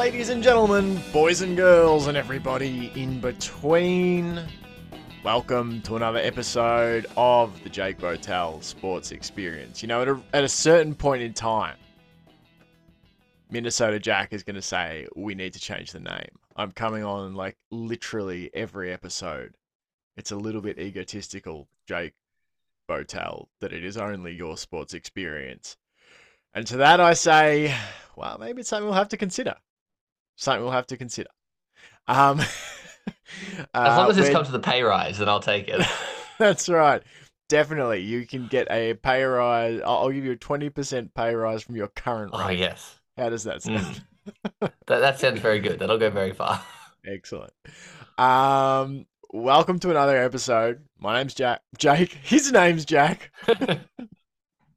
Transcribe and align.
ladies 0.00 0.30
and 0.30 0.42
gentlemen, 0.42 0.98
boys 1.12 1.42
and 1.42 1.58
girls, 1.58 2.06
and 2.06 2.16
everybody 2.16 2.90
in 2.94 3.20
between. 3.20 4.40
Welcome 5.22 5.82
to 5.82 5.96
another 5.96 6.20
episode 6.20 7.04
of 7.18 7.62
the 7.64 7.68
Jake 7.68 7.98
Botel 7.98 8.64
Sports 8.64 9.12
Experience. 9.12 9.82
You 9.82 9.88
know, 9.88 10.00
at 10.00 10.08
a, 10.08 10.22
at 10.32 10.42
a 10.42 10.48
certain 10.48 10.94
point 10.94 11.20
in 11.20 11.34
time, 11.34 11.76
Minnesota 13.50 13.98
Jack 13.98 14.32
is 14.32 14.42
going 14.42 14.54
to 14.54 14.62
say, 14.62 15.06
We 15.16 15.34
need 15.34 15.52
to 15.52 15.60
change 15.60 15.92
the 15.92 16.00
name. 16.00 16.30
I'm 16.56 16.72
coming 16.72 17.04
on 17.04 17.34
like 17.34 17.58
literally 17.70 18.50
every 18.54 18.90
episode. 18.90 19.54
It's 20.16 20.30
a 20.30 20.36
little 20.36 20.62
bit 20.62 20.78
egotistical, 20.78 21.68
Jake 21.86 22.14
Botel, 22.88 23.48
that 23.60 23.74
it 23.74 23.84
is 23.84 23.98
only 23.98 24.32
your 24.32 24.56
sports 24.56 24.94
experience. 24.94 25.76
And 26.54 26.66
to 26.68 26.78
that 26.78 27.00
I 27.00 27.12
say, 27.12 27.74
well, 28.16 28.38
maybe 28.40 28.60
it's 28.60 28.70
something 28.70 28.86
we'll 28.86 28.94
have 28.94 29.10
to 29.10 29.18
consider. 29.18 29.56
Something 30.40 30.62
we'll 30.62 30.72
have 30.72 30.86
to 30.86 30.96
consider. 30.96 31.28
Um, 32.08 32.40
As 33.74 33.96
long 33.96 34.06
uh, 34.06 34.08
as 34.08 34.16
this 34.16 34.30
comes 34.30 34.46
to 34.48 34.52
the 34.52 34.58
pay 34.58 34.82
rise, 34.82 35.18
then 35.18 35.28
I'll 35.28 35.38
take 35.40 35.68
it. 35.68 35.86
That's 36.38 36.68
right. 36.68 37.02
Definitely. 37.48 38.00
You 38.00 38.26
can 38.26 38.46
get 38.46 38.66
a 38.70 38.94
pay 38.94 39.22
rise. 39.22 39.80
I'll 39.84 39.98
I'll 39.98 40.10
give 40.10 40.24
you 40.24 40.32
a 40.32 40.36
20% 40.36 41.10
pay 41.14 41.34
rise 41.34 41.62
from 41.62 41.76
your 41.76 41.88
current 41.88 42.30
Oh 42.32 42.48
rate. 42.48 42.58
yes, 42.58 42.98
How 43.18 43.28
does 43.28 43.44
that 43.44 43.62
sound? 43.62 44.02
Mm. 44.26 44.50
that 44.86 45.00
that 45.00 45.18
sounds 45.20 45.40
very 45.40 45.60
good. 45.60 45.78
That'll 45.78 45.98
go 45.98 46.10
very 46.10 46.32
far. 46.32 46.62
Excellent. 47.06 47.52
Um, 48.18 49.06
welcome 49.32 49.78
to 49.80 49.90
another 49.90 50.16
episode. 50.16 50.82
My 50.98 51.18
name's 51.18 51.34
Jack. 51.34 51.60
Jake. 51.76 52.12
His 52.22 52.50
name's 52.50 52.84
Jack. 52.86 53.30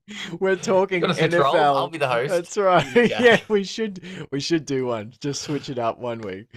We're 0.40 0.56
talking 0.56 1.02
Got 1.02 1.12
a 1.12 1.16
switch 1.16 1.32
NFL. 1.32 1.56
I'll 1.56 1.88
be 1.88 1.98
the 1.98 2.08
host. 2.08 2.30
That's 2.30 2.58
right. 2.58 2.86
Yeah. 3.10 3.22
yeah, 3.22 3.40
we 3.48 3.64
should 3.64 4.02
we 4.32 4.40
should 4.40 4.66
do 4.66 4.86
one. 4.88 5.14
Just 5.20 5.44
switch 5.44 5.70
it 5.70 5.80
up 5.80 6.00
one 6.00 6.22
week. 6.22 6.48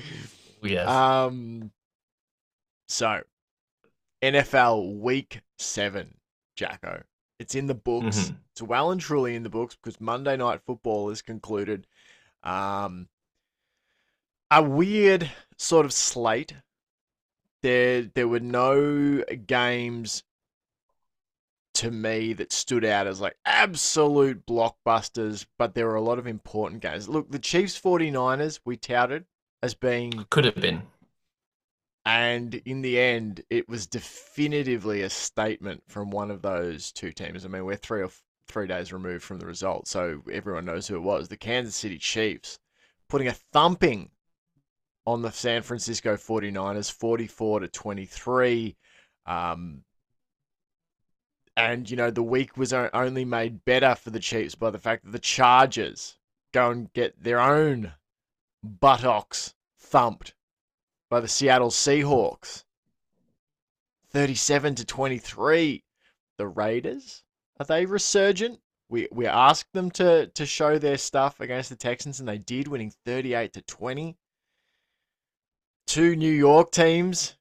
yes. 0.63 0.89
Um. 0.89 1.71
So, 2.89 3.23
NFL 4.23 4.99
Week 5.01 5.41
Seven, 5.59 6.15
Jacko. 6.57 7.03
It's 7.39 7.55
in 7.55 7.67
the 7.67 7.75
books. 7.75 8.31
Mhm. 8.31 8.37
It's 8.53 8.63
well 8.63 8.91
and 8.91 9.01
truly 9.01 9.35
in 9.35 9.43
the 9.43 9.51
books 9.51 9.77
because 9.77 10.01
Monday 10.01 10.37
Night 10.37 10.61
Football 10.67 11.11
is 11.11 11.21
concluded. 11.23 11.87
Um, 12.43 13.09
a 14.51 14.63
weird 14.63 15.31
sort 15.59 15.85
of 15.85 15.93
slate. 15.93 16.55
There, 17.63 18.03
there 18.03 18.29
were 18.29 18.41
no 18.41 19.23
games 19.47 20.23
to 21.77 21.91
me 21.91 22.33
that 22.35 22.53
stood 22.53 22.85
out 22.85 23.07
as 23.07 23.21
like 23.21 23.37
absolute 23.45 24.45
blockbusters, 24.47 25.47
but 25.59 25.75
there 25.75 25.87
were 25.87 25.95
a 25.97 26.01
lot 26.03 26.19
of 26.19 26.27
important 26.27 26.83
games. 26.83 27.09
Look, 27.09 27.31
the 27.31 27.39
Chiefs 27.39 27.81
49ers 27.81 28.61
we 28.65 28.77
touted 28.77 29.25
as 29.63 29.75
being 29.75 30.27
Could 30.31 30.45
have 30.45 30.57
been. 30.57 30.83
and 32.05 32.55
in 32.55 32.83
the 32.83 32.99
end, 33.01 33.43
it 33.51 33.69
was 33.69 33.87
definitively 33.87 35.03
a 35.03 35.11
statement 35.11 35.83
from 35.89 36.11
one 36.11 36.31
of 36.31 36.43
those 36.43 36.93
two 36.93 37.13
teams. 37.13 37.45
I 37.45 37.49
mean, 37.49 37.65
we're 37.65 37.77
three 37.77 38.03
or 38.03 38.11
three 38.49 38.67
days 38.67 38.93
removed 38.93 39.25
from 39.25 39.39
the 39.39 39.47
result, 39.47 39.89
so 39.89 40.23
everyone 40.33 40.65
knows 40.65 40.87
who 40.87 40.97
it 40.97 41.03
was. 41.03 41.29
The 41.29 41.37
Kansas 41.37 41.75
City 41.77 41.99
Chiefs 41.99 42.59
putting 43.09 43.29
a 43.29 43.33
thumping 43.53 44.11
on 45.07 45.23
the 45.23 45.31
San 45.31 45.63
Francisco 45.63 46.17
49ers, 46.17 46.91
44 46.93 47.61
to 47.61 47.69
23. 47.69 48.77
Um, 49.27 49.83
and, 51.57 51.89
you 51.91 51.97
know, 51.97 52.11
the 52.11 52.23
week 52.23 52.57
was 52.57 52.73
only 52.73 53.25
made 53.25 53.65
better 53.65 53.95
for 53.95 54.11
the 54.11 54.21
Chiefs 54.21 54.55
by 54.55 54.71
the 54.71 54.79
fact 54.79 55.05
that 55.05 55.13
the 55.13 55.19
Chargers 55.19 56.19
go 56.53 56.71
and 56.71 56.93
get 56.93 57.23
their 57.23 57.41
own 57.41 57.93
buttocks 58.63 59.55
thumped 59.79 60.35
by 61.09 61.21
the 61.21 61.29
Seattle 61.29 61.71
Seahawks. 61.71 62.65
37 64.11 64.75
to 64.77 64.85
23. 64.85 65.85
The 66.39 66.47
Raiders, 66.47 67.23
are 67.59 67.67
they 67.67 67.87
resurgent? 67.87 68.61
We 68.89 69.09
we 69.11 69.27
asked 69.27 69.73
them 69.73 69.91
to 69.93 70.27
to 70.29 70.47
show 70.47 70.79
their 70.79 70.99
stuff 70.99 71.41
against 71.41 71.71
the 71.71 71.77
Texans 71.77 72.21
and 72.21 72.29
they 72.29 72.39
did 72.39 72.69
winning 72.69 72.93
38 73.05 73.55
to 73.55 73.63
20. 73.63 74.17
Two 75.87 76.15
New 76.15 76.31
York 76.31 76.71
teams 76.71 77.37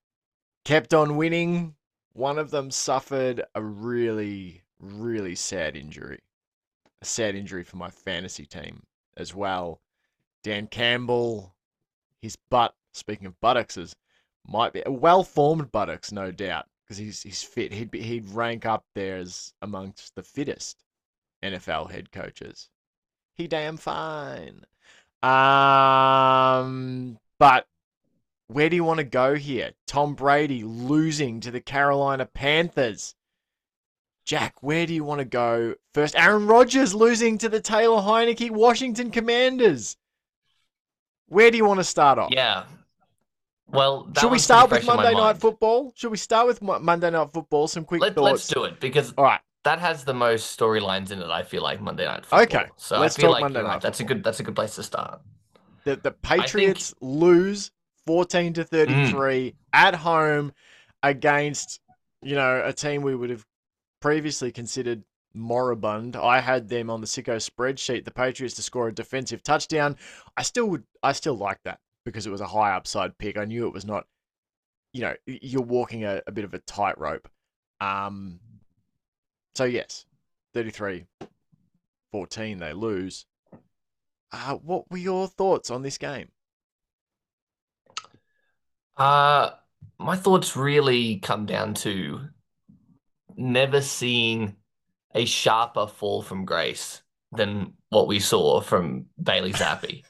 kept 0.63 0.93
on 0.93 1.17
winning. 1.17 1.75
One 2.15 2.39
of 2.39 2.49
them 2.49 2.71
suffered 2.71 3.43
a 3.53 3.61
really 3.61 4.63
really 4.79 5.35
sad 5.35 5.75
injury. 5.75 6.19
A 7.01 7.05
sad 7.05 7.35
injury 7.35 7.63
for 7.63 7.77
my 7.77 7.89
fantasy 7.89 8.45
team 8.45 8.83
as 9.17 9.35
well. 9.35 9.81
Dan 10.43 10.67
Campbell 10.67 11.55
his 12.21 12.37
butt, 12.49 12.73
speaking 12.93 13.27
of 13.27 13.39
buttocks, 13.39 13.95
might 14.47 14.73
be 14.73 14.81
a 14.85 14.91
well-formed 14.91 15.71
buttocks, 15.71 16.11
no 16.11 16.31
doubt, 16.31 16.65
because 16.83 16.97
he's 16.97 17.21
he's 17.21 17.43
fit. 17.43 17.71
He'd 17.73 17.91
be, 17.91 18.01
he'd 18.01 18.29
rank 18.29 18.65
up 18.65 18.85
there 18.95 19.17
as 19.17 19.53
amongst 19.61 20.15
the 20.15 20.23
fittest 20.23 20.83
NFL 21.43 21.91
head 21.91 22.11
coaches. 22.11 22.69
He 23.35 23.47
damn 23.47 23.77
fine. 23.77 24.65
Um, 25.21 27.19
but 27.39 27.67
where 28.47 28.69
do 28.69 28.75
you 28.75 28.83
want 28.83 28.99
to 28.99 29.03
go 29.03 29.35
here? 29.35 29.71
Tom 29.87 30.13
Brady 30.13 30.63
losing 30.63 31.39
to 31.41 31.51
the 31.51 31.61
Carolina 31.61 32.25
Panthers. 32.25 33.15
Jack, 34.25 34.55
where 34.61 34.85
do 34.85 34.93
you 34.93 35.03
want 35.03 35.19
to 35.19 35.25
go 35.25 35.75
first? 35.93 36.15
Aaron 36.15 36.47
Rodgers 36.47 36.93
losing 36.95 37.37
to 37.39 37.49
the 37.49 37.59
Taylor 37.61 38.01
Heinicke 38.01 38.49
Washington 38.51 39.11
Commanders. 39.11 39.97
Where 41.27 41.51
do 41.51 41.57
you 41.57 41.65
want 41.65 41.79
to 41.79 41.83
start 41.83 42.17
off? 42.19 42.31
Yeah. 42.31 42.63
Well, 43.67 44.07
Should 44.19 44.31
we 44.31 44.39
start 44.39 44.69
with 44.69 44.83
fresh 44.83 44.83
in 44.83 44.87
my 44.87 45.03
Monday 45.03 45.19
Night. 45.19 45.37
Football? 45.37 45.91
Should 45.95 46.11
we 46.11 46.17
start 46.17 46.45
with 46.47 46.61
Mo- 46.61 46.79
Monday 46.79 47.09
Night 47.09 47.33
Football? 47.33 47.67
Some 47.67 47.83
quick 47.83 48.01
Let, 48.01 48.13
thoughts. 48.15 48.31
let's 48.31 48.47
do 48.47 48.63
it 48.65 48.79
because 48.79 49.11
All 49.17 49.23
right. 49.25 49.39
that 49.63 49.79
has 49.79 50.03
the 50.03 50.13
most 50.13 50.57
storylines 50.57 51.11
in 51.11 51.19
it. 51.19 51.29
I 51.29 51.41
feel 51.43 51.63
like 51.63 51.81
Monday 51.81 52.05
Night 52.05 52.25
Football. 52.25 52.41
Okay, 52.41 52.65
So 52.77 52.99
let's 52.99 53.17
I 53.17 53.21
feel 53.21 53.29
talk 53.31 53.33
like 53.33 53.41
Monday 53.41 53.59
you're 53.59 53.67
right. 53.67 53.73
Night 53.75 53.81
That's 53.81 53.99
a 53.99 54.03
good. 54.03 54.23
That's 54.23 54.39
a 54.39 54.43
good 54.43 54.55
place 54.55 54.75
to 54.75 54.83
start. 54.83 55.19
The 55.83 55.95
the 55.97 56.11
Patriots 56.11 56.93
lose 57.01 57.71
14 58.05 58.53
to 58.53 58.63
33 58.63 59.51
Mm. 59.51 59.55
at 59.73 59.95
home 59.95 60.53
against, 61.03 61.79
you 62.21 62.35
know, 62.35 62.61
a 62.63 62.73
team 62.73 63.01
we 63.01 63.15
would 63.15 63.29
have 63.29 63.45
previously 64.01 64.51
considered 64.51 65.03
moribund. 65.33 66.15
I 66.15 66.39
had 66.39 66.69
them 66.69 66.89
on 66.89 67.01
the 67.01 67.07
sicko 67.07 67.35
spreadsheet, 67.37 68.05
the 68.05 68.11
Patriots 68.11 68.55
to 68.55 68.61
score 68.61 68.87
a 68.87 68.93
defensive 68.93 69.43
touchdown. 69.43 69.97
I 70.37 70.43
still 70.43 70.67
would 70.67 70.83
I 71.03 71.11
still 71.11 71.35
like 71.35 71.59
that 71.65 71.79
because 72.05 72.25
it 72.25 72.31
was 72.31 72.41
a 72.41 72.47
high 72.47 72.71
upside 72.75 73.17
pick. 73.17 73.37
I 73.37 73.45
knew 73.45 73.67
it 73.67 73.73
was 73.73 73.85
not 73.85 74.05
you 74.93 75.01
know, 75.01 75.13
you're 75.25 75.61
walking 75.61 76.05
a, 76.05 76.21
a 76.25 76.31
bit 76.31 76.45
of 76.45 76.53
a 76.53 76.59
tightrope. 76.59 77.27
Um 77.81 78.39
so 79.55 79.65
yes, 79.65 80.05
33 80.53 81.05
14 82.11 82.59
they 82.59 82.73
lose. 82.73 83.25
Uh, 84.31 84.55
what 84.55 84.89
were 84.89 84.97
your 84.97 85.27
thoughts 85.27 85.69
on 85.69 85.81
this 85.81 85.97
game? 85.97 86.29
Uh, 88.97 89.51
my 89.99 90.15
thoughts 90.15 90.55
really 90.55 91.17
come 91.19 91.45
down 91.45 91.73
to 91.73 92.21
never 93.35 93.81
seeing 93.81 94.55
a 95.13 95.25
sharper 95.25 95.87
fall 95.87 96.21
from 96.21 96.45
grace 96.45 97.01
than 97.31 97.73
what 97.89 98.07
we 98.07 98.19
saw 98.19 98.61
from 98.61 99.05
Bailey 99.21 99.53
Zappe. 99.53 100.03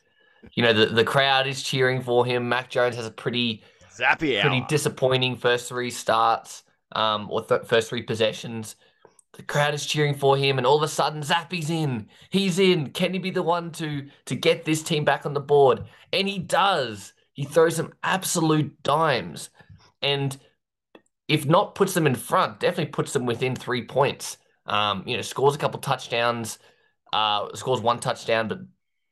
You 0.54 0.64
know, 0.64 0.74
the, 0.74 0.88
the 0.88 1.04
crowd 1.04 1.48
is 1.48 1.64
cheering 1.64 2.02
for 2.02 2.26
him. 2.26 2.50
Mac 2.50 2.70
Jones 2.70 2.96
has 2.96 3.06
a 3.06 3.12
pretty 3.12 3.64
Zappe 3.96 4.18
pretty 4.18 4.40
hour. 4.62 4.68
disappointing 4.68 5.36
first 5.36 5.70
three 5.70 5.90
starts, 5.90 6.64
um, 6.92 7.30
or 7.32 7.44
th- 7.44 7.64
first 7.64 7.90
three 7.90 8.04
possessions. 8.04 8.76
The 9.34 9.44
crowd 9.44 9.74
is 9.74 9.86
cheering 9.86 10.16
for 10.16 10.38
him, 10.38 10.58
and 10.58 10.66
all 10.66 10.78
of 10.78 10.84
a 10.84 10.88
sudden, 10.88 11.22
Zappe's 11.22 11.70
in. 11.70 12.08
He's 12.30 12.58
in. 12.58 12.92
Can 12.92 13.14
he 13.14 13.20
be 13.20 13.32
the 13.32 13.44
one 13.44 13.72
to 13.74 14.08
to 14.26 14.36
get 14.36 14.66
this 14.66 14.82
team 14.82 15.04
back 15.04 15.26
on 15.26 15.34
the 15.34 15.42
board? 15.42 15.86
And 16.14 16.28
he 16.28 16.40
does. 16.40 17.14
He 17.36 17.44
throws 17.46 17.76
some 17.76 17.94
absolute 18.02 18.82
dimes, 18.82 19.52
and 20.02 20.36
if 21.28 21.46
not 21.46 21.76
puts 21.76 21.94
them 21.94 22.08
in 22.08 22.16
front, 22.16 22.60
definitely 22.60 22.92
puts 22.92 23.14
them 23.14 23.26
within 23.26 23.56
three 23.56 23.86
points. 23.86 24.38
Um, 24.66 25.04
you 25.06 25.16
know, 25.16 25.22
scores 25.22 25.54
a 25.54 25.60
couple 25.60 25.80
touchdowns, 25.80 26.58
uh, 27.14 27.54
scores 27.54 27.82
one 27.82 28.00
touchdown, 28.00 28.48
but 28.48 28.60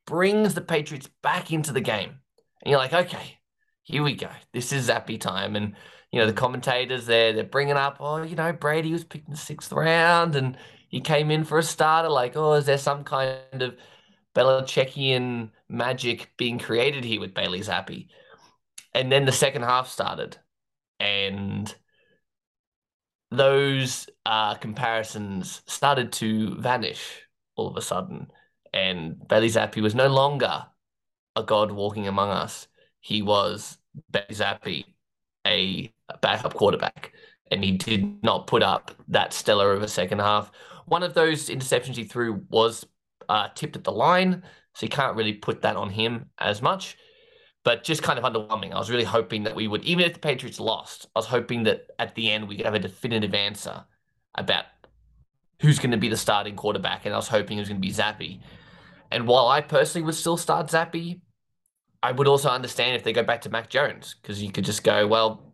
brings 0.08 0.54
the 0.54 0.62
Patriots 0.62 1.10
back 1.22 1.52
into 1.52 1.72
the 1.72 1.82
game. 1.82 2.10
And 2.62 2.72
you're 2.72 2.80
like, 2.80 2.94
okay, 2.94 3.40
here 3.84 4.04
we 4.04 4.16
go. 4.16 4.30
This 4.54 4.72
is 4.72 4.90
Zappe 4.90 5.20
time. 5.20 5.56
And, 5.56 5.76
you 6.12 6.20
know, 6.20 6.26
the 6.26 6.34
commentators 6.34 7.06
there, 7.06 7.34
they're 7.34 7.44
bringing 7.44 7.76
up, 7.76 7.98
oh, 8.00 8.24
you 8.24 8.36
know, 8.36 8.54
Brady 8.54 8.94
was 8.94 9.04
picked 9.04 9.28
in 9.28 9.34
the 9.34 9.40
sixth 9.40 9.72
round 9.72 10.36
and 10.36 10.58
he 10.90 11.02
came 11.02 11.30
in 11.30 11.44
for 11.44 11.58
a 11.58 11.64
starter. 11.64 12.10
Like, 12.10 12.36
oh, 12.36 12.54
is 12.54 12.66
there 12.66 12.78
some 12.78 13.04
kind 13.04 13.62
of 13.62 13.76
Belichickian 14.36 15.52
magic 15.70 16.32
being 16.38 16.60
created 16.60 17.04
here 17.04 17.20
with 17.20 17.34
Bailey 17.34 17.62
Zappe? 17.62 18.08
And 18.94 19.12
then 19.12 19.26
the 19.26 19.32
second 19.32 19.64
half 19.64 19.88
started. 19.88 20.38
And 21.00 21.74
those 23.32 24.08
uh, 24.26 24.56
comparisons 24.56 25.62
started 25.66 26.12
to 26.14 26.56
vanish 26.56 27.22
all 27.56 27.68
of 27.68 27.78
a 27.78 27.82
sudden. 27.82 28.28
And 28.74 29.28
Bailey 29.28 29.50
Zappe 29.50 29.82
was 29.82 29.96
no 29.96 30.08
longer 30.08 30.66
a 31.36 31.44
god 31.44 31.72
walking 31.72 32.08
among 32.08 32.30
us. 32.30 32.68
He 33.00 33.22
was 33.22 33.78
Bailey 34.12 34.36
Zappe, 34.36 34.86
a 35.46 35.94
backup 36.22 36.54
quarterback, 36.54 37.14
and 37.52 37.64
he 37.64 37.72
did 37.74 38.24
not 38.24 38.48
put 38.48 38.64
up 38.64 38.92
that 39.10 39.34
stellar 39.34 39.74
of 39.74 39.84
a 39.84 39.88
second 39.88 40.20
half. 40.20 40.52
One 40.86 41.04
of 41.04 41.14
those 41.14 41.50
interceptions 41.50 41.96
he 41.96 42.04
threw 42.04 42.46
was 42.50 42.86
uh, 43.30 43.50
tipped 43.56 43.76
at 43.76 43.84
the 43.84 43.92
line, 43.92 44.44
so 44.74 44.86
you 44.86 44.90
can't 44.90 45.16
really 45.16 45.34
put 45.34 45.62
that 45.62 45.76
on 45.76 45.90
him 45.90 46.30
as 46.40 46.62
much. 46.62 46.98
But 47.64 47.84
just 47.84 48.04
kind 48.04 48.20
of 48.20 48.26
underwhelming. 48.26 48.74
I 48.74 48.78
was 48.78 48.92
really 48.92 49.06
hoping 49.06 49.44
that 49.44 49.56
we 49.56 49.68
would, 49.68 49.84
even 49.84 50.06
if 50.06 50.14
the 50.14 50.20
Patriots 50.20 50.60
lost, 50.60 51.08
I 51.16 51.20
was 51.20 51.28
hoping 51.28 51.64
that 51.64 51.88
at 51.98 52.14
the 52.16 52.30
end 52.30 52.48
we 52.48 52.58
could 52.58 52.66
have 52.66 52.76
a 52.76 52.80
definitive 52.80 53.34
answer 53.34 53.86
about 54.36 54.66
who's 55.62 55.80
going 55.80 55.92
to 55.92 55.98
be 55.98 56.10
the 56.10 56.18
starting 56.18 56.56
quarterback, 56.56 57.06
and 57.06 57.14
I 57.14 57.18
was 57.18 57.30
hoping 57.30 57.58
it 57.58 57.62
was 57.62 57.70
going 57.70 57.82
to 57.82 57.88
be 57.88 57.94
Zappe. 57.94 58.42
And 59.12 59.28
while 59.28 59.48
I 59.48 59.62
personally 59.62 60.06
would 60.06 60.16
still 60.16 60.38
start 60.38 60.68
Zappe, 60.68 61.22
I 62.02 62.12
would 62.12 62.28
also 62.28 62.50
understand 62.50 62.98
if 62.98 63.04
they 63.04 63.14
go 63.14 63.24
back 63.24 63.42
to 63.42 63.50
Mac 63.50 63.70
Jones 63.70 64.16
because 64.22 64.44
you 64.44 64.52
could 64.52 64.66
just 64.66 64.84
go, 64.84 65.08
well, 65.08 65.54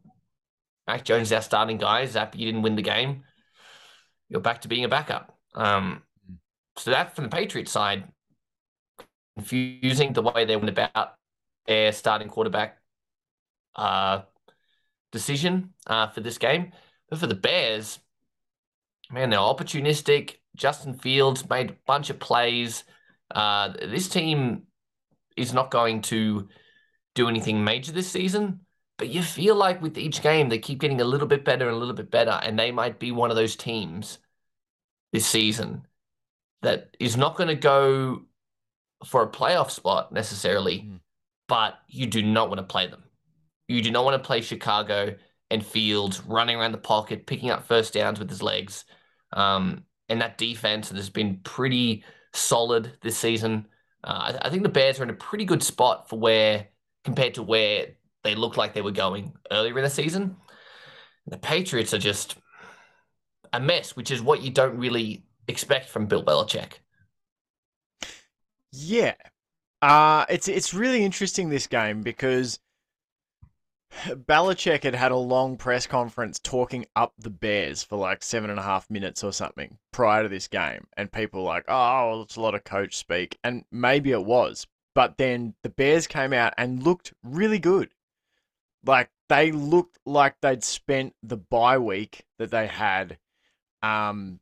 Mac 0.87 1.05
Jones 1.05 1.27
is 1.27 1.33
our 1.33 1.43
starting 1.43 1.77
guy. 1.77 2.05
Zappe, 2.05 2.35
you 2.35 2.47
didn't 2.47 2.63
win 2.63 2.75
the 2.75 2.81
game. 2.81 3.23
You're 4.29 4.41
back 4.41 4.61
to 4.61 4.67
being 4.67 4.83
a 4.83 4.89
backup. 4.89 5.37
Um, 5.53 6.01
so 6.79 6.91
that 6.91 7.13
from 7.13 7.25
the 7.25 7.29
Patriots 7.29 7.71
side, 7.71 8.05
confusing 9.35 10.13
the 10.13 10.21
way 10.21 10.45
they 10.45 10.55
went 10.55 10.69
about 10.69 11.15
their 11.67 11.91
starting 11.91 12.29
quarterback 12.29 12.77
uh, 13.75 14.21
decision 15.11 15.73
uh, 15.87 16.07
for 16.07 16.21
this 16.21 16.37
game. 16.37 16.71
But 17.09 17.19
for 17.19 17.27
the 17.27 17.35
Bears, 17.35 17.99
man, 19.11 19.29
they're 19.29 19.39
opportunistic. 19.39 20.35
Justin 20.55 20.93
Fields 20.93 21.47
made 21.49 21.71
a 21.71 21.75
bunch 21.85 22.09
of 22.09 22.19
plays. 22.19 22.85
Uh, 23.29 23.73
this 23.89 24.07
team 24.07 24.63
is 25.35 25.53
not 25.53 25.71
going 25.71 26.01
to 26.03 26.47
do 27.13 27.27
anything 27.27 27.61
major 27.61 27.91
this 27.91 28.09
season, 28.09 28.61
but 28.97 29.09
you 29.09 29.21
feel 29.21 29.55
like 29.55 29.81
with 29.81 29.97
each 29.97 30.21
game 30.21 30.47
they 30.47 30.59
keep 30.59 30.79
getting 30.79 31.01
a 31.01 31.05
little 31.05 31.27
bit 31.27 31.43
better 31.43 31.67
and 31.67 31.75
a 31.75 31.79
little 31.79 31.93
bit 31.93 32.09
better, 32.09 32.39
and 32.43 32.57
they 32.57 32.71
might 32.71 32.99
be 32.99 33.11
one 33.11 33.29
of 33.29 33.35
those 33.35 33.57
teams 33.57 34.19
this 35.11 35.25
season 35.25 35.85
that 36.61 36.95
is 36.99 37.17
not 37.17 37.35
going 37.35 37.49
to 37.49 37.55
go 37.55 38.23
for 39.05 39.23
a 39.23 39.29
playoff 39.29 39.71
spot 39.71 40.11
necessarily, 40.11 40.79
mm. 40.79 40.99
but 41.47 41.75
you 41.87 42.05
do 42.05 42.21
not 42.21 42.49
want 42.49 42.59
to 42.59 42.63
play 42.63 42.87
them. 42.87 43.03
You 43.67 43.81
do 43.81 43.91
not 43.91 44.03
want 44.03 44.21
to 44.21 44.27
play 44.27 44.41
Chicago 44.41 45.15
and 45.51 45.65
Fields 45.65 46.21
running 46.25 46.57
around 46.57 46.73
the 46.73 46.79
pocket, 46.79 47.25
picking 47.25 47.49
up 47.49 47.67
first 47.67 47.93
downs 47.93 48.19
with 48.19 48.29
his 48.29 48.41
legs. 48.41 48.85
Um, 49.33 49.83
and 50.09 50.21
that 50.21 50.37
defense 50.37 50.89
has 50.89 51.09
been 51.09 51.39
pretty 51.43 52.03
solid 52.33 52.97
this 53.01 53.17
season. 53.17 53.67
Uh, 54.03 54.33
I, 54.41 54.47
I, 54.47 54.49
think 54.49 54.63
the 54.63 54.69
Bears 54.69 54.99
are 54.99 55.03
in 55.03 55.09
a 55.09 55.13
pretty 55.13 55.45
good 55.45 55.61
spot 55.61 56.09
for 56.09 56.17
where, 56.17 56.67
compared 57.03 57.35
to 57.35 57.43
where 57.43 57.87
they 58.23 58.35
looked 58.35 58.57
like 58.57 58.73
they 58.73 58.81
were 58.81 58.91
going 58.91 59.33
earlier 59.51 59.77
in 59.77 59.83
the 59.83 59.89
season. 59.89 60.35
The 61.27 61.37
Patriots 61.37 61.93
are 61.93 61.99
just 61.99 62.35
a 63.53 63.59
mess, 63.59 63.95
which 63.95 64.11
is 64.11 64.21
what 64.21 64.41
you 64.41 64.51
don't 64.51 64.77
really 64.77 65.25
expect 65.49 65.89
from 65.89 66.05
Bill 66.05 66.23
Belichick. 66.23 66.79
Yeah. 68.71 69.15
Uh, 69.81 70.25
it's 70.29 70.47
it's 70.47 70.73
really 70.73 71.03
interesting 71.03 71.49
this 71.49 71.67
game 71.67 72.01
because 72.01 72.59
Belichick 74.05 74.83
had 74.83 74.93
had 74.93 75.11
a 75.11 75.17
long 75.17 75.57
press 75.57 75.87
conference 75.87 76.39
talking 76.39 76.85
up 76.95 77.13
the 77.17 77.29
Bears 77.29 77.81
for 77.83 77.97
like 77.97 78.21
seven 78.21 78.49
and 78.49 78.59
a 78.59 78.63
half 78.63 78.89
minutes 78.89 79.23
or 79.23 79.31
something 79.33 79.77
prior 79.91 80.23
to 80.23 80.29
this 80.29 80.47
game, 80.47 80.85
and 80.97 81.11
people 81.11 81.41
were 81.41 81.49
like, 81.49 81.65
"Oh, 81.67 82.21
it's 82.21 82.35
a 82.35 82.41
lot 82.41 82.55
of 82.55 82.63
coach 82.63 82.97
speak," 82.97 83.37
and 83.43 83.65
maybe 83.71 84.11
it 84.11 84.23
was, 84.25 84.67
but 84.93 85.17
then 85.17 85.55
the 85.63 85.69
Bears 85.69 86.07
came 86.07 86.33
out 86.33 86.53
and 86.57 86.83
looked 86.83 87.13
really 87.23 87.59
good. 87.59 87.89
Like 88.85 89.09
they 89.27 89.51
looked 89.51 89.97
like 90.05 90.35
they'd 90.41 90.63
spent 90.63 91.15
the 91.23 91.37
bye 91.37 91.77
week 91.77 92.25
that 92.37 92.51
they 92.51 92.67
had, 92.67 93.17
um, 93.81 94.39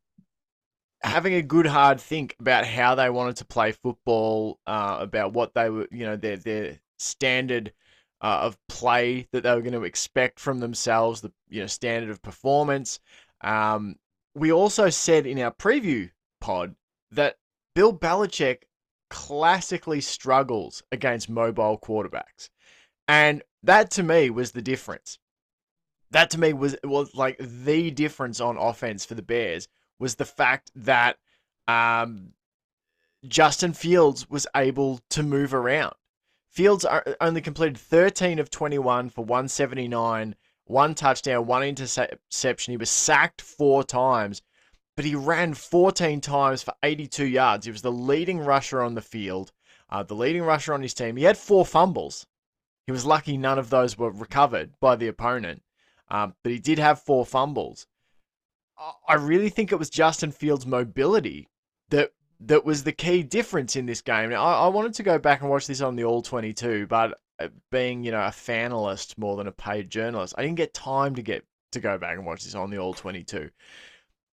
having 1.01 1.33
a 1.33 1.41
good 1.41 1.65
hard 1.65 1.99
think 1.99 2.35
about 2.39 2.65
how 2.65 2.95
they 2.95 3.09
wanted 3.09 3.37
to 3.37 3.45
play 3.45 3.71
football, 3.71 4.59
uh, 4.67 4.97
about 4.99 5.33
what 5.33 5.53
they 5.53 5.69
were, 5.69 5.87
you 5.91 6.05
know, 6.05 6.15
their 6.15 6.37
their 6.37 6.79
standard 6.99 7.73
uh, 8.21 8.39
of 8.43 8.57
play 8.67 9.27
that 9.31 9.43
they 9.43 9.53
were 9.53 9.61
going 9.61 9.73
to 9.73 9.83
expect 9.83 10.39
from 10.39 10.59
themselves, 10.59 11.21
the 11.21 11.31
you 11.49 11.61
know 11.61 11.67
standard 11.67 12.09
of 12.09 12.21
performance. 12.21 12.99
Um, 13.41 13.95
we 14.35 14.51
also 14.51 14.89
said 14.89 15.25
in 15.25 15.39
our 15.39 15.51
preview 15.51 16.11
pod 16.41 16.75
that 17.11 17.37
Bill 17.75 17.97
Belichick 17.97 18.63
classically 19.09 20.01
struggles 20.01 20.83
against 20.91 21.29
mobile 21.29 21.77
quarterbacks, 21.77 22.49
and 23.07 23.43
that 23.63 23.91
to 23.91 24.03
me 24.03 24.29
was 24.29 24.51
the 24.51 24.61
difference. 24.61 25.19
That 26.09 26.29
to 26.31 26.39
me 26.39 26.53
was 26.53 26.75
was 26.83 27.13
like 27.13 27.37
the 27.39 27.91
difference 27.91 28.39
on 28.39 28.57
offense 28.57 29.05
for 29.05 29.13
the 29.13 29.21
Bears 29.21 29.67
was 29.99 30.15
the 30.15 30.25
fact 30.25 30.71
that 30.75 31.17
um, 31.67 32.33
Justin 33.27 33.73
Fields 33.73 34.29
was 34.29 34.47
able 34.55 35.01
to 35.09 35.23
move 35.23 35.53
around. 35.53 35.95
Fields 36.49 36.85
only 37.21 37.41
completed 37.41 37.77
13 37.77 38.39
of 38.39 38.49
21 38.49 39.09
for 39.09 39.23
179, 39.23 40.35
one 40.65 40.95
touchdown, 40.95 41.45
one 41.45 41.63
interception. 41.63 42.71
He 42.71 42.77
was 42.77 42.89
sacked 42.89 43.41
four 43.41 43.83
times, 43.83 44.41
but 44.95 45.05
he 45.05 45.13
ran 45.13 45.53
14 45.53 46.19
times 46.21 46.63
for 46.63 46.73
82 46.81 47.25
yards. 47.25 47.65
He 47.65 47.71
was 47.71 47.83
the 47.83 47.91
leading 47.91 48.39
rusher 48.39 48.81
on 48.81 48.95
the 48.95 49.01
field, 49.01 49.51
uh, 49.89 50.03
the 50.03 50.15
leading 50.15 50.43
rusher 50.43 50.73
on 50.73 50.81
his 50.81 50.93
team. 50.93 51.15
He 51.15 51.23
had 51.25 51.37
four 51.37 51.65
fumbles. 51.65 52.25
He 52.87 52.91
was 52.91 53.05
lucky 53.05 53.37
none 53.37 53.59
of 53.59 53.69
those 53.69 53.97
were 53.97 54.11
recovered 54.11 54.79
by 54.79 54.95
the 54.95 55.07
opponent, 55.07 55.61
um, 56.09 56.33
but 56.41 56.51
he 56.51 56.59
did 56.59 56.79
have 56.79 57.01
four 57.01 57.25
fumbles. 57.25 57.85
I 59.07 59.15
really 59.15 59.49
think 59.49 59.71
it 59.71 59.79
was 59.79 59.89
Justin 59.89 60.31
Fields' 60.31 60.65
mobility 60.65 61.47
that 61.89 62.11
that 62.41 62.65
was 62.65 62.83
the 62.83 62.91
key 62.91 63.23
difference 63.23 63.75
in 63.75 63.85
this 63.85 64.01
game. 64.01 64.29
Now, 64.29 64.43
I, 64.43 64.65
I 64.65 64.67
wanted 64.67 64.93
to 64.95 65.03
go 65.03 65.17
back 65.17 65.41
and 65.41 65.49
watch 65.49 65.67
this 65.67 65.81
on 65.81 65.95
the 65.95 66.03
All 66.03 66.21
22, 66.21 66.85
but 66.87 67.19
uh, 67.39 67.47
being, 67.71 68.03
you 68.03 68.11
know, 68.11 68.21
a 68.21 68.29
fanalist 68.29 69.17
more 69.17 69.35
than 69.35 69.47
a 69.47 69.51
paid 69.51 69.89
journalist, 69.89 70.35
I 70.37 70.43
didn't 70.43 70.57
get 70.57 70.73
time 70.73 71.15
to 71.15 71.21
get 71.21 71.43
to 71.71 71.79
go 71.79 71.97
back 71.97 72.15
and 72.15 72.25
watch 72.25 72.43
this 72.43 72.55
on 72.55 72.69
the 72.69 72.77
All 72.77 72.93
22. 72.93 73.49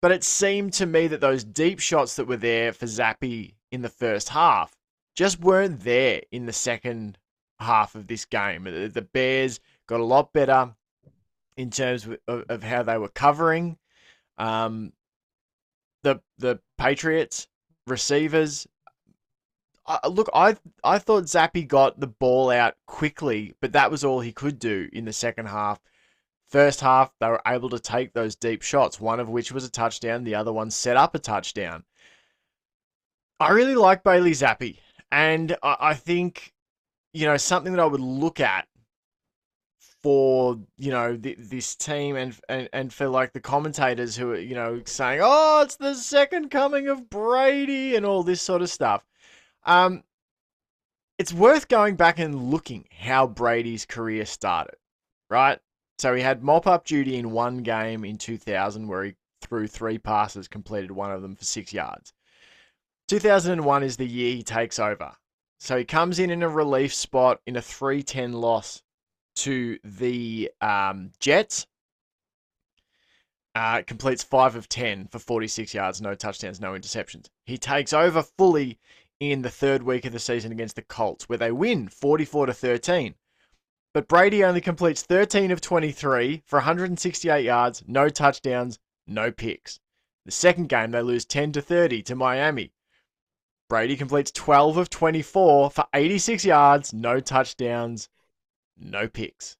But 0.01 0.11
it 0.11 0.23
seemed 0.23 0.73
to 0.73 0.85
me 0.85 1.07
that 1.07 1.21
those 1.21 1.45
deep 1.45 1.79
shots 1.79 2.17
that 2.17 2.27
were 2.27 2.37
there 2.37 2.73
for 2.73 2.85
Zappe 2.85 3.53
in 3.71 3.81
the 3.81 3.89
first 3.89 4.29
half 4.29 4.75
just 5.15 5.39
weren't 5.39 5.81
there 5.81 6.21
in 6.31 6.45
the 6.45 6.53
second 6.53 7.17
half 7.59 7.95
of 7.95 8.07
this 8.07 8.25
game. 8.25 8.65
The 8.65 9.07
Bears 9.13 9.61
got 9.87 10.01
a 10.01 10.05
lot 10.05 10.33
better 10.33 10.75
in 11.55 11.69
terms 11.69 12.05
of, 12.27 12.45
of 12.49 12.63
how 12.63 12.83
they 12.83 12.97
were 12.97 13.09
covering. 13.09 13.77
Um, 14.37 14.93
the 16.03 16.21
the 16.37 16.59
Patriots 16.77 17.47
receivers. 17.87 18.67
Uh, 19.85 19.99
look, 20.07 20.29
I 20.33 20.55
I 20.83 20.99
thought 20.99 21.25
Zappe 21.25 21.67
got 21.67 21.99
the 21.99 22.07
ball 22.07 22.49
out 22.49 22.75
quickly, 22.87 23.53
but 23.61 23.73
that 23.73 23.91
was 23.91 24.03
all 24.03 24.21
he 24.21 24.31
could 24.31 24.59
do 24.59 24.89
in 24.93 25.05
the 25.05 25.13
second 25.13 25.47
half. 25.47 25.79
First 26.47 26.81
half, 26.81 27.11
they 27.19 27.27
were 27.27 27.41
able 27.47 27.69
to 27.69 27.79
take 27.79 28.13
those 28.13 28.35
deep 28.35 28.61
shots, 28.61 28.99
one 28.99 29.19
of 29.19 29.29
which 29.29 29.51
was 29.51 29.65
a 29.65 29.71
touchdown, 29.71 30.23
the 30.23 30.35
other 30.35 30.53
one 30.53 30.69
set 30.69 30.97
up 30.97 31.15
a 31.15 31.19
touchdown. 31.19 31.83
I 33.39 33.51
really 33.51 33.75
like 33.75 34.03
Bailey 34.03 34.31
Zappe, 34.31 34.77
and 35.11 35.57
I, 35.63 35.77
I 35.79 35.93
think, 35.95 36.53
you 37.11 37.25
know, 37.25 37.37
something 37.37 37.73
that 37.73 37.81
I 37.81 37.85
would 37.85 37.99
look 37.99 38.39
at 38.39 38.67
for 40.03 40.59
you 40.77 40.91
know 40.91 41.15
th- 41.17 41.37
this 41.39 41.75
team 41.75 42.15
and, 42.15 42.37
and 42.49 42.69
and 42.73 42.93
for 42.93 43.07
like 43.07 43.33
the 43.33 43.39
commentators 43.39 44.15
who 44.15 44.31
are 44.31 44.39
you 44.39 44.53
know 44.53 44.81
saying 44.85 45.21
oh 45.23 45.61
it's 45.63 45.77
the 45.77 45.95
second 45.95 46.51
coming 46.51 46.87
of 46.89 47.09
Brady 47.09 47.95
and 47.95 48.05
all 48.05 48.21
this 48.23 48.41
sort 48.41 48.61
of 48.61 48.69
stuff. 48.69 49.03
Um 49.65 50.03
it's 51.17 51.33
worth 51.33 51.67
going 51.69 51.95
back 51.95 52.19
and 52.19 52.51
looking 52.51 52.85
how 52.99 53.27
Brady's 53.27 53.85
career 53.85 54.25
started 54.25 54.75
right? 55.33 55.59
So 55.97 56.13
he 56.13 56.21
had 56.21 56.43
mop 56.43 56.67
up 56.67 56.85
duty 56.85 57.15
in 57.17 57.31
one 57.31 57.57
game 57.57 58.05
in 58.05 58.17
2000 58.17 58.87
where 58.87 59.03
he 59.05 59.15
threw 59.41 59.67
three 59.67 59.97
passes 59.97 60.47
completed 60.47 60.91
one 60.91 61.11
of 61.11 61.23
them 61.23 61.35
for 61.35 61.43
6 61.43 61.73
yards. 61.73 62.13
2001 63.07 63.83
is 63.83 63.97
the 63.97 64.05
year 64.05 64.35
he 64.35 64.43
takes 64.43 64.77
over. 64.77 65.13
So 65.59 65.77
he 65.77 65.85
comes 65.85 66.19
in 66.19 66.29
in 66.29 66.43
a 66.43 66.49
relief 66.49 66.93
spot 66.93 67.41
in 67.47 67.55
a 67.55 67.61
3-10 67.61 68.33
loss 68.33 68.82
to 69.35 69.77
the 69.83 70.51
um, 70.61 71.11
Jets. 71.19 71.67
Uh, 73.55 73.83
completes 73.85 74.23
5 74.23 74.55
of 74.55 74.67
10 74.67 75.09
for 75.09 75.19
46 75.19 75.75
yards, 75.75 76.01
no 76.01 76.15
touchdowns, 76.15 76.59
no 76.59 76.71
interceptions. 76.71 77.27
He 77.45 77.59
takes 77.59 77.93
over 77.93 78.23
fully 78.23 78.79
in 79.19 79.43
the 79.43 79.49
third 79.49 79.83
week 79.83 80.05
of 80.05 80.11
the 80.11 80.19
season 80.19 80.51
against 80.51 80.75
the 80.75 80.81
Colts, 80.81 81.29
where 81.29 81.37
they 81.37 81.51
win 81.51 81.87
44 81.87 82.47
to 82.47 82.53
13. 82.53 83.13
But 83.93 84.07
Brady 84.07 84.43
only 84.43 84.59
completes 84.59 85.03
13 85.03 85.51
of 85.51 85.61
23 85.61 86.41
for 86.47 86.57
168 86.57 87.43
yards, 87.43 87.83
no 87.87 88.09
touchdowns, 88.09 88.79
no 89.05 89.31
picks. 89.31 89.79
The 90.25 90.31
second 90.31 90.67
game, 90.67 90.91
they 90.91 91.01
lose 91.01 91.25
10 91.25 91.51
to 91.51 91.61
30 91.61 92.01
to 92.03 92.15
Miami. 92.15 92.71
Brady 93.69 93.95
completes 93.95 94.31
12 94.31 94.77
of 94.77 94.89
24 94.89 95.69
for 95.69 95.85
86 95.93 96.43
yards, 96.43 96.91
no 96.93 97.19
touchdowns, 97.19 98.09
no 98.77 99.07
picks. 99.07 99.57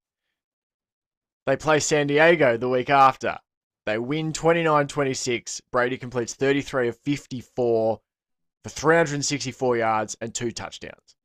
They 1.46 1.58
play 1.58 1.80
San 1.80 2.08
Diego 2.08 2.58
the 2.58 2.70
week 2.70 2.90
after. 2.90 3.38
They 3.86 3.98
win 3.98 4.32
29 4.32 4.88
26. 4.88 5.62
Brady 5.72 5.98
completes 5.98 6.34
33 6.34 6.88
of 6.88 6.98
54 7.00 8.00
for 8.64 8.70
364 8.70 9.78
yards 9.78 10.18
and 10.22 10.34
two 10.34 10.52
touchdowns. 10.52 11.16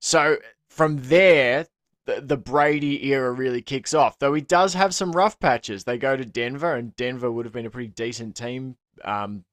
So 0.00 0.38
from 0.68 0.96
there, 1.02 1.66
the, 2.06 2.36
Brady 2.36 3.06
era 3.06 3.30
really 3.30 3.62
kicks 3.62 3.94
off. 3.94 4.18
Though 4.18 4.34
he 4.34 4.40
does 4.40 4.74
have 4.74 4.94
some 4.94 5.12
rough 5.12 5.38
patches. 5.38 5.84
They 5.84 5.98
go 5.98 6.16
to 6.16 6.24
Denver, 6.24 6.74
and 6.74 6.96
Denver 6.96 7.30
would 7.30 7.46
have 7.46 7.52
been 7.52 7.66
a 7.66 7.70
pretty 7.70 7.88
decent 7.88 8.34
team 8.34 8.76
um, 9.04 9.44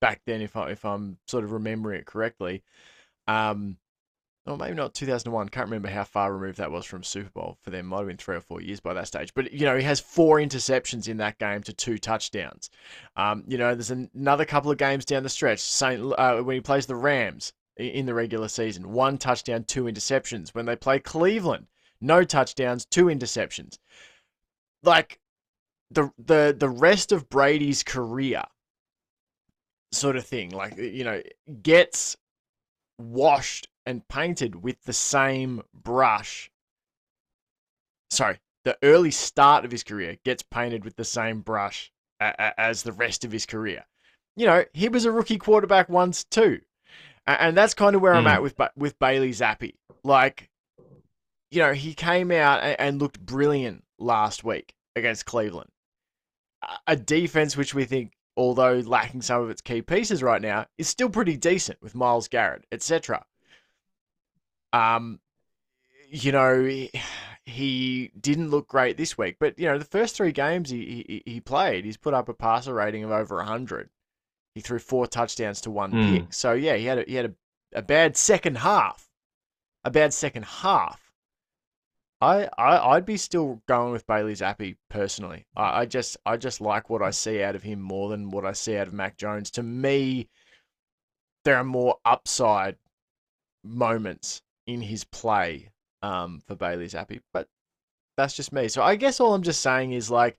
back 0.00 0.22
then, 0.26 0.40
if 0.40 0.56
I 0.56 0.70
if 0.70 0.84
I'm 0.84 1.18
sort 1.26 1.44
of 1.44 1.52
remembering 1.52 2.00
it 2.00 2.06
correctly. 2.06 2.62
Um, 3.28 3.76
or 4.48 4.56
maybe 4.56 4.74
not 4.74 4.94
2001. 4.94 5.48
Can't 5.48 5.66
remember 5.66 5.88
how 5.88 6.04
far 6.04 6.32
removed 6.32 6.58
that 6.58 6.70
was 6.70 6.84
from 6.84 7.02
Super 7.02 7.30
Bowl 7.30 7.58
for 7.62 7.70
them. 7.70 7.86
Might 7.86 7.98
have 7.98 8.06
been 8.06 8.16
three 8.16 8.36
or 8.36 8.40
four 8.40 8.60
years 8.60 8.80
by 8.80 8.94
that 8.94 9.06
stage. 9.06 9.34
But 9.34 9.52
you 9.52 9.64
know, 9.66 9.76
he 9.76 9.82
has 9.84 10.00
four 10.00 10.38
interceptions 10.38 11.08
in 11.08 11.18
that 11.18 11.38
game 11.38 11.62
to 11.62 11.72
two 11.72 11.98
touchdowns. 11.98 12.70
Um, 13.16 13.44
you 13.46 13.58
know, 13.58 13.74
there's 13.74 13.90
another 13.90 14.44
couple 14.44 14.70
of 14.70 14.78
games 14.78 15.04
down 15.04 15.22
the 15.22 15.28
stretch. 15.28 15.60
Saint 15.60 16.12
uh, 16.18 16.40
when 16.42 16.54
he 16.54 16.60
plays 16.60 16.86
the 16.86 16.96
Rams 16.96 17.52
in 17.76 18.06
the 18.06 18.14
regular 18.14 18.48
season, 18.48 18.92
one 18.92 19.18
touchdown, 19.18 19.64
two 19.64 19.84
interceptions. 19.84 20.50
When 20.50 20.66
they 20.66 20.76
play 20.76 20.98
Cleveland, 20.98 21.66
no 22.00 22.24
touchdowns, 22.24 22.84
two 22.84 23.06
interceptions. 23.06 23.78
Like 24.82 25.20
the 25.90 26.10
the 26.18 26.56
the 26.58 26.68
rest 26.68 27.12
of 27.12 27.28
Brady's 27.28 27.82
career 27.82 28.42
sort 29.92 30.16
of 30.16 30.24
thing. 30.24 30.50
Like, 30.50 30.76
you 30.76 31.04
know, 31.04 31.22
gets 31.62 32.16
washed 32.98 33.68
and 33.88 34.06
painted 34.06 34.62
with 34.62 34.82
the 34.84 34.92
same 34.92 35.62
brush. 35.72 36.50
Sorry, 38.10 38.38
the 38.66 38.76
early 38.82 39.10
start 39.10 39.64
of 39.64 39.70
his 39.70 39.82
career 39.82 40.18
gets 40.26 40.42
painted 40.42 40.84
with 40.84 40.96
the 40.96 41.06
same 41.06 41.40
brush 41.40 41.90
as 42.20 42.82
the 42.82 42.92
rest 42.92 43.24
of 43.24 43.32
his 43.32 43.46
career. 43.46 43.86
You 44.36 44.44
know, 44.44 44.64
he 44.74 44.90
was 44.90 45.06
a 45.06 45.10
rookie 45.10 45.38
quarterback 45.38 45.88
once 45.88 46.24
too. 46.24 46.60
And 47.26 47.56
that's 47.56 47.72
kind 47.72 47.96
of 47.96 48.02
where 48.02 48.12
mm. 48.12 48.18
I'm 48.18 48.22
hmm. 48.24 48.28
at 48.28 48.42
with 48.42 48.60
with 48.76 48.98
Bailey 48.98 49.30
Zappe. 49.30 49.74
Like, 50.04 50.50
you 51.50 51.60
know, 51.60 51.72
he 51.72 51.94
came 51.94 52.30
out 52.30 52.62
and 52.78 53.00
looked 53.00 53.24
brilliant 53.24 53.84
last 53.98 54.44
week 54.44 54.74
against 54.96 55.24
Cleveland. 55.24 55.70
A 56.86 56.96
defense 56.96 57.56
which 57.56 57.74
we 57.74 57.86
think 57.86 58.12
although 58.36 58.78
lacking 58.78 59.22
some 59.22 59.42
of 59.42 59.50
its 59.50 59.60
key 59.60 59.82
pieces 59.82 60.22
right 60.22 60.40
now, 60.40 60.66
is 60.78 60.88
still 60.88 61.10
pretty 61.10 61.36
decent 61.36 61.82
with 61.82 61.94
Myles 61.94 62.28
Garrett, 62.28 62.64
etc. 62.70 63.24
Um, 64.72 65.20
you 66.10 66.32
know, 66.32 66.64
he, 66.64 66.90
he, 67.44 68.10
didn't 68.20 68.50
look 68.50 68.68
great 68.68 68.96
this 68.96 69.16
week, 69.16 69.36
but 69.38 69.58
you 69.58 69.66
know, 69.66 69.78
the 69.78 69.84
first 69.84 70.16
three 70.16 70.32
games 70.32 70.70
he, 70.70 71.04
he, 71.06 71.32
he 71.32 71.40
played, 71.40 71.84
he's 71.84 71.96
put 71.96 72.14
up 72.14 72.28
a 72.28 72.34
passer 72.34 72.74
rating 72.74 73.04
of 73.04 73.10
over 73.10 73.42
hundred. 73.42 73.90
He 74.54 74.60
threw 74.60 74.78
four 74.78 75.06
touchdowns 75.06 75.60
to 75.62 75.70
one 75.70 75.92
mm. 75.92 76.10
pick. 76.10 76.32
So 76.32 76.52
yeah, 76.52 76.76
he 76.76 76.86
had 76.86 76.98
a, 76.98 77.04
he 77.06 77.14
had 77.14 77.26
a, 77.26 77.34
a 77.78 77.82
bad 77.82 78.16
second 78.16 78.58
half, 78.58 79.08
a 79.84 79.90
bad 79.90 80.12
second 80.12 80.44
half. 80.44 81.00
I, 82.20 82.48
I 82.58 82.94
I'd 82.94 83.06
be 83.06 83.16
still 83.16 83.62
going 83.68 83.92
with 83.92 84.06
Bailey 84.06 84.34
Zappe 84.34 84.76
personally. 84.88 85.46
I, 85.56 85.80
I 85.80 85.86
just 85.86 86.16
I 86.26 86.36
just 86.36 86.60
like 86.60 86.90
what 86.90 87.02
I 87.02 87.10
see 87.10 87.42
out 87.42 87.54
of 87.54 87.62
him 87.62 87.80
more 87.80 88.08
than 88.08 88.30
what 88.30 88.44
I 88.44 88.52
see 88.52 88.76
out 88.76 88.88
of 88.88 88.92
Mac 88.92 89.16
Jones. 89.16 89.50
To 89.52 89.62
me, 89.62 90.28
there 91.44 91.56
are 91.56 91.64
more 91.64 91.96
upside 92.04 92.76
moments 93.62 94.42
in 94.68 94.82
his 94.82 95.02
play 95.02 95.70
um, 96.02 96.42
for 96.46 96.54
Bailey 96.54 96.86
Zappe, 96.86 97.20
but 97.32 97.48
that's 98.16 98.36
just 98.36 98.52
me. 98.52 98.68
So 98.68 98.82
I 98.82 98.94
guess 98.94 99.18
all 99.18 99.34
I'm 99.34 99.42
just 99.42 99.62
saying 99.62 99.92
is 99.92 100.10
like 100.10 100.36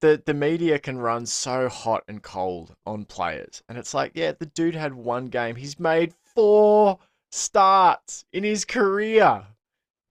the 0.00 0.22
the 0.24 0.34
media 0.34 0.78
can 0.78 0.98
run 0.98 1.26
so 1.26 1.68
hot 1.68 2.04
and 2.06 2.22
cold 2.22 2.76
on 2.86 3.06
players, 3.06 3.62
and 3.68 3.78
it's 3.78 3.94
like, 3.94 4.12
yeah, 4.14 4.32
the 4.38 4.46
dude 4.46 4.74
had 4.74 4.94
one 4.94 5.26
game. 5.26 5.56
He's 5.56 5.80
made 5.80 6.14
four 6.34 6.98
starts 7.32 8.24
in 8.32 8.44
his 8.44 8.64
career 8.64 9.46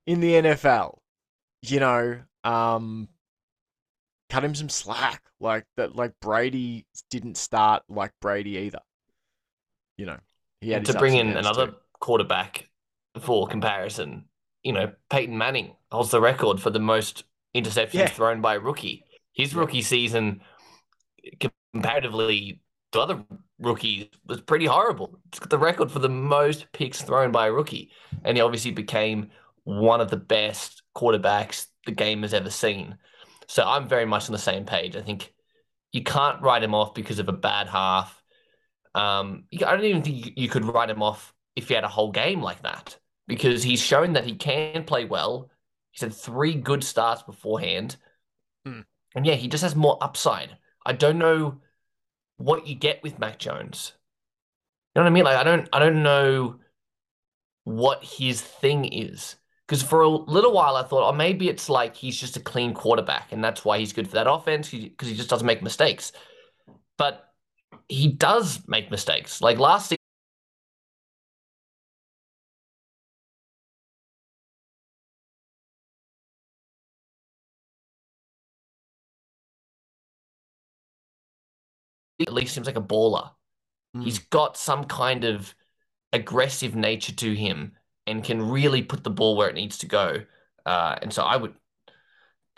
in 0.06 0.20
the 0.20 0.32
NFL. 0.32 0.98
You 1.62 1.80
know, 1.80 2.20
um, 2.42 3.08
cut 4.28 4.44
him 4.44 4.54
some 4.56 4.68
slack. 4.68 5.22
Like 5.38 5.66
that, 5.76 5.94
like 5.94 6.12
Brady 6.20 6.84
didn't 7.10 7.36
start 7.36 7.84
like 7.88 8.12
Brady 8.20 8.58
either. 8.58 8.80
You 9.96 10.06
know, 10.06 10.18
he 10.60 10.70
had 10.70 10.84
to 10.86 10.98
bring 10.98 11.14
in 11.14 11.28
another 11.36 11.68
too. 11.68 11.76
Quarterback 12.00 12.68
for 13.20 13.46
comparison. 13.46 14.24
You 14.62 14.72
know, 14.72 14.92
Peyton 15.08 15.36
Manning 15.36 15.74
holds 15.90 16.10
the 16.10 16.20
record 16.20 16.60
for 16.60 16.70
the 16.70 16.80
most 16.80 17.24
interceptions 17.54 17.94
yeah. 17.94 18.06
thrown 18.08 18.40
by 18.40 18.56
a 18.56 18.60
rookie. 18.60 19.04
His 19.32 19.54
rookie 19.54 19.82
season, 19.82 20.42
comparatively 21.72 22.60
to 22.92 23.00
other 23.00 23.24
rookies, 23.58 24.08
was 24.26 24.40
pretty 24.40 24.66
horrible. 24.66 25.18
It's 25.28 25.38
got 25.38 25.50
the 25.50 25.58
record 25.58 25.90
for 25.90 25.98
the 25.98 26.08
most 26.08 26.66
picks 26.72 27.02
thrown 27.02 27.30
by 27.30 27.46
a 27.46 27.52
rookie, 27.52 27.90
and 28.24 28.36
he 28.36 28.42
obviously 28.42 28.72
became 28.72 29.30
one 29.64 30.00
of 30.00 30.10
the 30.10 30.16
best 30.16 30.82
quarterbacks 30.96 31.66
the 31.86 31.92
game 31.92 32.22
has 32.22 32.34
ever 32.34 32.50
seen. 32.50 32.98
So 33.46 33.64
I'm 33.64 33.88
very 33.88 34.06
much 34.06 34.26
on 34.26 34.32
the 34.32 34.38
same 34.38 34.64
page. 34.64 34.96
I 34.96 35.02
think 35.02 35.32
you 35.92 36.02
can't 36.02 36.40
write 36.42 36.62
him 36.62 36.74
off 36.74 36.94
because 36.94 37.18
of 37.18 37.28
a 37.28 37.32
bad 37.32 37.68
half. 37.68 38.20
Um, 38.94 39.44
I 39.54 39.72
don't 39.72 39.84
even 39.84 40.02
think 40.02 40.32
you 40.36 40.48
could 40.48 40.64
write 40.64 40.90
him 40.90 41.02
off 41.02 41.32
if 41.56 41.68
he 41.68 41.74
had 41.74 41.84
a 41.84 41.88
whole 41.88 42.10
game 42.10 42.40
like 42.42 42.62
that 42.62 42.96
because 43.26 43.62
he's 43.62 43.80
shown 43.80 44.14
that 44.14 44.24
he 44.24 44.34
can 44.34 44.84
play 44.84 45.04
well. 45.04 45.50
He's 45.92 46.02
had 46.02 46.14
three 46.14 46.54
good 46.54 46.84
starts 46.84 47.22
beforehand. 47.22 47.96
Hmm. 48.64 48.80
And 49.14 49.26
yeah, 49.26 49.34
he 49.34 49.48
just 49.48 49.62
has 49.62 49.74
more 49.74 49.98
upside. 50.00 50.56
I 50.84 50.92
don't 50.92 51.18
know 51.18 51.60
what 52.36 52.66
you 52.66 52.74
get 52.74 53.02
with 53.02 53.18
Mac 53.18 53.38
Jones. 53.38 53.92
You 54.94 55.00
know 55.00 55.04
what 55.04 55.10
I 55.10 55.14
mean? 55.14 55.24
Like 55.24 55.36
I 55.36 55.44
don't 55.44 55.68
I 55.72 55.78
don't 55.78 56.02
know 56.02 56.56
what 57.64 58.02
his 58.02 58.40
thing 58.40 58.84
is. 58.84 59.36
Because 59.66 59.82
for 59.84 60.02
a 60.02 60.08
little 60.08 60.52
while, 60.52 60.74
I 60.74 60.82
thought, 60.82 61.08
oh, 61.08 61.12
maybe 61.12 61.48
it's 61.48 61.68
like 61.68 61.94
he's 61.94 62.18
just 62.18 62.36
a 62.36 62.40
clean 62.40 62.74
quarterback, 62.74 63.30
and 63.30 63.42
that's 63.44 63.64
why 63.64 63.78
he's 63.78 63.92
good 63.92 64.08
for 64.08 64.14
that 64.14 64.28
offense 64.28 64.68
because 64.68 65.06
he 65.06 65.14
just 65.14 65.30
doesn't 65.30 65.46
make 65.46 65.62
mistakes. 65.62 66.10
But 66.98 67.32
he 67.88 68.08
does 68.08 68.66
make 68.66 68.90
mistakes. 68.90 69.40
Like 69.40 69.60
last 69.60 69.92
at 82.20 82.32
least 82.32 82.54
seems 82.54 82.66
like 82.66 82.76
a 82.76 82.82
baller. 82.82 83.30
Mm. 83.96 84.04
He's 84.04 84.18
got 84.18 84.56
some 84.56 84.84
kind 84.84 85.24
of 85.24 85.54
aggressive 86.12 86.74
nature 86.74 87.12
to 87.12 87.34
him 87.34 87.72
and 88.06 88.24
can 88.24 88.50
really 88.50 88.82
put 88.82 89.04
the 89.04 89.10
ball 89.10 89.36
where 89.36 89.48
it 89.48 89.54
needs 89.54 89.78
to 89.78 89.86
go. 89.86 90.22
Uh, 90.66 90.96
and 91.02 91.12
so 91.12 91.22
I 91.22 91.36
would, 91.36 91.54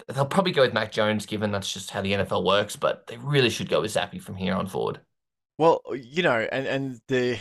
they'll 0.09 0.26
probably 0.26 0.52
go 0.52 0.62
with 0.62 0.73
Mac 0.73 0.92
Jones, 0.92 1.26
given 1.26 1.50
that's 1.50 1.73
just 1.73 1.90
how 1.90 2.00
the 2.02 2.12
NFL 2.12 2.45
works. 2.45 2.76
But 2.76 3.07
they 3.07 3.16
really 3.19 3.50
should 3.50 3.69
go 3.69 3.81
with 3.81 3.92
Zappe 3.92 4.21
from 4.21 4.37
here 4.37 4.54
on 4.54 4.66
forward. 4.66 5.00
Well, 5.59 5.83
you 5.95 6.23
know, 6.23 6.47
and 6.50 6.66
and 6.66 7.00
the 7.09 7.38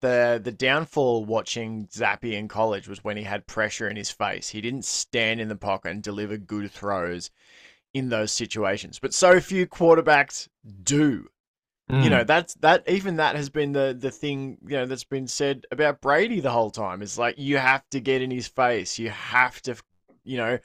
the 0.00 0.40
the 0.42 0.52
downfall 0.52 1.24
watching 1.24 1.86
Zappe 1.88 2.32
in 2.32 2.48
college 2.48 2.88
was 2.88 3.04
when 3.04 3.16
he 3.16 3.22
had 3.22 3.46
pressure 3.46 3.88
in 3.88 3.96
his 3.96 4.10
face. 4.10 4.48
He 4.48 4.60
didn't 4.60 4.84
stand 4.84 5.40
in 5.40 5.48
the 5.48 5.56
pocket 5.56 5.90
and 5.90 6.02
deliver 6.02 6.36
good 6.36 6.70
throws 6.70 7.30
in 7.92 8.08
those 8.08 8.32
situations. 8.32 8.98
But 8.98 9.14
so 9.14 9.40
few 9.40 9.66
quarterbacks 9.66 10.48
do. 10.82 11.28
Mm. 11.90 12.04
You 12.04 12.10
know, 12.10 12.24
that's 12.24 12.54
that 12.54 12.88
even 12.88 13.16
that 13.16 13.36
has 13.36 13.50
been 13.50 13.72
the 13.72 13.96
the 13.98 14.10
thing, 14.10 14.58
you 14.66 14.76
know, 14.76 14.86
that's 14.86 15.04
been 15.04 15.26
said 15.26 15.66
about 15.70 16.00
Brady 16.00 16.40
the 16.40 16.50
whole 16.50 16.70
time. 16.70 17.02
Is 17.02 17.18
like 17.18 17.38
you 17.38 17.58
have 17.58 17.88
to 17.90 18.00
get 18.00 18.22
in 18.22 18.30
his 18.30 18.48
face. 18.48 18.98
You 18.98 19.10
have 19.10 19.60
to 19.62 19.76
you 20.24 20.36
know, 20.36 20.58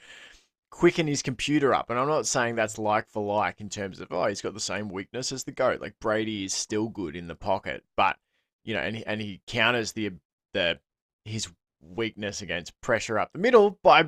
quicken 0.70 1.08
his 1.08 1.22
computer 1.22 1.74
up. 1.74 1.89
And 1.89 2.00
I'm 2.00 2.08
not 2.08 2.27
saying 2.27 2.55
that's 2.55 2.77
like 2.77 3.10
for 3.10 3.24
like 3.24 3.62
in 3.62 3.70
terms 3.70 4.00
of 4.00 4.08
oh, 4.12 4.27
he's 4.27 4.41
got 4.41 4.53
the 4.53 4.60
same 4.60 4.89
weakness 4.89 5.32
as 5.32 5.44
the 5.44 5.51
goat. 5.51 5.82
Like 5.82 6.00
Brady 6.00 6.46
is 6.46 6.53
still 6.53 6.89
good 6.89 7.15
in 7.15 7.27
the 7.27 7.36
pocket, 7.36 7.84
but 7.96 8.17
you 8.63 8.74
know, 8.74 8.82
and 8.82 8.98
he, 8.98 9.05
and 9.05 9.22
he 9.22 9.41
counters 9.48 9.91
the 9.94 10.12
the 10.53 10.79
his 11.24 11.48
weakness 11.82 12.41
against 12.41 12.79
pressure 12.82 13.20
up 13.20 13.32
the 13.34 13.39
middle 13.39 13.79
by 13.84 14.08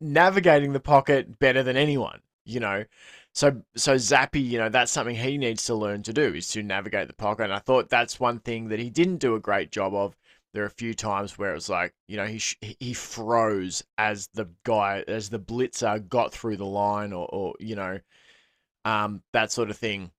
navigating 0.00 0.72
the 0.72 0.80
pocket 0.80 1.38
better 1.38 1.62
than 1.62 1.76
anyone, 1.76 2.20
you 2.44 2.60
know. 2.60 2.84
So 3.34 3.62
so 3.76 3.94
Zappe, 3.96 4.42
you 4.42 4.58
know, 4.58 4.68
that's 4.68 4.92
something 4.92 5.16
he 5.16 5.38
needs 5.38 5.64
to 5.66 5.74
learn 5.74 6.02
to 6.02 6.12
do 6.12 6.34
is 6.34 6.48
to 6.48 6.62
navigate 6.62 7.08
the 7.08 7.14
pocket. 7.14 7.44
And 7.44 7.54
I 7.54 7.58
thought 7.58 7.88
that's 7.88 8.20
one 8.20 8.40
thing 8.40 8.68
that 8.68 8.78
he 8.78 8.90
didn't 8.90 9.18
do 9.18 9.34
a 9.34 9.40
great 9.40 9.72
job 9.72 9.94
of. 9.94 10.16
There 10.52 10.62
are 10.62 10.66
a 10.66 10.70
few 10.70 10.92
times 10.92 11.38
where 11.38 11.50
it 11.50 11.54
was 11.54 11.70
like, 11.70 11.94
you 12.08 12.18
know, 12.18 12.26
he 12.26 12.40
he 12.60 12.92
froze 12.92 13.82
as 13.96 14.28
the 14.34 14.50
guy 14.64 15.02
as 15.08 15.30
the 15.30 15.38
blitzer 15.38 16.06
got 16.08 16.32
through 16.32 16.58
the 16.58 16.66
line, 16.66 17.14
or, 17.14 17.26
or 17.32 17.54
you 17.58 17.74
know, 17.74 17.98
um, 18.84 19.22
that 19.32 19.50
sort 19.50 19.70
of 19.70 19.78
thing. 19.78 20.10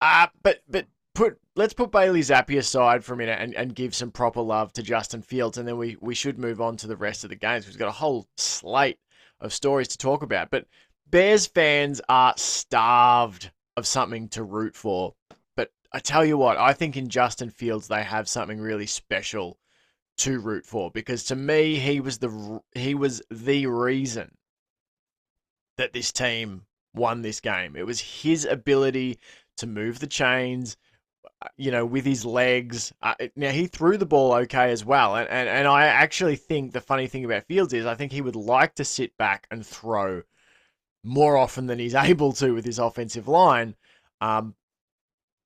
Uh 0.00 0.26
but 0.42 0.62
but 0.68 0.86
put 1.14 1.38
let's 1.56 1.74
put 1.74 1.92
Bailey 1.92 2.20
Zappe 2.20 2.56
aside 2.58 3.04
for 3.04 3.14
a 3.14 3.16
minute 3.16 3.38
and, 3.40 3.54
and 3.54 3.74
give 3.74 3.94
some 3.94 4.10
proper 4.10 4.40
love 4.40 4.72
to 4.74 4.82
Justin 4.82 5.22
Fields, 5.22 5.58
and 5.58 5.68
then 5.68 5.76
we 5.76 5.96
we 6.00 6.14
should 6.14 6.38
move 6.38 6.60
on 6.60 6.76
to 6.78 6.86
the 6.88 6.96
rest 6.96 7.22
of 7.24 7.30
the 7.30 7.36
games. 7.36 7.66
We've 7.66 7.78
got 7.78 7.88
a 7.88 7.92
whole 7.92 8.26
slate 8.36 8.98
of 9.40 9.52
stories 9.52 9.88
to 9.88 9.98
talk 9.98 10.22
about, 10.22 10.50
but 10.50 10.66
Bears 11.10 11.46
fans 11.46 12.00
are 12.08 12.34
starved 12.36 13.50
of 13.76 13.86
something 13.86 14.28
to 14.30 14.42
root 14.42 14.74
for. 14.74 15.14
But 15.56 15.70
I 15.92 16.00
tell 16.00 16.24
you 16.24 16.36
what, 16.36 16.58
I 16.58 16.72
think 16.72 16.96
in 16.96 17.08
Justin 17.08 17.50
Fields 17.50 17.88
they 17.88 18.02
have 18.02 18.28
something 18.28 18.60
really 18.60 18.86
special 18.86 19.58
to 20.18 20.40
root 20.40 20.66
for 20.66 20.90
because 20.90 21.24
to 21.24 21.36
me 21.36 21.76
he 21.76 22.00
was 22.00 22.18
the 22.18 22.60
he 22.74 22.94
was 22.94 23.22
the 23.30 23.66
reason 23.66 24.36
that 25.76 25.92
this 25.92 26.12
team 26.12 26.66
won 26.94 27.22
this 27.22 27.40
game. 27.40 27.76
It 27.76 27.86
was 27.86 28.00
his 28.00 28.44
ability 28.44 29.18
to 29.58 29.66
move 29.66 30.00
the 30.00 30.08
chains, 30.08 30.76
uh, 31.40 31.48
you 31.56 31.70
know, 31.70 31.86
with 31.86 32.04
his 32.04 32.24
legs. 32.24 32.92
Uh, 33.00 33.14
now 33.36 33.50
he 33.50 33.66
threw 33.68 33.96
the 33.96 34.06
ball 34.06 34.32
okay 34.32 34.72
as 34.72 34.84
well, 34.84 35.16
and, 35.16 35.28
and 35.28 35.48
and 35.48 35.68
I 35.68 35.86
actually 35.86 36.36
think 36.36 36.72
the 36.72 36.80
funny 36.80 37.06
thing 37.06 37.24
about 37.24 37.46
Fields 37.46 37.72
is 37.72 37.86
I 37.86 37.94
think 37.94 38.12
he 38.12 38.20
would 38.20 38.36
like 38.36 38.74
to 38.74 38.84
sit 38.84 39.16
back 39.16 39.46
and 39.50 39.64
throw 39.64 40.22
more 41.02 41.36
often 41.36 41.66
than 41.66 41.78
he's 41.78 41.94
able 41.94 42.32
to 42.34 42.52
with 42.52 42.64
his 42.64 42.78
offensive 42.78 43.28
line. 43.28 43.74
Um, 44.20 44.54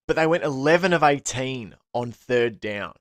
but 0.06 0.16
they 0.16 0.26
went 0.26 0.44
11 0.44 0.92
of 0.92 1.02
18 1.02 1.76
on 1.94 2.12
third 2.12 2.61
down. 2.61 2.94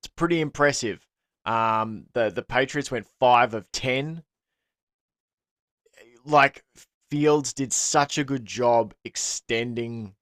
It's 0.00 0.08
pretty 0.08 0.40
impressive. 0.40 1.06
Um, 1.44 2.06
the 2.12 2.30
the 2.30 2.42
Patriots 2.42 2.90
went 2.90 3.06
five 3.18 3.54
of 3.54 3.70
10. 3.72 4.22
Like 6.24 6.62
Fields 7.10 7.52
did 7.52 7.72
such 7.72 8.18
a 8.18 8.24
good 8.24 8.44
job 8.44 8.94
extending 9.04 10.14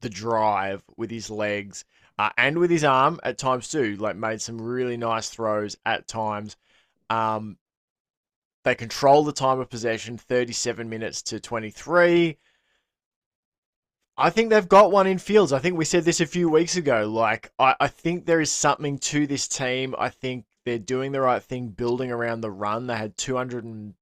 the 0.00 0.08
drive 0.08 0.82
with 0.96 1.10
his 1.10 1.30
legs 1.30 1.84
uh, 2.18 2.30
and 2.36 2.58
with 2.58 2.70
his 2.70 2.84
arm 2.84 3.18
at 3.24 3.38
times 3.38 3.68
too. 3.68 3.96
Like 3.96 4.16
made 4.16 4.40
some 4.40 4.60
really 4.60 4.96
nice 4.96 5.28
throws 5.28 5.76
at 5.84 6.06
times. 6.06 6.56
Um, 7.10 7.58
they 8.64 8.74
control 8.74 9.24
the 9.24 9.32
time 9.32 9.60
of 9.60 9.70
possession, 9.70 10.18
37 10.18 10.88
minutes 10.88 11.22
to 11.22 11.40
23. 11.40 12.36
I 14.16 14.30
think 14.30 14.50
they've 14.50 14.68
got 14.68 14.92
one 14.92 15.06
in 15.06 15.18
Fields. 15.18 15.52
I 15.52 15.58
think 15.58 15.76
we 15.76 15.84
said 15.84 16.04
this 16.04 16.20
a 16.20 16.26
few 16.26 16.48
weeks 16.48 16.76
ago. 16.76 17.08
Like, 17.08 17.50
I, 17.58 17.74
I 17.80 17.88
think 17.88 18.26
there 18.26 18.40
is 18.40 18.52
something 18.52 18.98
to 18.98 19.26
this 19.26 19.48
team. 19.48 19.94
I 19.98 20.10
think 20.10 20.44
they're 20.64 20.78
doing 20.78 21.12
the 21.12 21.20
right 21.20 21.42
thing, 21.42 21.68
building 21.68 22.12
around 22.12 22.42
the 22.42 22.50
run. 22.50 22.86
They 22.86 22.96
had 22.96 23.16
200 23.16 23.64
and 23.64 23.94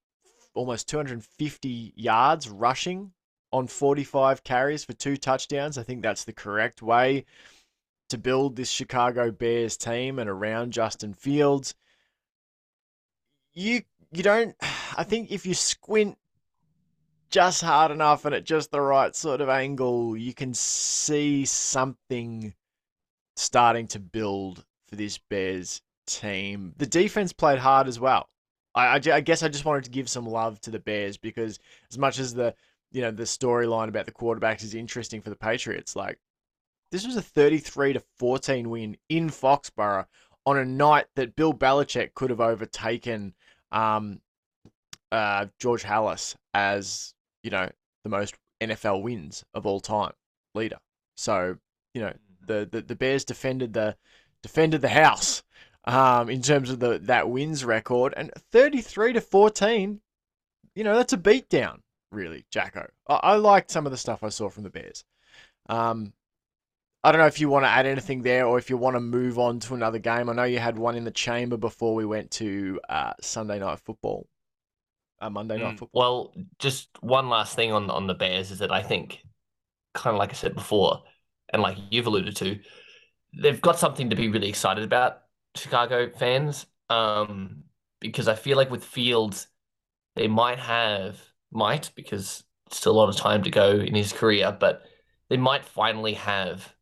almost 0.54 0.88
250 0.88 1.92
yards 1.96 2.48
rushing 2.48 3.12
on 3.52 3.66
45 3.66 4.44
carries 4.44 4.84
for 4.84 4.92
two 4.92 5.16
touchdowns. 5.16 5.78
I 5.78 5.84
think 5.84 6.02
that's 6.02 6.24
the 6.24 6.32
correct 6.32 6.82
way 6.82 7.24
to 8.08 8.18
build 8.18 8.56
this 8.56 8.70
Chicago 8.70 9.30
Bears 9.30 9.76
team 9.76 10.18
and 10.18 10.28
around 10.28 10.72
Justin 10.72 11.14
Fields. 11.14 11.74
You 13.52 13.82
you 14.12 14.22
don't 14.22 14.54
I 14.96 15.04
think 15.04 15.30
if 15.30 15.46
you 15.46 15.54
squint 15.54 16.18
just 17.30 17.62
hard 17.62 17.92
enough 17.92 18.24
and 18.24 18.34
at 18.34 18.44
just 18.44 18.70
the 18.72 18.80
right 18.80 19.14
sort 19.14 19.40
of 19.40 19.48
angle, 19.48 20.16
you 20.16 20.34
can 20.34 20.52
see 20.52 21.44
something 21.44 22.52
starting 23.36 23.86
to 23.86 24.00
build 24.00 24.64
for 24.88 24.96
this 24.96 25.16
Bears 25.16 25.80
team. 26.06 26.74
The 26.76 26.86
defense 26.86 27.32
played 27.32 27.60
hard 27.60 27.86
as 27.86 28.00
well. 28.00 28.28
I, 28.74 28.86
I, 28.86 29.00
I, 29.12 29.20
guess 29.20 29.42
I 29.42 29.48
just 29.48 29.64
wanted 29.64 29.84
to 29.84 29.90
give 29.90 30.08
some 30.08 30.26
love 30.26 30.60
to 30.62 30.70
the 30.70 30.80
Bears 30.80 31.16
because 31.16 31.60
as 31.90 31.98
much 31.98 32.18
as 32.18 32.34
the 32.34 32.54
you 32.90 33.00
know 33.00 33.12
the 33.12 33.22
storyline 33.22 33.88
about 33.88 34.06
the 34.06 34.12
quarterbacks 34.12 34.64
is 34.64 34.74
interesting 34.74 35.22
for 35.22 35.30
the 35.30 35.36
Patriots, 35.36 35.94
like 35.94 36.18
this 36.90 37.06
was 37.06 37.16
a 37.16 37.23
33 37.23 37.94
to 37.94 38.02
14 38.18 38.68
win 38.68 38.96
in 39.08 39.30
Foxborough 39.30 40.06
on 40.44 40.58
a 40.58 40.64
night 40.64 41.06
that 41.14 41.36
Bill 41.36 41.54
Belichick 41.54 42.14
could 42.14 42.30
have 42.30 42.40
overtaken 42.40 43.34
um, 43.73 44.21
uh, 45.13 45.47
George 45.59 45.83
Halas 45.83 46.37
as 46.54 47.15
you 47.43 47.50
know 47.50 47.69
the 48.04 48.11
most 48.11 48.35
NFL 48.61 49.02
wins 49.02 49.45
of 49.54 49.67
all 49.67 49.80
time 49.80 50.13
leader. 50.54 50.78
So 51.17 51.56
you 51.95 52.00
know 52.02 52.13
the 52.47 52.69
the, 52.71 52.83
the 52.83 52.97
Bears 52.97 53.25
defended 53.25 53.73
the 53.73 53.97
defended 54.43 54.80
the 54.80 54.89
house 54.89 55.43
um, 55.85 56.28
in 56.28 56.43
terms 56.43 56.71
of 56.71 56.78
the 56.78 56.99
that 57.00 57.28
wins 57.28 57.65
record, 57.65 58.15
and 58.17 58.30
33 58.52 59.15
to 59.15 59.21
14, 59.21 60.00
you 60.75 60.85
know, 60.85 60.97
that's 60.97 61.13
a 61.13 61.19
beatdown, 61.19 61.80
really, 62.13 62.45
Jacko. 62.50 62.91
I, 63.09 63.15
I 63.15 63.35
liked 63.37 63.71
some 63.71 63.87
of 63.87 63.93
the 63.93 63.99
stuff 63.99 64.23
I 64.23 64.28
saw 64.28 64.50
from 64.50 64.65
the 64.65 64.71
Bears. 64.71 65.04
Um, 65.69 66.13
I 67.02 67.13
don't 67.13 67.21
know 67.21 67.26
if 67.26 67.41
you 67.41 67.49
want 67.49 67.65
to 67.65 67.71
add 67.71 67.86
anything 67.86 68.23
there 68.23 68.47
or 68.47 68.58
if 68.58 68.69
you 68.69 68.76
want 68.76 68.97
to 68.97 69.00
move 69.00 69.39
on 69.39 69.58
to 69.60 69.75
another 69.75 69.99
game. 69.99 70.28
I 70.28 70.34
know 70.34 70.45
you 70.45 70.58
had 70.58 70.78
one 70.78 70.97
in 70.97 71.04
the 71.04 71.10
chamber 71.10 71.56
before 71.56 71.95
we 71.95 72.04
went 72.04 72.30
to 72.32 72.78
uh, 72.89 73.15
Sunday 73.23 73.58
night 73.58 73.78
football. 73.80 74.28
Uh, 75.19 75.30
Monday 75.30 75.58
night 75.58 75.76
mm, 75.76 75.78
football. 75.78 76.00
Well, 76.00 76.34
just 76.58 76.89
one 77.00 77.28
last 77.28 77.56
thing 77.56 77.73
on 77.73 77.89
on 77.91 78.06
the 78.06 78.15
Bears 78.15 78.50
is 78.50 78.58
that 78.58 78.71
I 78.71 78.82
think, 78.82 79.23
kind 79.95 80.15
of 80.15 80.19
like 80.19 80.30
I 80.30 80.34
said 80.34 80.54
before, 80.54 81.02
and 81.52 81.63
like 81.63 81.78
you've 81.91 82.06
alluded 82.06 82.36
to, 82.36 82.58
they've 83.36 83.60
got 83.60 83.78
something 83.78 84.10
to 84.10 84.17
be 84.17 84.28
really 84.28 84.49
excited 84.49 84.84
about 84.84 85.23
Chicago 85.54 86.10
fans 86.10 86.67
um, 86.91 87.65
because 88.00 88.28
I 88.28 88.34
feel 88.34 88.58
like 88.58 88.71
with 88.71 88.84
Fields, 88.84 89.47
they 90.17 90.28
might 90.28 90.58
have, 90.58 91.19
might, 91.50 91.91
because 91.95 92.45
still 92.71 92.93
a 92.93 92.99
lot 92.99 93.08
of 93.08 93.17
time 93.17 93.43
to 93.45 93.50
go 93.50 93.73
in 93.73 93.95
his 93.95 94.13
career, 94.13 94.56
but 94.58 94.82
they 95.28 95.36
might 95.36 95.65
finally 95.65 96.15
have 96.15 96.75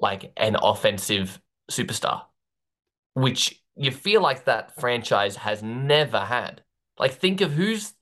like 0.00 0.32
an 0.36 0.56
offensive 0.60 1.40
superstar, 1.70 2.22
which 3.14 3.62
you 3.76 3.90
feel 3.90 4.22
like 4.22 4.44
that 4.44 4.74
franchise 4.80 5.36
has 5.36 5.62
never 5.62 6.20
had. 6.20 6.62
Like, 6.98 7.12
think 7.14 7.40
of 7.40 7.52
who's 7.52 7.94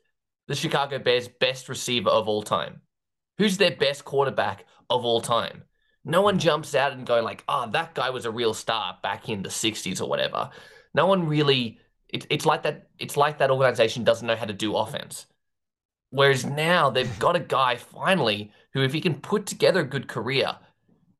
the 0.48 0.54
Chicago 0.54 0.98
Bears' 0.98 1.28
best 1.28 1.68
receiver 1.68 2.10
of 2.10 2.28
all 2.28 2.42
time. 2.42 2.80
Who's 3.38 3.58
their 3.58 3.76
best 3.76 4.04
quarterback 4.04 4.64
of 4.88 5.04
all 5.04 5.20
time? 5.20 5.64
No 6.04 6.22
one 6.22 6.38
jumps 6.38 6.74
out 6.74 6.92
and 6.92 7.06
going 7.06 7.24
like, 7.24 7.44
"Oh, 7.48 7.68
that 7.72 7.94
guy 7.94 8.10
was 8.10 8.24
a 8.24 8.30
real 8.30 8.54
star 8.54 8.98
back 9.02 9.28
in 9.28 9.42
the 9.42 9.50
'60s 9.50 10.00
or 10.00 10.08
whatever." 10.08 10.50
No 10.94 11.06
one 11.06 11.26
really. 11.26 11.80
It, 12.08 12.26
it's 12.30 12.46
like 12.46 12.62
that. 12.62 12.88
It's 12.98 13.16
like 13.16 13.38
that 13.38 13.50
organization 13.50 14.04
doesn't 14.04 14.26
know 14.26 14.36
how 14.36 14.46
to 14.46 14.52
do 14.52 14.76
offense. 14.76 15.26
Whereas 16.10 16.46
now 16.46 16.90
they've 16.90 17.18
got 17.18 17.36
a 17.36 17.40
guy 17.40 17.76
finally 17.76 18.52
who, 18.72 18.82
if 18.82 18.92
he 18.92 19.00
can 19.00 19.20
put 19.20 19.46
together 19.46 19.80
a 19.80 19.84
good 19.84 20.08
career, 20.08 20.56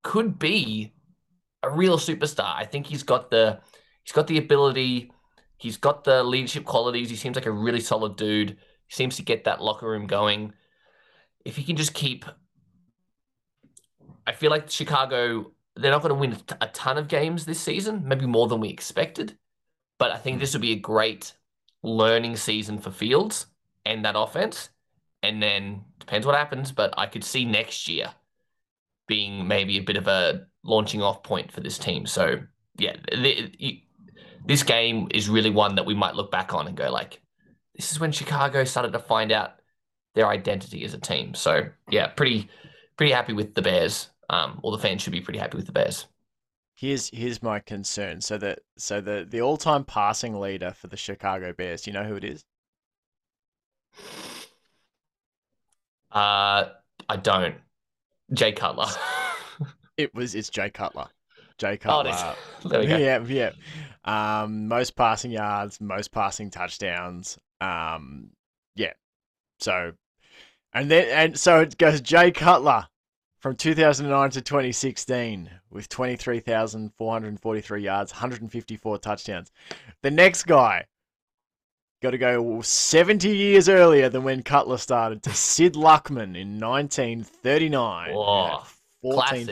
could 0.06 0.38
be 0.38 0.92
a 1.64 1.68
real 1.68 1.98
superstar. 1.98 2.54
I 2.54 2.64
think 2.64 2.86
he's 2.86 3.02
got 3.02 3.28
the 3.28 3.58
he's 4.04 4.12
got 4.12 4.28
the 4.28 4.38
ability, 4.38 5.10
he's 5.56 5.76
got 5.76 6.04
the 6.04 6.22
leadership 6.22 6.64
qualities. 6.64 7.10
He 7.10 7.16
seems 7.16 7.34
like 7.34 7.46
a 7.46 7.50
really 7.50 7.80
solid 7.80 8.14
dude. 8.14 8.50
He 8.50 8.94
seems 8.94 9.16
to 9.16 9.22
get 9.22 9.42
that 9.44 9.60
locker 9.60 9.90
room 9.90 10.06
going. 10.06 10.52
If 11.44 11.56
he 11.56 11.64
can 11.64 11.74
just 11.74 11.92
keep 11.92 12.24
I 14.28 14.32
feel 14.32 14.52
like 14.52 14.70
Chicago, 14.70 15.50
they're 15.74 15.90
not 15.90 16.02
going 16.02 16.14
to 16.14 16.20
win 16.20 16.36
a 16.60 16.68
ton 16.68 16.98
of 16.98 17.08
games 17.08 17.44
this 17.44 17.60
season, 17.60 18.02
maybe 18.06 18.26
more 18.26 18.46
than 18.46 18.60
we 18.60 18.68
expected. 18.68 19.36
But 19.98 20.12
I 20.12 20.18
think 20.18 20.38
this 20.38 20.54
will 20.54 20.60
be 20.60 20.72
a 20.72 20.76
great 20.78 21.32
learning 21.82 22.36
season 22.36 22.78
for 22.78 22.92
Fields 22.92 23.46
and 23.84 24.04
that 24.04 24.14
offense. 24.16 24.70
And 25.24 25.42
then 25.42 25.84
depends 25.98 26.26
what 26.26 26.36
happens, 26.36 26.70
but 26.70 26.94
I 26.96 27.06
could 27.06 27.24
see 27.24 27.44
next 27.44 27.88
year 27.88 28.12
being 29.06 29.46
maybe 29.46 29.78
a 29.78 29.82
bit 29.82 29.96
of 29.96 30.08
a 30.08 30.46
launching 30.64 31.02
off 31.02 31.22
point 31.22 31.52
for 31.52 31.60
this 31.60 31.78
team. 31.78 32.06
So 32.06 32.40
yeah, 32.78 32.96
the, 33.10 33.82
this 34.44 34.62
game 34.62 35.08
is 35.12 35.28
really 35.28 35.50
one 35.50 35.74
that 35.76 35.86
we 35.86 35.94
might 35.94 36.14
look 36.14 36.30
back 36.30 36.54
on 36.54 36.66
and 36.66 36.76
go 36.76 36.90
like, 36.90 37.20
this 37.74 37.92
is 37.92 38.00
when 38.00 38.12
Chicago 38.12 38.64
started 38.64 38.92
to 38.92 38.98
find 38.98 39.32
out 39.32 39.52
their 40.14 40.26
identity 40.26 40.84
as 40.84 40.94
a 40.94 40.98
team. 40.98 41.34
So 41.34 41.68
yeah, 41.90 42.08
pretty 42.08 42.48
pretty 42.96 43.12
happy 43.12 43.32
with 43.32 43.54
the 43.54 43.62
Bears 43.62 44.08
um, 44.30 44.60
or 44.62 44.72
the 44.72 44.78
fans 44.78 45.02
should 45.02 45.12
be 45.12 45.20
pretty 45.20 45.38
happy 45.38 45.56
with 45.56 45.66
the 45.66 45.72
Bears. 45.72 46.06
Here's 46.74 47.08
here's 47.10 47.42
my 47.42 47.60
concern. 47.60 48.20
So 48.20 48.38
that 48.38 48.60
so 48.76 49.00
the 49.00 49.26
the 49.28 49.40
all 49.40 49.56
time 49.56 49.84
passing 49.84 50.38
leader 50.38 50.72
for 50.72 50.88
the 50.88 50.96
Chicago 50.96 51.52
Bears. 51.52 51.82
Do 51.82 51.90
you 51.90 51.96
know 51.96 52.04
who 52.04 52.16
it 52.16 52.24
is? 52.24 52.44
Uh, 56.10 56.70
I 57.08 57.16
don't. 57.16 57.56
Jay 58.32 58.52
Cutler. 58.52 58.86
it 59.96 60.14
was. 60.14 60.34
It's 60.34 60.50
Jay 60.50 60.70
Cutler. 60.70 61.06
Jay 61.58 61.72
oh, 61.72 61.76
Cutler. 61.76 62.12
Oh, 62.14 62.68
there 62.68 62.80
we 62.80 62.86
go. 62.86 62.96
Yeah, 62.98 63.22
yeah. 63.24 63.52
Um, 64.04 64.68
most 64.68 64.94
passing 64.96 65.30
yards, 65.30 65.80
most 65.80 66.12
passing 66.12 66.50
touchdowns. 66.50 67.38
Um, 67.60 68.30
yeah. 68.74 68.92
So, 69.60 69.92
and 70.72 70.90
then 70.90 71.08
and 71.10 71.38
so 71.38 71.60
it 71.60 71.78
goes 71.78 72.00
Jay 72.00 72.30
Cutler, 72.30 72.86
from 73.46 73.54
2009 73.54 74.30
to 74.30 74.40
2016 74.40 75.48
with 75.70 75.88
23,443 75.88 77.80
yards, 77.80 78.12
154 78.12 78.98
touchdowns. 78.98 79.52
The 80.02 80.10
next 80.10 80.48
guy 80.48 80.86
got 82.02 82.10
to 82.10 82.18
go 82.18 82.60
70 82.60 83.28
years 83.34 83.68
earlier 83.68 84.08
than 84.08 84.22
when 84.22 84.42
Cutler 84.42 84.78
started 84.78 85.22
to 85.24 85.32
Sid 85.34 85.74
Luckman 85.74 86.36
in 86.36 86.60
1939. 86.60 88.10
Classic. 89.02 89.46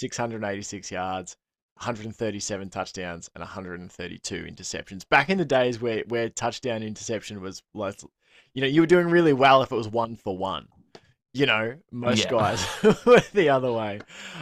14,686 0.00 0.90
yards, 0.90 1.36
137 1.74 2.70
touchdowns, 2.70 3.30
and 3.34 3.40
132 3.42 4.44
interceptions. 4.44 5.08
Back 5.08 5.30
in 5.30 5.38
the 5.38 5.44
days 5.44 5.80
where, 5.80 6.02
where 6.08 6.28
touchdown 6.28 6.82
interception 6.82 7.40
was, 7.40 7.62
like, 7.74 8.00
you 8.54 8.60
know, 8.62 8.68
you 8.68 8.80
were 8.80 8.86
doing 8.86 9.08
really 9.08 9.32
well 9.32 9.62
if 9.62 9.72
it 9.72 9.76
was 9.76 9.88
one 9.88 10.16
for 10.16 10.36
one. 10.36 10.68
You 11.32 11.46
know, 11.46 11.74
most 11.90 12.24
Yeah. 12.24 12.30
guys 12.30 12.64
were 13.04 13.20
the 13.32 13.48
other 13.48 13.72
way. 13.72 14.00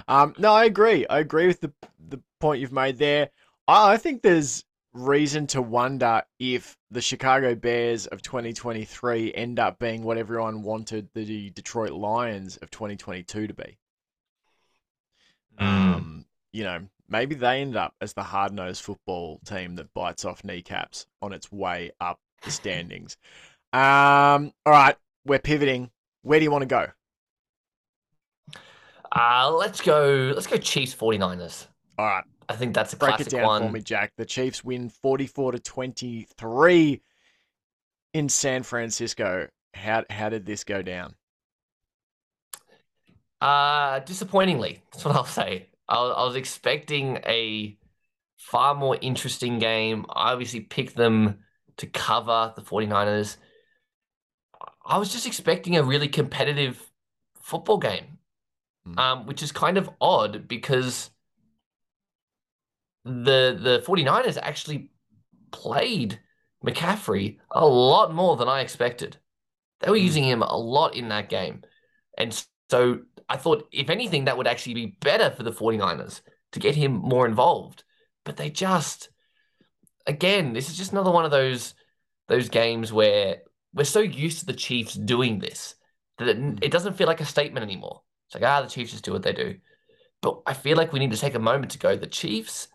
Um, 0.09 0.35
no, 0.39 0.53
I 0.53 0.67
agree. 0.67 1.07
I 1.07 1.21
agree 1.21 1.47
with 1.47 1.61
the 1.61 1.73
the 2.09 2.21
point 2.39 2.61
you've 2.61 2.71
made 2.73 2.99
there. 2.99 3.31
I, 3.67 3.93
I 3.95 3.97
think 3.97 4.21
there's 4.21 4.65
reason 4.95 5.47
to 5.49 5.63
wonder 5.63 6.23
if 6.39 6.77
the 6.91 7.01
Chicago 7.01 7.55
Bears 7.55 8.07
of 8.07 8.23
2023 8.23 9.33
end 9.35 9.59
up 9.59 9.79
being 9.79 10.03
what 10.03 10.19
everyone 10.19 10.63
wanted 10.63 11.09
the 11.15 11.51
Detroit 11.51 11.93
Lions 11.93 12.57
of 12.59 12.71
2022 12.71 13.47
to 13.47 13.55
be. 13.55 13.79
Mm. 15.61 15.67
Um, 15.67 16.25
you 16.53 16.65
know, 16.65 16.81
maybe 17.09 17.35
they 17.35 17.61
end 17.61 17.77
up 17.77 17.95
as 18.01 18.13
the 18.13 18.23
hard 18.23 18.53
nosed 18.53 18.83
football 18.83 19.41
team 19.45 19.77
that 19.77 19.93
bites 19.95 20.25
off 20.25 20.45
kneecaps 20.45 21.07
on 21.21 21.33
its 21.33 21.51
way 21.51 21.93
up 22.01 22.21
the 22.43 22.51
standings. 22.53 23.17
Um, 23.73 24.53
all 24.67 24.73
right, 24.73 24.97
we're 25.25 25.39
pivoting. 25.39 25.91
Where 26.23 26.39
do 26.39 26.45
you 26.45 26.51
want 26.51 26.63
to 26.63 26.67
go? 26.67 26.87
Uh, 29.15 29.51
let's 29.51 29.81
go. 29.81 30.33
Let's 30.35 30.47
go 30.47 30.57
Chiefs 30.57 30.95
49ers. 30.95 31.67
All 31.99 32.07
right, 32.07 32.25
I 32.53 32.57
think 32.57 32.75
that's 32.75 32.93
a 32.93 32.97
break 32.97 33.17
classic 33.17 33.29
it 33.29 33.31
down 33.31 33.45
one. 33.45 33.63
for 33.63 33.69
me, 33.69 33.81
Jack. 33.81 34.13
The 34.17 34.25
Chiefs 34.27 34.63
win 34.65 34.89
44 34.89 35.53
to 35.53 35.59
23 35.59 37.03
in 38.15 38.29
San 38.29 38.63
Francisco. 38.63 39.49
How 39.75 40.05
how 40.11 40.29
did 40.29 40.47
this 40.47 40.65
go 40.65 40.83
down? 40.83 41.15
Uh, 43.41 43.99
disappointingly, 44.01 44.83
that's 44.93 45.05
what 45.05 45.17
I'll 45.17 45.25
say. 45.25 45.69
I, 45.89 45.97
I 45.97 46.25
was 46.25 46.37
expecting 46.37 47.19
a 47.27 47.77
far 48.37 48.75
more 48.75 48.97
interesting 49.01 49.59
game. 49.59 50.07
I 50.11 50.33
obviously 50.33 50.61
picked 50.61 50.97
them 50.97 51.41
to 51.79 51.87
cover 51.87 52.53
the 52.57 52.63
49ers. 52.63 53.37
I 54.85 54.99
was 54.99 55.13
just 55.13 55.27
expecting 55.27 55.77
a 55.77 55.83
really 55.83 56.09
competitive 56.09 56.91
football 57.41 57.79
game, 57.79 58.19
Hmm. 58.85 58.99
um, 58.99 59.27
which 59.27 59.43
is 59.43 59.53
kind 59.53 59.79
of 59.79 59.91
odd 60.01 60.49
because 60.49 61.11
the 63.05 63.59
the 63.61 63.83
49ers 63.87 64.39
actually 64.41 64.91
played 65.51 66.21
McCaffrey 66.65 67.39
a 67.51 67.67
lot 67.67 68.15
more 68.15 68.37
than 68.37 68.49
I 68.49 68.61
expected. 68.61 69.19
They 69.81 69.91
were 69.91 69.97
Hmm. 69.97 70.05
using 70.05 70.25
him 70.25 70.43
a 70.43 70.57
lot 70.57 70.95
in 70.95 71.09
that 71.09 71.29
game. 71.29 71.63
And 72.17 72.33
so 72.71 73.01
I 73.29 73.37
thought, 73.37 73.69
if 73.73 73.91
anything, 73.91 74.25
that 74.27 74.37
would 74.37 74.47
actually 74.47 74.75
be 74.75 74.97
better 75.01 75.31
for 75.31 75.43
the 75.43 75.53
49ers 75.53 76.21
to 76.53 76.61
get 76.61 76.75
him 76.77 76.93
more 76.93 77.27
involved. 77.27 77.85
But 78.25 78.37
they 78.37 78.51
just, 78.51 79.09
again, 80.07 80.53
this 80.53 80.69
is 80.71 80.77
just 80.77 80.93
another 80.93 81.11
one 81.11 81.25
of 81.25 81.31
those 81.31 81.75
those 82.29 82.49
games 82.49 82.93
where 82.93 83.43
we're 83.75 83.85
so 83.85 84.01
used 84.01 84.39
to 84.41 84.47
the 84.47 84.53
Chiefs 84.53 84.95
doing 84.95 85.39
this 85.39 85.75
that 86.19 86.29
it, 86.29 86.39
Mm. 86.39 86.59
it 86.63 86.71
doesn't 86.71 86.95
feel 86.95 87.07
like 87.09 87.21
a 87.21 87.27
statement 87.27 87.65
anymore. 87.65 88.03
It's 88.27 88.35
like, 88.35 88.45
ah, 88.45 88.63
the 88.63 88.69
Chiefs 88.69 88.93
just 88.93 89.05
do 89.05 89.13
what 89.13 89.23
they 89.23 89.33
do. 89.33 89.59
But 90.23 90.41
I 90.47 90.55
feel 90.55 90.77
like 90.77 90.93
we 90.93 91.01
need 91.01 91.11
to 91.11 91.17
take 91.17 91.35
a 91.35 91.39
moment 91.41 91.73
to 91.73 91.79
go, 91.79 91.97
the 91.97 92.07
Chiefs 92.07 92.69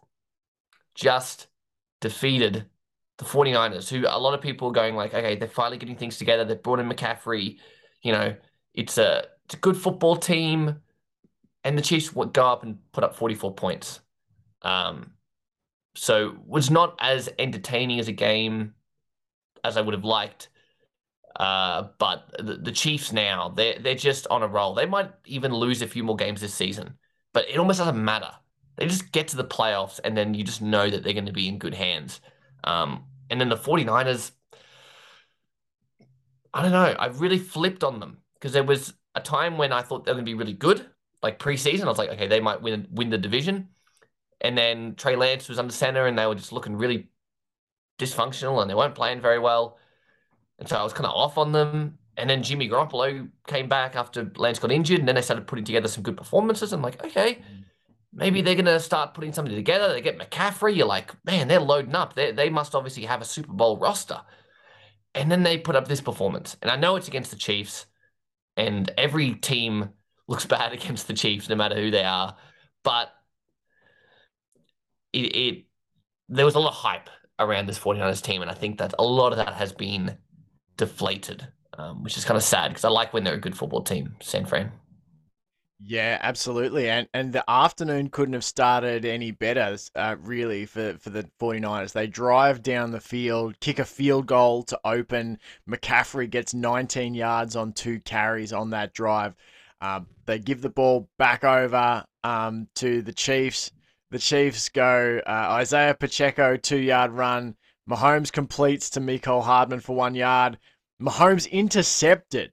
just 0.98 1.48
defeated 2.02 2.66
the 3.18 3.26
49ers, 3.26 3.90
who 3.90 4.06
a 4.08 4.20
lot 4.20 4.34
of 4.34 4.42
people 4.42 4.68
are 4.70 4.74
going 4.74 4.96
like, 4.96 5.14
okay, 5.14 5.36
they're 5.36 5.48
finally 5.48 5.78
getting 5.78 5.96
things 5.96 6.18
together. 6.18 6.44
They've 6.44 6.62
brought 6.62 6.80
in 6.80 6.90
McCaffrey. 6.90 7.58
You 8.02 8.12
know, 8.12 8.36
it's 8.74 8.98
a 8.98 9.26
it's 9.46 9.56
a 9.56 9.58
good 9.58 9.78
football 9.78 10.18
team, 10.18 10.82
and 11.64 11.78
the 11.78 11.82
Chiefs 11.82 12.14
would 12.14 12.34
go 12.34 12.46
up 12.46 12.64
and 12.64 12.80
put 12.92 13.04
up 13.04 13.16
44 13.16 13.54
points. 13.54 14.02
Um, 14.64 15.12
so 15.96 16.36
was 16.46 16.70
not 16.70 16.96
as 17.00 17.30
entertaining 17.40 18.00
as 18.00 18.08
a 18.08 18.12
game 18.12 18.74
as 19.64 19.78
I 19.78 19.82
would 19.82 19.94
have 19.94 20.06
liked. 20.06 20.50
Uh, 21.36 21.90
but 22.00 22.34
the, 22.40 22.56
the 22.56 22.72
Chiefs 22.72 23.14
now 23.14 23.50
they're 23.50 23.78
they're 23.80 23.96
just 23.96 24.28
on 24.28 24.44
a 24.44 24.48
roll. 24.48 24.74
They 24.74 24.88
might 24.88 25.12
even 25.26 25.54
lose 25.54 25.82
a 25.82 25.88
few 25.88 26.04
more 26.04 26.16
games 26.16 26.42
this 26.42 26.54
season, 26.54 26.98
but 27.34 27.48
it 27.50 27.58
almost 27.58 27.80
doesn't 27.80 28.04
matter. 28.04 28.32
They 28.78 28.86
just 28.86 29.12
get 29.12 29.30
to 29.30 29.38
the 29.38 29.44
playoffs, 29.44 30.00
and 30.04 30.16
then 30.16 30.34
you 30.34 30.44
just 30.44 30.62
know 30.62 30.90
that 30.90 31.04
they're 31.04 31.14
going 31.14 31.26
to 31.26 31.34
be 31.34 31.48
in 31.48 31.58
good 31.58 31.74
hands. 31.74 32.22
Um, 32.64 33.06
and 33.30 33.42
then 33.42 33.50
the 33.50 33.58
49ers, 33.58 34.32
I 36.54 36.62
don't 36.62 36.72
know. 36.72 36.96
I 36.98 37.08
really 37.08 37.40
flipped 37.40 37.84
on 37.84 38.00
them 38.00 38.18
because 38.36 38.54
there 38.54 38.64
was 38.64 38.94
a 39.16 39.22
time 39.22 39.58
when 39.58 39.72
I 39.72 39.82
thought 39.82 40.06
they 40.06 40.12
were 40.12 40.16
going 40.16 40.26
to 40.26 40.30
be 40.30 40.38
really 40.38 40.54
good, 40.54 40.86
like 41.22 41.40
preseason. 41.40 41.84
I 41.84 41.88
was 41.90 41.98
like, 41.98 42.12
okay, 42.12 42.28
they 42.28 42.40
might 42.40 42.62
win 42.62 42.88
win 42.92 43.10
the 43.10 43.18
division. 43.18 43.70
And 44.42 44.56
then 44.56 44.96
Trey 44.96 45.16
Lance 45.16 45.50
was 45.50 45.58
under 45.58 45.74
center, 45.74 46.06
and 46.06 46.18
they 46.18 46.26
were 46.28 46.36
just 46.36 46.54
looking 46.54 46.76
really 46.76 47.10
dysfunctional, 47.98 48.62
and 48.62 48.70
they 48.70 48.76
weren't 48.76 48.96
playing 48.96 49.22
very 49.22 49.40
well. 49.40 49.80
And 50.60 50.68
so 50.68 50.78
I 50.78 50.84
was 50.84 50.94
kind 50.94 51.06
of 51.06 51.14
off 51.14 51.38
on 51.38 51.52
them. 51.52 51.98
And 52.16 52.30
then 52.30 52.42
Jimmy 52.42 52.68
Garoppolo 52.68 53.30
came 53.46 53.68
back 53.68 53.96
after 53.96 54.32
Lance 54.38 54.60
got 54.60 54.72
injured, 54.72 55.00
and 55.00 55.08
then 55.08 55.16
they 55.16 55.22
started 55.22 55.48
putting 55.48 55.66
together 55.66 55.88
some 55.88 56.04
good 56.04 56.18
performances. 56.18 56.74
I'm 56.74 56.82
like, 56.82 57.04
okay, 57.06 57.44
maybe 58.18 58.42
they're 58.42 58.56
gonna 58.56 58.80
start 58.80 59.14
putting 59.14 59.32
something 59.32 59.56
together. 59.56 59.94
They 59.94 60.02
get 60.02 60.20
McCaffrey. 60.20 60.76
You're 60.76 60.88
like, 60.88 61.14
man, 61.24 61.48
they're 61.48 61.60
loading 61.62 61.96
up. 61.96 62.16
They 62.16 62.32
they 62.32 62.50
must 62.50 62.76
obviously 62.76 63.06
have 63.06 63.22
a 63.22 63.26
Super 63.26 63.54
Bowl 63.54 63.78
roster. 63.78 64.20
And 65.16 65.32
then 65.32 65.44
they 65.44 65.58
put 65.58 65.76
up 65.76 65.88
this 65.88 66.02
performance, 66.02 66.58
and 66.62 66.70
I 66.70 66.76
know 66.76 66.96
it's 66.96 67.08
against 67.08 67.32
the 67.32 67.38
Chiefs, 67.38 67.86
and 68.58 68.92
every 68.98 69.36
team 69.36 69.90
looks 70.28 70.46
bad 70.58 70.74
against 70.74 71.08
the 71.08 71.14
Chiefs, 71.14 71.48
no 71.48 71.56
matter 71.56 71.76
who 71.76 71.92
they 71.92 72.04
are. 72.04 72.36
But 72.84 73.10
it, 75.14 75.36
it 75.36 75.66
there 76.28 76.46
was 76.46 76.56
a 76.56 76.60
lot 76.60 76.70
of 76.70 76.76
hype 76.76 77.10
around 77.40 77.68
this 77.68 77.80
49ers 77.80 78.22
team, 78.22 78.42
and 78.42 78.52
I 78.52 78.56
think 78.56 78.80
that 78.80 78.94
a 79.00 79.04
lot 79.04 79.32
of 79.32 79.38
that 79.38 79.54
has 79.54 79.72
been 79.72 80.18
deflated, 80.76 81.48
um, 81.78 82.04
which 82.04 82.18
is 82.18 82.26
kind 82.26 82.38
of 82.38 82.44
sad 82.44 82.70
because 82.70 82.84
I 82.86 82.90
like 82.90 83.14
when 83.14 83.24
they're 83.24 83.36
a 83.36 83.40
good 83.40 83.58
football 83.58 83.84
team, 83.84 84.16
San 84.22 84.46
Fran. 84.46 84.72
Yeah, 85.80 86.18
absolutely. 86.22 86.90
And 86.90 87.08
and 87.14 87.32
the 87.32 87.44
afternoon 87.48 88.10
couldn't 88.10 88.34
have 88.34 88.44
started 88.44 89.06
any 89.06 89.30
better, 89.32 89.78
uh, 89.96 90.16
really, 90.20 90.66
for, 90.66 90.98
for 91.00 91.12
the 91.12 91.30
49ers. 91.40 91.94
They 91.94 92.08
drive 92.08 92.64
down 92.64 92.92
the 92.92 93.00
field, 93.00 93.60
kick 93.60 93.78
a 93.78 93.86
field 93.86 94.26
goal 94.26 94.64
to 94.64 94.80
open. 94.84 95.38
McCaffrey 95.70 96.30
gets 96.30 96.54
19 96.56 97.14
yards 97.14 97.56
on 97.56 97.74
two 97.74 98.00
carries 98.00 98.54
on 98.54 98.72
that 98.72 98.94
drive. 98.94 99.36
Um, 99.80 100.08
they 100.26 100.40
give 100.40 100.62
the 100.62 100.70
ball 100.70 101.10
back 101.20 101.44
over 101.44 102.04
um, 102.24 102.68
to 102.76 103.04
the 103.04 103.14
Chiefs. 103.14 103.72
The 104.10 104.20
Chiefs 104.20 104.70
go 104.70 105.22
uh, 105.28 105.30
Isaiah 105.30 105.94
Pacheco, 105.94 106.58
two 106.58 106.80
yard 106.80 107.12
run. 107.12 107.56
Mahomes 107.88 108.32
completes 108.32 108.90
to 108.92 109.00
Mecole 109.00 109.44
Hardman 109.44 109.82
for 109.82 109.96
one 109.96 110.16
yard. 110.16 110.58
Mahomes 111.00 111.50
intercepted 111.52 112.52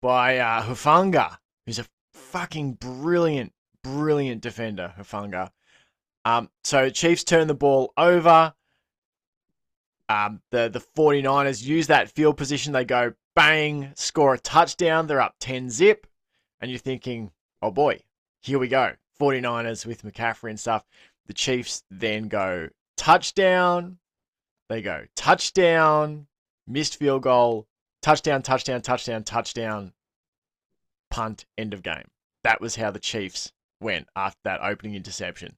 by 0.00 0.38
uh, 0.38 0.62
Hufanga, 0.62 1.38
who's 1.66 1.80
a 1.80 1.86
fucking 2.30 2.74
brilliant, 2.74 3.52
brilliant 3.82 4.40
defender, 4.40 4.94
Hufanga. 4.98 5.50
Um, 6.24 6.50
so 6.64 6.90
Chiefs 6.90 7.24
turn 7.24 7.48
the 7.48 7.54
ball 7.54 7.92
over. 7.96 8.54
Um, 10.08 10.40
the, 10.50 10.68
the 10.68 10.80
49ers 10.80 11.64
use 11.64 11.86
that 11.88 12.10
field 12.10 12.36
position. 12.36 12.72
They 12.72 12.84
go 12.84 13.14
bang, 13.34 13.92
score 13.94 14.34
a 14.34 14.38
touchdown. 14.38 15.06
They're 15.06 15.20
up 15.20 15.36
10 15.40 15.70
zip. 15.70 16.06
And 16.60 16.70
you're 16.70 16.78
thinking, 16.78 17.30
oh 17.62 17.70
boy, 17.70 18.00
here 18.40 18.58
we 18.58 18.68
go. 18.68 18.92
49ers 19.20 19.86
with 19.86 20.02
McCaffrey 20.02 20.50
and 20.50 20.60
stuff. 20.60 20.84
The 21.26 21.34
Chiefs 21.34 21.84
then 21.90 22.28
go 22.28 22.68
touchdown. 22.96 23.98
They 24.68 24.82
go 24.82 25.04
touchdown, 25.16 26.26
missed 26.66 26.96
field 26.96 27.22
goal, 27.22 27.66
touchdown, 28.02 28.42
touchdown, 28.42 28.82
touchdown, 28.82 29.24
touchdown, 29.24 29.92
punt, 31.10 31.44
end 31.58 31.74
of 31.74 31.82
game. 31.82 32.06
That 32.44 32.60
was 32.60 32.76
how 32.76 32.90
the 32.90 32.98
Chiefs 32.98 33.52
went 33.80 34.06
after 34.16 34.38
that 34.44 34.60
opening 34.62 34.94
interception. 34.94 35.56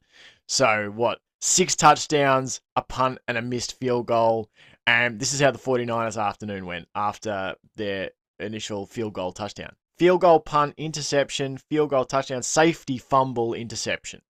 So, 0.49 0.91
what? 0.95 1.21
Six 1.41 1.75
touchdowns, 1.75 2.61
a 2.77 2.83
punt, 2.83 3.19
and 3.27 3.37
a 3.37 3.43
missed 3.43 3.79
field 3.79 4.07
goal. 4.07 4.49
And 4.87 5.19
this 5.19 5.33
is 5.33 5.41
how 5.41 5.51
the 5.51 5.59
49ers 5.59 6.21
afternoon 6.21 6.67
went 6.67 6.89
after 6.95 7.55
their 7.77 8.11
initial 8.39 8.87
field 8.87 9.15
goal 9.15 9.33
touchdown. 9.33 9.75
Field 9.99 10.21
goal, 10.21 10.41
punt, 10.41 10.75
interception, 10.77 11.59
field 11.59 11.91
goal, 11.91 12.05
touchdown, 12.05 12.43
safety, 12.43 12.99
fumble, 12.99 13.55
interception. 13.55 14.23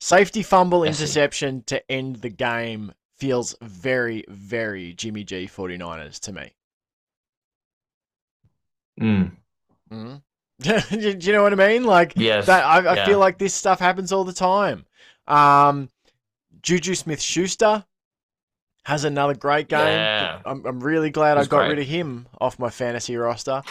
Safety, 0.00 0.42
fumble, 0.42 0.84
interception 0.84 1.62
to 1.64 1.90
end 1.90 2.16
the 2.16 2.28
game 2.28 2.92
feels 3.16 3.56
very, 3.60 4.24
very 4.28 4.94
Jimmy 4.94 5.24
G 5.24 5.46
49ers 5.46 6.20
to 6.20 6.32
me. 6.32 6.52
Mm. 9.00 9.32
Mm. 9.90 10.22
do 10.60 10.80
you 11.20 11.32
know 11.32 11.42
what 11.42 11.52
I 11.52 11.56
mean? 11.56 11.84
Like 11.84 12.14
Yes. 12.16 12.46
that. 12.46 12.64
I, 12.64 12.78
I 12.78 12.94
yeah. 12.96 13.06
feel 13.06 13.18
like 13.18 13.38
this 13.38 13.54
stuff 13.54 13.78
happens 13.78 14.12
all 14.12 14.24
the 14.24 14.32
time. 14.32 14.84
Um, 15.26 15.88
Juju 16.62 16.94
Smith 16.94 17.20
Schuster 17.20 17.84
has 18.84 19.04
another 19.04 19.34
great 19.34 19.68
game. 19.68 19.78
Yeah. 19.80 20.40
I'm, 20.44 20.64
I'm 20.66 20.80
really 20.80 21.10
glad 21.10 21.38
I 21.38 21.44
got 21.44 21.58
great. 21.60 21.68
rid 21.70 21.78
of 21.80 21.86
him 21.86 22.26
off 22.40 22.58
my 22.58 22.70
fantasy 22.70 23.16
roster. 23.16 23.62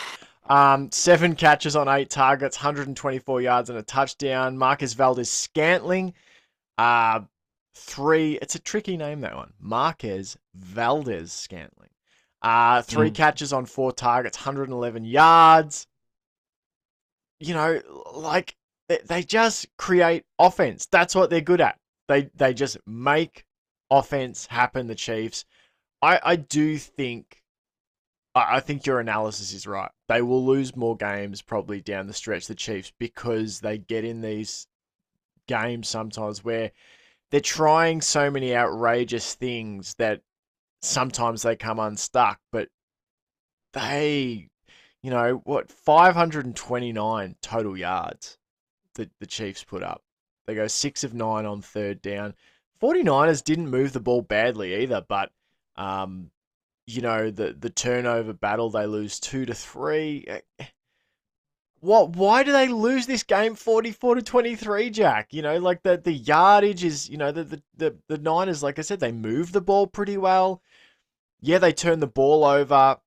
Um, 0.50 0.89
seven 0.91 1.36
catches 1.36 1.76
on 1.76 1.89
eight 1.89 2.10
targets, 2.10 2.56
124 2.58 3.41
yards 3.41 3.69
and 3.69 3.78
a 3.80 3.82
touchdown. 3.84 4.58
Marcus 4.58 4.93
Valdes 4.93 5.30
Scantling, 5.30 6.13
uh, 6.78 7.19
three. 7.76 8.34
It's 8.41 8.56
a 8.56 8.60
tricky 8.60 8.95
name 8.95 9.19
that 9.21 9.36
one. 9.36 9.52
Marquez 9.60 10.38
Valdes 10.56 11.34
Scantling. 11.34 11.89
Uh, 12.41 12.82
three 12.84 13.10
Mm. 13.12 13.15
catches 13.15 13.52
on 13.52 13.65
four 13.65 13.91
targets, 13.91 14.38
111 14.38 15.04
yards. 15.04 15.88
You 17.39 17.54
know, 17.54 17.82
like 18.13 18.56
they, 18.88 19.23
just 19.23 19.67
create 19.78 20.26
offense. 20.39 20.88
That's 20.91 21.13
what 21.13 21.30
they're 21.30 21.41
good 21.41 21.62
at. 21.62 21.78
They 22.08 22.30
they 22.36 22.54
just 22.54 22.78
make 22.88 23.45
offense 23.91 24.45
happen. 24.47 24.88
The 24.88 24.95
Chiefs. 24.95 25.45
I 26.02 26.19
I 26.23 26.36
do 26.38 26.78
think. 26.78 27.41
I 28.34 28.58
I 28.58 28.60
think 28.60 28.86
your 28.86 29.00
analysis 29.00 29.54
is 29.54 29.67
right. 29.67 29.91
They 30.08 30.21
will 30.21 30.45
lose 30.45 30.76
more 30.76 30.95
games 30.95 31.41
probably 31.41 31.82
down 31.82 32.08
the 32.08 32.13
stretch, 32.13 32.47
the 32.47 32.56
Chiefs, 32.56 32.91
because 32.97 33.60
they 33.60 33.78
get 33.78 34.06
in 34.06 34.21
these 34.21 34.67
games 35.47 35.88
sometimes 35.88 36.43
where 36.43 36.71
they're 37.32 37.41
trying 37.41 38.02
so 38.02 38.30
many 38.32 38.56
outrageous 38.56 39.34
things 39.36 39.95
that 39.97 40.21
sometimes 40.82 41.41
they 41.41 41.56
come 41.56 41.80
unstuck. 41.80 42.39
But 42.52 42.69
they, 43.73 44.50
you 45.08 45.13
know, 45.13 45.39
what, 45.46 45.72
529 45.72 47.36
total 47.41 47.78
yards 47.78 48.38
that 48.96 49.10
the 49.22 49.26
Chiefs 49.26 49.63
put 49.63 49.82
up. 49.82 50.04
They 50.46 50.54
go 50.54 50.67
six 50.67 51.06
of 51.06 51.13
nine 51.13 51.46
on 51.46 51.62
third 51.62 52.02
down. 52.02 52.34
49ers 52.82 53.41
didn't 53.41 53.70
move 53.70 53.93
the 53.93 54.02
ball 54.02 54.22
badly 54.22 54.76
either, 54.84 55.00
but 55.08 55.32
um, 55.78 56.30
you 56.88 57.02
know 57.02 57.32
the 57.32 57.56
the 57.58 57.70
turnover 57.70 58.34
battle 58.34 58.70
they 58.70 58.86
lose 58.86 59.17
two 59.22 59.46
to 59.46 59.54
three. 59.54 60.26
Eh, 60.28 60.65
What? 61.80 62.10
Why 62.10 62.43
do 62.43 62.52
they 62.52 62.67
lose 62.67 63.08
this 63.08 63.24
game 63.24 63.56
forty 63.56 63.93
four 63.93 64.15
to 64.15 64.22
twenty 64.22 64.58
three, 64.58 64.89
Jack? 64.89 65.34
You 65.34 65.41
know, 65.41 65.58
like 65.58 65.84
the 65.84 65.96
the 65.98 66.12
yardage 66.12 66.84
is. 66.84 67.10
You 67.10 67.15
know, 67.15 67.32
the, 67.32 67.46
the 67.46 67.62
the 67.78 67.96
the 68.10 68.17
Niners, 68.17 68.62
like 68.62 68.78
I 68.78 68.82
said, 68.82 69.00
they 69.00 69.13
move 69.13 69.54
the 69.54 69.62
ball 69.62 69.88
pretty 69.88 70.17
well. 70.17 70.62
Yeah, 71.39 71.60
they 71.60 71.72
turn 71.72 72.02
the 72.02 72.08
ball 72.08 72.43
over 72.43 72.98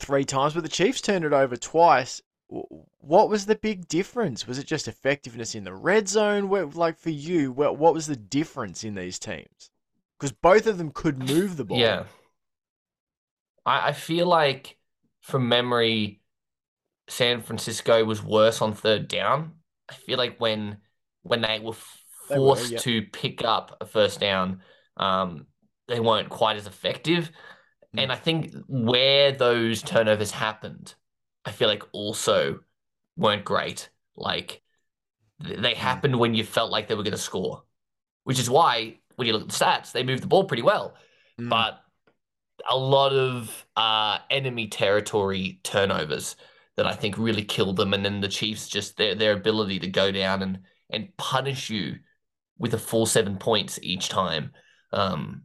three 0.00 0.24
times, 0.24 0.54
but 0.54 0.62
the 0.62 0.68
Chiefs 0.68 1.00
turned 1.00 1.24
it 1.24 1.32
over 1.32 1.56
twice. 1.56 2.20
What 2.48 3.28
was 3.28 3.46
the 3.46 3.54
big 3.54 3.86
difference? 3.86 4.46
Was 4.46 4.58
it 4.58 4.66
just 4.66 4.88
effectiveness 4.88 5.54
in 5.54 5.62
the 5.64 5.72
red 5.72 6.08
zone? 6.08 6.48
Where, 6.48 6.66
like 6.66 6.98
for 6.98 7.10
you, 7.10 7.52
what 7.52 7.78
what 7.78 7.94
was 7.94 8.06
the 8.06 8.16
difference 8.16 8.82
in 8.82 8.94
these 8.94 9.18
teams? 9.18 9.70
Because 10.18 10.32
both 10.32 10.66
of 10.66 10.76
them 10.76 10.90
could 10.90 11.18
move 11.18 11.56
the 11.56 11.64
ball. 11.64 11.78
Yeah. 11.78 12.04
I, 13.64 13.88
I 13.88 13.92
feel 13.92 14.26
like 14.26 14.78
from 15.20 15.48
memory, 15.48 16.22
San 17.08 17.42
Francisco 17.42 18.04
was 18.04 18.22
worse 18.22 18.60
on 18.60 18.74
third 18.74 19.06
down. 19.06 19.52
I 19.88 19.94
feel 19.94 20.18
like 20.18 20.40
when 20.40 20.78
when 21.22 21.42
they 21.42 21.60
were 21.60 21.74
They 22.28 22.38
were, 22.38 22.56
forced 22.56 22.72
yeah. 22.72 22.78
to 22.78 23.02
pick 23.02 23.44
up 23.44 23.76
a 23.80 23.86
first 23.86 24.20
down, 24.20 24.62
um, 24.96 25.46
they 25.88 26.00
weren't 26.00 26.28
quite 26.28 26.56
as 26.56 26.66
effective. 26.66 27.30
Mm. 27.96 28.02
And 28.02 28.12
I 28.12 28.16
think 28.16 28.54
where 28.68 29.32
those 29.32 29.82
turnovers 29.82 30.30
happened, 30.30 30.94
I 31.44 31.52
feel 31.52 31.68
like 31.68 31.84
also 31.92 32.60
weren't 33.16 33.44
great. 33.44 33.90
Like 34.16 34.62
they 35.40 35.74
happened 35.74 36.18
when 36.18 36.34
you 36.34 36.44
felt 36.44 36.70
like 36.70 36.88
they 36.88 36.94
were 36.94 37.02
going 37.02 37.12
to 37.12 37.18
score, 37.18 37.62
which 38.24 38.38
is 38.38 38.50
why 38.50 38.98
when 39.16 39.26
you 39.26 39.32
look 39.32 39.42
at 39.42 39.48
the 39.48 39.64
stats, 39.64 39.92
they 39.92 40.02
moved 40.02 40.22
the 40.22 40.28
ball 40.28 40.44
pretty 40.44 40.62
well 40.62 40.94
Mm. 41.40 41.48
but 41.48 41.80
a 42.68 42.76
lot 42.76 43.12
of 43.12 43.66
uh, 43.76 44.18
enemy 44.30 44.68
territory 44.68 45.60
turnovers 45.62 46.36
that 46.76 46.86
I 46.86 46.94
think 46.94 47.16
really 47.18 47.44
killed 47.44 47.76
them. 47.76 47.94
And 47.94 48.04
then 48.04 48.20
the 48.20 48.28
Chiefs 48.28 48.68
just 48.68 48.96
their 48.96 49.14
their 49.14 49.32
ability 49.32 49.78
to 49.80 49.86
go 49.88 50.12
down 50.12 50.42
and 50.42 50.60
and 50.90 51.16
punish 51.16 51.70
you 51.70 51.96
with 52.58 52.74
a 52.74 52.78
full 52.78 53.06
seven 53.06 53.38
points 53.38 53.78
each 53.82 54.08
time 54.08 54.52
um, 54.92 55.42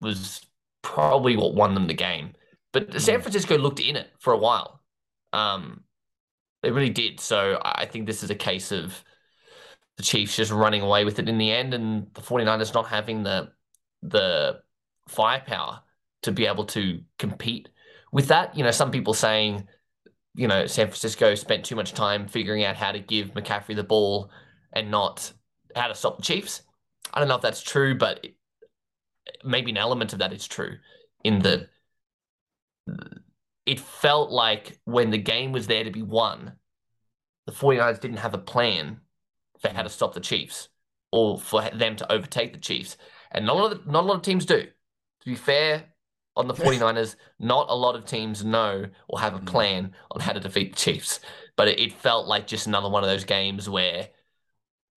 was 0.00 0.40
probably 0.82 1.36
what 1.36 1.54
won 1.54 1.74
them 1.74 1.86
the 1.86 1.94
game. 1.94 2.34
But 2.72 3.00
San 3.00 3.20
Mm. 3.20 3.22
Francisco 3.22 3.58
looked 3.58 3.80
in 3.80 3.96
it 3.96 4.10
for 4.18 4.32
a 4.32 4.38
while. 4.38 4.82
Um, 5.32 5.84
they 6.62 6.70
really 6.70 6.90
did. 6.90 7.20
So 7.20 7.60
I 7.64 7.86
think 7.86 8.06
this 8.06 8.22
is 8.22 8.30
a 8.30 8.34
case 8.34 8.72
of 8.72 9.04
the 9.96 10.02
Chiefs 10.02 10.36
just 10.36 10.52
running 10.52 10.82
away 10.82 11.04
with 11.04 11.18
it 11.18 11.28
in 11.28 11.38
the 11.38 11.52
end 11.52 11.74
and 11.74 12.08
the 12.14 12.22
49ers 12.22 12.74
not 12.74 12.88
having 12.88 13.22
the 13.22 13.52
the 14.02 14.60
firepower 15.08 15.82
to 16.22 16.32
be 16.32 16.46
able 16.46 16.64
to 16.66 17.02
compete 17.18 17.68
with 18.12 18.28
that. 18.28 18.56
You 18.56 18.64
know, 18.64 18.70
some 18.70 18.90
people 18.90 19.14
saying, 19.14 19.66
you 20.34 20.48
know, 20.48 20.66
San 20.66 20.86
Francisco 20.88 21.34
spent 21.34 21.64
too 21.64 21.76
much 21.76 21.94
time 21.94 22.28
figuring 22.28 22.64
out 22.64 22.76
how 22.76 22.92
to 22.92 23.00
give 23.00 23.32
McCaffrey 23.34 23.76
the 23.76 23.84
ball 23.84 24.30
and 24.72 24.90
not 24.90 25.32
how 25.76 25.88
to 25.88 25.94
stop 25.94 26.18
the 26.18 26.22
Chiefs. 26.22 26.62
I 27.12 27.20
don't 27.20 27.28
know 27.28 27.36
if 27.36 27.42
that's 27.42 27.62
true, 27.62 27.96
but 27.98 28.26
maybe 29.44 29.70
an 29.70 29.76
element 29.76 30.12
of 30.12 30.18
that 30.20 30.32
is 30.32 30.46
true 30.46 30.76
in 31.24 31.40
that 31.40 31.68
it 33.66 33.80
felt 33.80 34.30
like 34.30 34.78
when 34.84 35.10
the 35.10 35.18
game 35.18 35.52
was 35.52 35.66
there 35.66 35.84
to 35.84 35.90
be 35.90 36.02
won, 36.02 36.52
the 37.46 37.52
49ers 37.52 38.00
didn't 38.00 38.18
have 38.18 38.34
a 38.34 38.38
plan 38.38 39.00
for 39.60 39.68
how 39.68 39.82
to 39.82 39.88
stop 39.88 40.14
the 40.14 40.20
Chiefs 40.20 40.68
or 41.12 41.38
for 41.38 41.68
them 41.70 41.96
to 41.96 42.12
overtake 42.12 42.52
the 42.52 42.58
Chiefs. 42.60 42.96
And 43.30 43.44
not 43.46 43.56
a 43.56 43.58
lot 43.60 43.72
of, 43.72 43.86
not 43.86 44.04
a 44.04 44.06
lot 44.06 44.16
of 44.16 44.22
teams 44.22 44.46
do. 44.46 44.62
To 44.62 45.26
be 45.26 45.34
fair, 45.34 45.84
on 46.36 46.46
the 46.48 46.54
49ers, 46.54 47.16
not 47.38 47.66
a 47.68 47.74
lot 47.74 47.94
of 47.94 48.06
teams 48.06 48.44
know 48.44 48.86
or 49.08 49.20
have 49.20 49.34
a 49.34 49.40
Mm. 49.40 49.46
plan 49.46 49.92
on 50.10 50.20
how 50.20 50.32
to 50.32 50.40
defeat 50.40 50.72
the 50.72 50.78
Chiefs. 50.78 51.20
But 51.56 51.68
it, 51.68 51.80
it 51.80 51.92
felt 51.92 52.26
like 52.26 52.46
just 52.46 52.66
another 52.66 52.88
one 52.88 53.02
of 53.02 53.10
those 53.10 53.24
games 53.24 53.68
where 53.68 54.08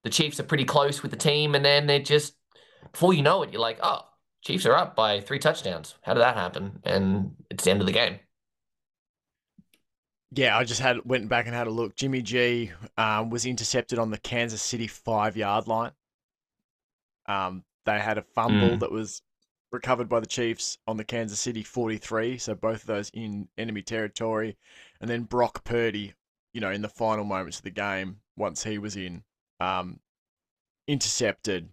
the 0.03 0.09
Chiefs 0.09 0.39
are 0.39 0.43
pretty 0.43 0.65
close 0.65 1.01
with 1.01 1.11
the 1.11 1.17
team, 1.17 1.55
and 1.55 1.63
then 1.65 1.87
they're 1.87 1.99
just 1.99 2.35
before 2.91 3.13
you 3.13 3.21
know 3.21 3.43
it, 3.43 3.51
you're 3.51 3.61
like, 3.61 3.79
oh, 3.83 4.01
Chiefs 4.41 4.65
are 4.65 4.75
up 4.75 4.95
by 4.95 5.21
three 5.21 5.39
touchdowns. 5.39 5.95
How 6.01 6.13
did 6.13 6.21
that 6.21 6.35
happen? 6.35 6.79
And 6.83 7.35
it's 7.49 7.63
the 7.63 7.71
end 7.71 7.81
of 7.81 7.87
the 7.87 7.93
game. 7.93 8.19
Yeah, 10.33 10.57
I 10.57 10.63
just 10.63 10.79
had 10.79 10.99
went 11.05 11.27
back 11.29 11.45
and 11.45 11.53
had 11.53 11.67
a 11.67 11.71
look. 11.71 11.95
Jimmy 11.95 12.21
G 12.21 12.71
um, 12.97 13.29
was 13.29 13.45
intercepted 13.45 13.99
on 13.99 14.11
the 14.11 14.17
Kansas 14.17 14.61
City 14.61 14.87
five 14.87 15.35
yard 15.35 15.67
line. 15.67 15.91
Um, 17.27 17.63
they 17.85 17.99
had 17.99 18.17
a 18.17 18.21
fumble 18.23 18.77
Mm. 18.77 18.79
that 18.79 18.91
was 18.91 19.21
recovered 19.71 20.07
by 20.09 20.19
the 20.19 20.25
Chiefs 20.25 20.77
on 20.87 20.97
the 20.97 21.03
Kansas 21.03 21.39
City 21.39 21.63
43. 21.63 22.37
So 22.37 22.55
both 22.55 22.81
of 22.81 22.87
those 22.87 23.09
in 23.13 23.47
enemy 23.57 23.81
territory. 23.81 24.57
And 24.99 25.09
then 25.09 25.23
Brock 25.23 25.63
Purdy, 25.63 26.13
you 26.53 26.61
know, 26.61 26.71
in 26.71 26.81
the 26.81 26.89
final 26.89 27.25
moments 27.25 27.57
of 27.57 27.63
the 27.63 27.71
game, 27.71 28.17
once 28.37 28.63
he 28.63 28.77
was 28.77 28.95
in, 28.95 29.23
um, 29.59 29.99
intercepted 30.87 31.69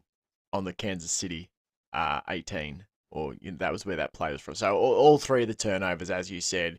on 0.53 0.65
the 0.65 0.73
Kansas 0.73 1.13
City 1.13 1.51
uh, 1.93 2.21
18. 2.29 2.85
Or 3.11 3.35
you 3.41 3.53
know, 3.53 3.57
that 3.59 3.73
was 3.73 3.87
where 3.87 3.97
that 3.97 4.13
play 4.13 4.33
was 4.33 4.41
from. 4.43 4.55
So 4.55 4.77
all, 4.77 4.95
all 4.95 5.19
three 5.19 5.43
of 5.43 5.49
the 5.49 5.55
turnovers, 5.55 6.11
as 6.11 6.31
you 6.31 6.41
said, 6.41 6.79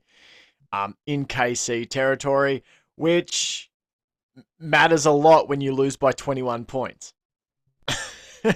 um, 0.72 0.96
in 1.08 1.26
KC 1.26 1.90
territory, 1.90 2.64
which 2.96 3.72
matters 4.60 5.06
a 5.06 5.12
lot 5.12 5.50
when 5.50 5.60
you 5.62 5.74
lose 5.74 5.96
by 5.98 6.12
21 6.12 6.66
points. 6.66 7.14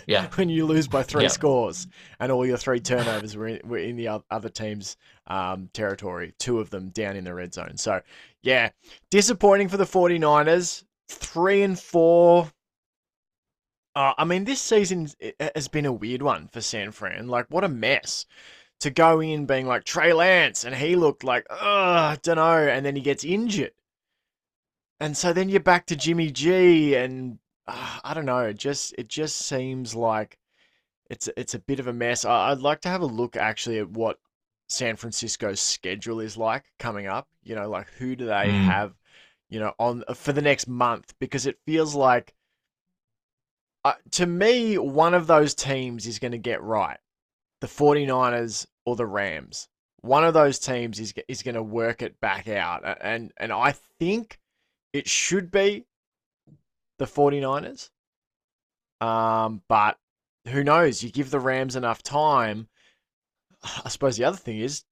Yeah. 0.05 0.27
when 0.35 0.49
you 0.49 0.65
lose 0.65 0.87
by 0.87 1.03
three 1.03 1.23
Yeah. 1.23 1.29
scores 1.29 1.87
and 2.19 2.31
all 2.31 2.45
your 2.45 2.57
three 2.57 2.79
turnovers 2.79 3.35
were 3.35 3.47
in, 3.47 3.67
were 3.67 3.77
in 3.79 3.95
the 3.95 4.07
oth- 4.09 4.23
other 4.31 4.49
team's 4.49 4.95
um, 5.27 5.69
territory, 5.73 6.33
two 6.39 6.59
of 6.59 6.69
them 6.69 6.89
down 6.89 7.15
in 7.15 7.23
the 7.23 7.33
red 7.33 7.53
zone. 7.53 7.77
So, 7.77 8.01
yeah, 8.43 8.69
disappointing 9.09 9.67
for 9.69 9.77
the 9.77 9.83
49ers. 9.85 10.83
Three 11.09 11.63
and 11.63 11.77
four. 11.77 12.49
Uh, 13.95 14.13
I 14.17 14.23
mean, 14.25 14.43
this 14.45 14.61
season 14.61 15.07
has 15.55 15.67
been 15.67 15.85
a 15.85 15.93
weird 15.93 16.21
one 16.21 16.47
for 16.47 16.61
San 16.61 16.91
Fran. 16.91 17.27
Like, 17.27 17.47
what 17.49 17.63
a 17.63 17.67
mess 17.69 18.25
to 18.79 18.89
go 18.91 19.19
in 19.21 19.45
being 19.45 19.67
like 19.67 19.83
Trey 19.83 20.13
Lance, 20.13 20.63
and 20.63 20.75
he 20.75 20.95
looked 20.95 21.23
like, 21.23 21.45
ugh, 21.49 21.59
I 21.61 22.17
don't 22.21 22.37
know, 22.37 22.57
and 22.67 22.85
then 22.85 22.95
he 22.95 23.01
gets 23.01 23.23
injured. 23.23 23.73
And 24.99 25.15
so 25.17 25.33
then 25.33 25.49
you're 25.49 25.59
back 25.59 25.85
to 25.87 25.95
Jimmy 25.95 26.31
G, 26.31 26.95
and 26.95 27.39
uh, 27.67 27.99
I 28.03 28.13
don't 28.13 28.25
know, 28.25 28.39
it 28.39 28.57
just 28.57 28.93
it 28.97 29.07
just 29.07 29.37
seems 29.37 29.95
like 29.95 30.37
it's 31.09 31.29
it's 31.37 31.53
a 31.55 31.59
bit 31.59 31.79
of 31.79 31.87
a 31.87 31.93
mess. 31.93 32.25
I, 32.25 32.51
I'd 32.51 32.59
like 32.61 32.81
to 32.81 32.89
have 32.89 33.01
a 33.01 33.05
look 33.07 33.35
actually 33.37 33.79
at 33.79 33.89
what 33.91 34.19
San 34.67 34.95
Francisco's 34.97 35.61
schedule 35.61 36.19
is 36.21 36.37
like 36.37 36.65
coming 36.79 37.07
up. 37.07 37.27
You 37.43 37.55
know, 37.55 37.69
like 37.69 37.89
who 37.99 38.15
do 38.15 38.25
they 38.27 38.53
Mm. 38.53 38.65
have, 38.65 38.95
you 39.49 39.59
know, 39.59 39.73
on 39.79 40.03
for 40.15 40.33
the 40.33 40.41
next 40.41 40.67
month? 40.67 41.13
Because 41.19 41.45
it 41.47 41.59
feels 41.65 41.95
like, 41.95 42.33
uh, 43.83 43.93
to 44.11 44.25
me, 44.25 44.77
one 44.77 45.13
of 45.13 45.27
those 45.27 45.53
teams 45.53 46.07
is 46.07 46.19
going 46.19 46.31
to 46.31 46.37
get 46.37 46.61
right, 46.61 46.99
the 47.61 47.67
49ers 47.67 48.65
or 48.85 48.95
the 48.95 49.05
Rams. 49.05 49.67
One 50.01 50.23
of 50.23 50.33
those 50.33 50.59
teams 50.59 50.99
is 50.99 51.13
is 51.27 51.43
going 51.43 51.55
to 51.55 51.63
work 51.63 52.01
it 52.01 52.19
back 52.19 52.47
out, 52.47 52.83
and 53.01 53.31
and 53.37 53.51
I 53.51 53.73
think 53.99 54.39
it 54.91 55.07
should 55.07 55.49
be 55.49 55.85
the 56.99 57.05
49ers. 57.05 57.89
Um, 58.99 59.61
but 59.67 59.97
who 60.49 60.63
knows? 60.63 61.03
You 61.03 61.09
give 61.09 61.31
the 61.31 61.39
Rams 61.39 61.75
enough 61.75 62.03
time. 62.03 62.67
I 63.85 63.89
suppose 63.89 64.17
the 64.17 64.25
other 64.25 64.37
thing 64.37 64.59
is 64.59 64.83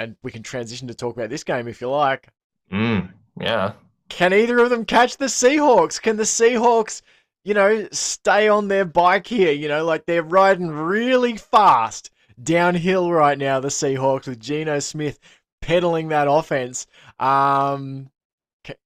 and 0.00 0.16
we 0.22 0.30
can 0.30 0.42
transition 0.42 0.88
to 0.88 0.94
talk 0.94 1.14
about 1.14 1.28
this 1.28 1.44
game 1.44 1.68
if 1.68 1.80
you 1.80 1.90
like. 1.90 2.28
Mm, 2.72 3.10
yeah. 3.38 3.72
Can 4.08 4.32
either 4.32 4.58
of 4.58 4.70
them 4.70 4.86
catch 4.86 5.18
the 5.18 5.26
Seahawks? 5.26 6.00
Can 6.00 6.16
the 6.16 6.22
Seahawks, 6.22 7.02
you 7.44 7.54
know, 7.54 7.88
stay 7.92 8.48
on 8.48 8.68
their 8.68 8.84
bike 8.84 9.26
here? 9.26 9.52
You 9.52 9.68
know, 9.68 9.84
like 9.84 10.06
they're 10.06 10.22
riding 10.22 10.68
really 10.68 11.36
fast 11.36 12.10
downhill 12.42 13.12
right 13.12 13.38
now, 13.38 13.60
the 13.60 13.68
Seahawks, 13.68 14.26
with 14.26 14.40
Geno 14.40 14.78
Smith 14.78 15.18
pedaling 15.60 16.08
that 16.08 16.28
offense. 16.28 16.86
Um, 17.18 18.10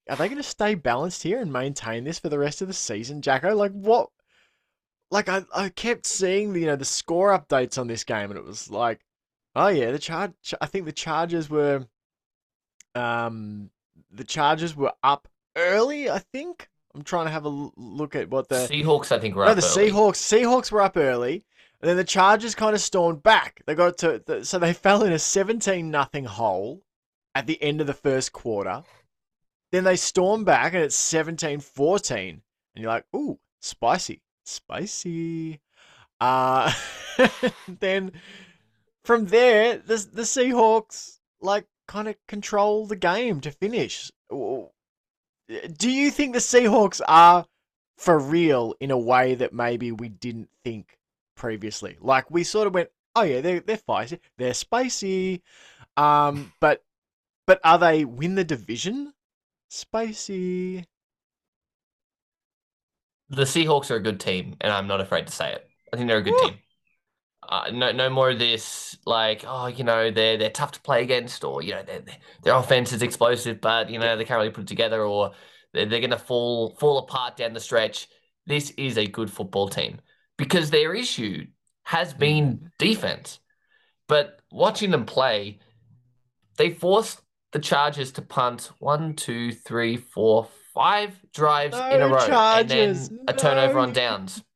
are 0.08 0.16
they 0.16 0.28
going 0.28 0.36
to 0.36 0.42
stay 0.42 0.74
balanced 0.74 1.22
here 1.22 1.40
and 1.40 1.52
maintain 1.52 2.04
this 2.04 2.18
for 2.18 2.28
the 2.28 2.38
rest 2.38 2.62
of 2.62 2.68
the 2.68 2.74
season, 2.74 3.22
Jacko? 3.22 3.54
Like, 3.54 3.72
what? 3.72 4.10
Like, 5.10 5.28
I, 5.28 5.44
I 5.54 5.68
kept 5.68 6.06
seeing 6.06 6.52
the, 6.52 6.60
you 6.60 6.66
know, 6.66 6.76
the 6.76 6.84
score 6.84 7.36
updates 7.36 7.78
on 7.78 7.86
this 7.86 8.04
game, 8.04 8.30
and 8.30 8.38
it 8.38 8.44
was 8.44 8.70
like, 8.70 9.00
oh, 9.54 9.68
yeah, 9.68 9.90
the 9.90 9.98
charge, 9.98 10.32
I 10.60 10.66
think 10.66 10.86
the 10.86 10.92
Chargers 10.92 11.48
were, 11.48 11.86
um, 12.94 13.70
the 14.10 14.24
Chargers 14.24 14.74
were 14.74 14.92
up 15.02 15.28
early, 15.56 16.10
I 16.10 16.18
think. 16.18 16.68
I'm 16.94 17.02
trying 17.02 17.26
to 17.26 17.32
have 17.32 17.44
a 17.44 17.70
look 17.76 18.14
at 18.14 18.30
what 18.30 18.48
the 18.48 18.66
Seahawks, 18.66 19.10
I 19.10 19.18
think, 19.18 19.34
were 19.34 19.44
no, 19.44 19.50
up 19.50 19.56
the 19.56 19.66
early. 19.66 19.90
Seahawks. 19.90 20.16
Seahawks 20.16 20.70
were 20.70 20.82
up 20.82 20.96
early, 20.96 21.44
and 21.80 21.88
then 21.88 21.96
the 21.96 22.04
Chargers 22.04 22.54
kind 22.54 22.74
of 22.74 22.80
stormed 22.80 23.22
back. 23.22 23.62
They 23.66 23.74
got 23.74 23.98
to 23.98 24.22
the, 24.24 24.44
so 24.44 24.58
they 24.58 24.72
fell 24.86 25.02
in 25.02 25.12
a 25.12 25.18
17 25.18 25.90
nothing 25.90 26.24
hole 26.24 26.82
at 27.34 27.46
the 27.46 27.60
end 27.62 27.80
of 27.80 27.86
the 27.86 27.94
first 27.94 28.32
quarter. 28.32 28.84
Then 29.72 29.84
they 29.84 29.96
storm 29.96 30.44
back, 30.44 30.72
and 30.74 30.84
it's 30.84 31.12
17-14, 31.12 32.28
and 32.28 32.40
you're 32.76 32.88
like, 32.88 33.06
"Ooh, 33.14 33.40
spicy, 33.60 34.22
spicy." 34.44 35.60
Uh, 36.20 36.72
then 37.80 38.12
from 39.02 39.26
there, 39.26 39.78
the 39.78 39.96
the 40.12 40.22
Seahawks 40.22 41.18
like 41.40 41.66
kind 41.86 42.08
of 42.08 42.14
control 42.28 42.86
the 42.86 42.96
game 42.96 43.40
to 43.40 43.50
finish. 43.50 44.12
Do 45.48 45.90
you 45.90 46.10
think 46.10 46.32
the 46.32 46.38
Seahawks 46.38 47.00
are 47.06 47.46
for 47.96 48.18
real 48.18 48.74
in 48.80 48.90
a 48.90 48.98
way 48.98 49.34
that 49.34 49.52
maybe 49.52 49.92
we 49.92 50.08
didn't 50.08 50.48
think 50.64 50.98
previously? 51.36 51.96
Like 52.00 52.30
we 52.30 52.44
sort 52.44 52.66
of 52.66 52.74
went, 52.74 52.90
oh 53.14 53.22
yeah, 53.22 53.40
they're 53.40 53.60
they're 53.60 53.76
feisty, 53.76 54.20
they're 54.38 54.54
spicy, 54.54 55.42
um, 55.96 56.52
but 56.60 56.82
but 57.46 57.60
are 57.64 57.78
they 57.78 58.04
win 58.04 58.34
the 58.34 58.44
division? 58.44 59.12
Spicy. 59.68 60.86
The 63.28 63.42
Seahawks 63.42 63.90
are 63.90 63.96
a 63.96 64.02
good 64.02 64.20
team, 64.20 64.56
and 64.60 64.72
I'm 64.72 64.86
not 64.86 65.00
afraid 65.00 65.26
to 65.26 65.32
say 65.32 65.52
it. 65.52 65.68
I 65.92 65.96
think 65.96 66.08
they're 66.08 66.18
a 66.18 66.22
good 66.22 66.34
Ooh. 66.34 66.48
team. 66.48 66.58
Uh, 67.48 67.70
no, 67.72 67.92
no 67.92 68.10
more 68.10 68.30
of 68.30 68.38
this 68.38 68.96
like, 69.06 69.44
oh, 69.46 69.66
you 69.66 69.84
know, 69.84 70.10
they're 70.10 70.36
they're 70.36 70.50
tough 70.50 70.72
to 70.72 70.80
play 70.80 71.02
against, 71.02 71.44
or 71.44 71.62
you 71.62 71.72
know, 71.72 71.82
their 71.82 72.02
their 72.42 72.54
offense 72.54 72.92
is 72.92 73.02
explosive, 73.02 73.60
but 73.60 73.90
you 73.90 73.98
know 73.98 74.16
they 74.16 74.24
can't 74.24 74.38
really 74.38 74.50
put 74.50 74.62
it 74.62 74.68
together, 74.68 75.02
or 75.02 75.32
they're, 75.72 75.86
they're 75.86 76.00
gonna 76.00 76.18
fall 76.18 76.76
fall 76.78 76.98
apart 76.98 77.36
down 77.36 77.52
the 77.52 77.60
stretch. 77.60 78.08
This 78.46 78.70
is 78.72 78.98
a 78.98 79.06
good 79.06 79.30
football 79.30 79.68
team 79.68 80.00
because 80.36 80.70
their 80.70 80.94
issue 80.94 81.46
has 81.84 82.12
been 82.14 82.70
defense. 82.78 83.40
But 84.06 84.40
watching 84.50 84.90
them 84.90 85.06
play, 85.06 85.60
they 86.58 86.70
forced 86.70 87.20
the 87.52 87.58
Chargers 87.58 88.12
to 88.12 88.22
punt 88.22 88.70
one, 88.78 89.14
two, 89.14 89.52
three, 89.52 89.96
four, 89.96 90.48
five 90.74 91.18
drives 91.32 91.76
in 91.76 92.02
a 92.02 92.08
row, 92.08 92.26
Chargers, 92.26 93.08
and 93.08 93.18
then 93.18 93.24
a 93.28 93.32
turnover 93.32 93.74
no. 93.74 93.80
on 93.80 93.92
downs. 93.92 94.42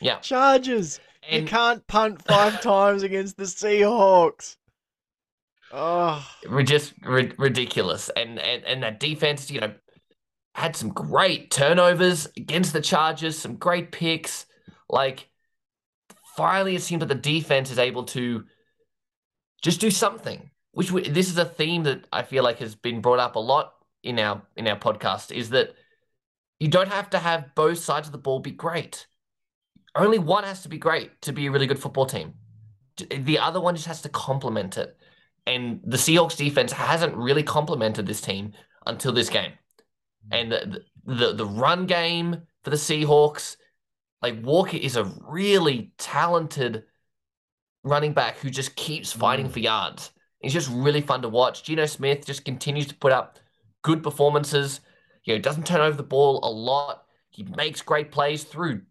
Yeah, 0.00 0.18
Chargers. 0.18 1.00
You 1.30 1.44
can't 1.44 1.86
punt 1.86 2.22
five 2.22 2.60
times 2.62 3.02
against 3.02 3.36
the 3.36 3.44
Seahawks. 3.44 4.56
Oh, 5.72 6.24
we're 6.48 6.62
just 6.62 6.94
ri- 7.02 7.32
ridiculous. 7.36 8.10
And, 8.16 8.38
and 8.38 8.64
and 8.64 8.82
that 8.82 9.00
defense, 9.00 9.50
you 9.50 9.60
know, 9.60 9.74
had 10.54 10.76
some 10.76 10.90
great 10.90 11.50
turnovers 11.50 12.28
against 12.36 12.72
the 12.72 12.80
Chargers, 12.80 13.36
some 13.36 13.56
great 13.56 13.90
picks. 13.90 14.46
Like, 14.88 15.28
finally, 16.36 16.76
it 16.76 16.82
seems 16.82 17.00
that 17.00 17.06
the 17.06 17.14
defense 17.14 17.70
is 17.70 17.78
able 17.78 18.04
to 18.04 18.44
just 19.62 19.80
do 19.80 19.90
something. 19.90 20.50
Which 20.72 20.90
we, 20.90 21.08
this 21.08 21.28
is 21.28 21.38
a 21.38 21.44
theme 21.44 21.84
that 21.84 22.06
I 22.12 22.22
feel 22.22 22.42
like 22.42 22.58
has 22.58 22.74
been 22.74 23.00
brought 23.00 23.20
up 23.20 23.36
a 23.36 23.40
lot 23.40 23.74
in 24.02 24.18
our 24.18 24.42
in 24.56 24.68
our 24.68 24.78
podcast. 24.78 25.32
Is 25.32 25.50
that 25.50 25.74
you 26.60 26.68
don't 26.68 26.88
have 26.88 27.10
to 27.10 27.18
have 27.18 27.54
both 27.54 27.78
sides 27.78 28.08
of 28.08 28.12
the 28.12 28.18
ball 28.18 28.38
be 28.38 28.50
great. 28.50 29.06
Only 29.94 30.18
one 30.18 30.44
has 30.44 30.62
to 30.62 30.68
be 30.68 30.78
great 30.78 31.20
to 31.22 31.32
be 31.32 31.46
a 31.46 31.50
really 31.50 31.66
good 31.66 31.78
football 31.78 32.06
team. 32.06 32.34
The 33.10 33.38
other 33.38 33.60
one 33.60 33.74
just 33.76 33.86
has 33.88 34.02
to 34.02 34.08
complement 34.08 34.76
it. 34.78 34.96
And 35.46 35.80
the 35.84 35.96
Seahawks 35.96 36.36
defense 36.36 36.72
hasn't 36.72 37.14
really 37.16 37.42
complemented 37.42 38.06
this 38.06 38.20
team 38.20 38.52
until 38.86 39.12
this 39.12 39.28
game. 39.28 39.52
And 40.30 40.52
the, 40.52 40.80
the 41.06 41.32
the 41.34 41.46
run 41.46 41.86
game 41.86 42.42
for 42.62 42.70
the 42.70 42.76
Seahawks, 42.76 43.56
like 44.22 44.42
Walker 44.42 44.76
is 44.76 44.96
a 44.96 45.04
really 45.28 45.92
talented 45.98 46.84
running 47.82 48.12
back 48.14 48.38
who 48.38 48.50
just 48.50 48.76
keeps 48.76 49.12
fighting 49.12 49.48
Mm. 49.48 49.52
for 49.52 49.58
yards. 49.60 50.10
He's 50.40 50.52
just 50.52 50.70
really 50.70 51.00
fun 51.00 51.22
to 51.22 51.28
watch. 51.28 51.62
Geno 51.64 51.86
Smith 51.86 52.26
just 52.26 52.44
continues 52.44 52.86
to 52.88 52.94
put 52.94 53.12
up 53.12 53.38
good 53.82 54.02
performances. 54.02 54.80
You 55.24 55.34
know, 55.34 55.40
doesn't 55.40 55.66
turn 55.66 55.80
over 55.80 55.96
the 55.96 56.02
ball 56.02 56.40
a 56.42 56.50
lot. 56.50 57.04
He 57.30 57.42
makes 57.44 57.82
great 57.82 58.10
plays 58.12 58.44
through 58.44 58.82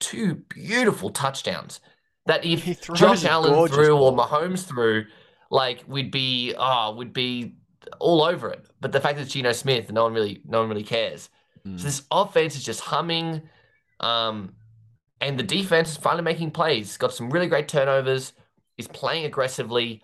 two 0.00 0.34
beautiful 0.48 1.10
touchdowns. 1.10 1.80
That 2.26 2.44
if 2.44 2.82
Josh 2.94 3.24
Allen 3.24 3.68
threw 3.68 3.96
or 3.96 4.14
ball. 4.14 4.26
Mahomes 4.26 4.64
threw, 4.64 5.04
like 5.50 5.84
we'd 5.86 6.10
be 6.10 6.54
ah, 6.58 6.92
we'd 6.92 7.12
be 7.12 7.56
all 7.98 8.22
over 8.22 8.50
it. 8.50 8.66
But 8.80 8.92
the 8.92 9.00
fact 9.00 9.16
that 9.16 9.22
it's 9.22 9.32
Geno 9.32 9.52
Smith, 9.52 9.90
no 9.90 10.04
one 10.04 10.14
really, 10.14 10.42
no 10.44 10.60
one 10.60 10.68
really 10.68 10.84
cares. 10.84 11.28
Mm. 11.66 11.78
So 11.78 11.84
this 11.84 12.02
offense 12.10 12.56
is 12.56 12.64
just 12.64 12.80
humming, 12.80 13.42
um, 14.00 14.54
and 15.20 15.38
the 15.38 15.42
defense 15.42 15.92
is 15.92 15.96
finally 15.96 16.22
making 16.22 16.50
plays. 16.50 16.96
Got 16.96 17.12
some 17.12 17.30
really 17.30 17.46
great 17.46 17.68
turnovers. 17.68 18.32
Is 18.78 18.88
playing 18.88 19.26
aggressively, 19.26 20.02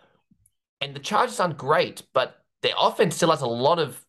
and 0.83 0.95
the 0.95 1.01
Chargers 1.01 1.41
aren't 1.41 1.57
great, 1.57 2.03
but 2.13 2.45
their 2.63 2.75
offense 2.79 3.17
still 3.17 3.31
has 3.31 3.41
a 3.41 3.47
lot 3.47 3.79
of 3.79 4.05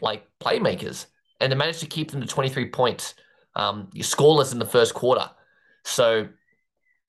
like 0.00 0.26
playmakers, 0.40 1.06
and 1.40 1.52
they 1.52 1.56
managed 1.56 1.80
to 1.80 1.86
keep 1.86 2.10
them 2.10 2.20
to 2.20 2.26
23 2.26 2.70
points. 2.70 3.14
Um, 3.54 3.90
you're 3.92 4.04
scoreless 4.04 4.52
in 4.52 4.58
the 4.58 4.66
first 4.66 4.94
quarter, 4.94 5.30
so 5.84 6.28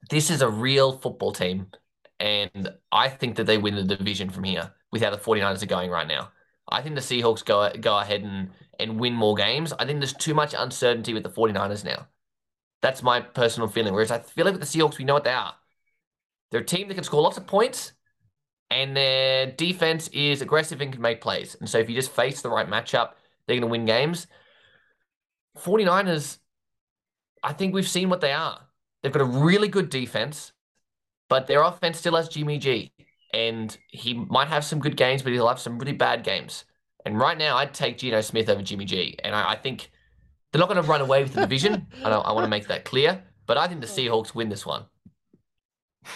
this 0.09 0.29
is 0.29 0.41
a 0.41 0.49
real 0.49 0.97
football 0.97 1.31
team, 1.31 1.67
and 2.19 2.69
I 2.91 3.09
think 3.09 3.37
that 3.37 3.45
they 3.45 3.57
win 3.57 3.75
the 3.75 3.83
division 3.83 4.29
from 4.29 4.43
here 4.43 4.71
with 4.91 5.01
how 5.01 5.09
the 5.09 5.17
49ers 5.17 5.63
are 5.63 5.67
going 5.67 5.89
right 5.89 6.07
now. 6.07 6.31
I 6.69 6.81
think 6.81 6.95
the 6.95 7.01
Seahawks 7.01 7.43
go 7.43 7.69
go 7.79 7.97
ahead 7.97 8.21
and 8.21 8.49
and 8.79 8.99
win 8.99 9.13
more 9.13 9.35
games. 9.35 9.73
I 9.73 9.85
think 9.85 9.99
there's 9.99 10.13
too 10.13 10.33
much 10.33 10.55
uncertainty 10.57 11.13
with 11.13 11.23
the 11.23 11.29
49ers 11.29 11.83
now. 11.83 12.07
That's 12.81 13.03
my 13.03 13.21
personal 13.21 13.69
feeling. 13.69 13.93
Whereas 13.93 14.11
I 14.11 14.19
feel 14.19 14.45
like 14.45 14.57
with 14.57 14.69
the 14.69 14.79
Seahawks, 14.79 14.97
we 14.97 15.05
know 15.05 15.13
what 15.13 15.23
they 15.23 15.31
are. 15.31 15.55
They're 16.51 16.61
a 16.61 16.65
team 16.65 16.87
that 16.87 16.95
can 16.95 17.03
score 17.03 17.21
lots 17.21 17.37
of 17.37 17.47
points, 17.47 17.93
and 18.69 18.95
their 18.95 19.47
defense 19.47 20.07
is 20.09 20.41
aggressive 20.41 20.81
and 20.81 20.91
can 20.91 21.01
make 21.01 21.21
plays. 21.21 21.55
And 21.59 21.69
so 21.69 21.79
if 21.79 21.89
you 21.89 21.95
just 21.95 22.11
face 22.11 22.41
the 22.41 22.49
right 22.49 22.67
matchup, 22.67 23.11
they're 23.45 23.55
going 23.55 23.61
to 23.61 23.67
win 23.67 23.85
games. 23.85 24.27
49ers, 25.59 26.39
I 27.43 27.53
think 27.53 27.73
we've 27.73 27.87
seen 27.87 28.09
what 28.09 28.21
they 28.21 28.31
are. 28.31 28.61
They've 29.01 29.11
got 29.11 29.21
a 29.21 29.25
really 29.25 29.67
good 29.67 29.89
defense, 29.89 30.53
but 31.29 31.47
their 31.47 31.61
offense 31.61 31.99
still 31.99 32.15
has 32.15 32.29
Jimmy 32.29 32.57
G. 32.57 32.91
And 33.33 33.75
he 33.89 34.13
might 34.13 34.47
have 34.47 34.63
some 34.63 34.79
good 34.79 34.95
games, 34.95 35.23
but 35.23 35.33
he'll 35.33 35.47
have 35.47 35.59
some 35.59 35.79
really 35.79 35.93
bad 35.93 36.23
games. 36.23 36.65
And 37.05 37.17
right 37.17 37.37
now, 37.37 37.57
I'd 37.57 37.73
take 37.73 37.97
Geno 37.97 38.21
Smith 38.21 38.47
over 38.47 38.61
Jimmy 38.61 38.85
G. 38.85 39.17
And 39.23 39.35
I, 39.35 39.51
I 39.51 39.55
think 39.55 39.89
they're 40.51 40.59
not 40.59 40.69
going 40.69 40.81
to 40.81 40.87
run 40.87 41.01
away 41.01 41.23
with 41.23 41.33
the 41.33 41.41
division. 41.41 41.87
I, 42.03 42.11
I 42.11 42.31
want 42.31 42.45
to 42.45 42.49
make 42.49 42.67
that 42.67 42.85
clear. 42.85 43.23
But 43.45 43.57
I 43.57 43.67
think 43.67 43.81
the 43.81 43.87
Seahawks 43.87 44.33
win 44.33 44.49
this 44.49 44.65
one. 44.65 44.85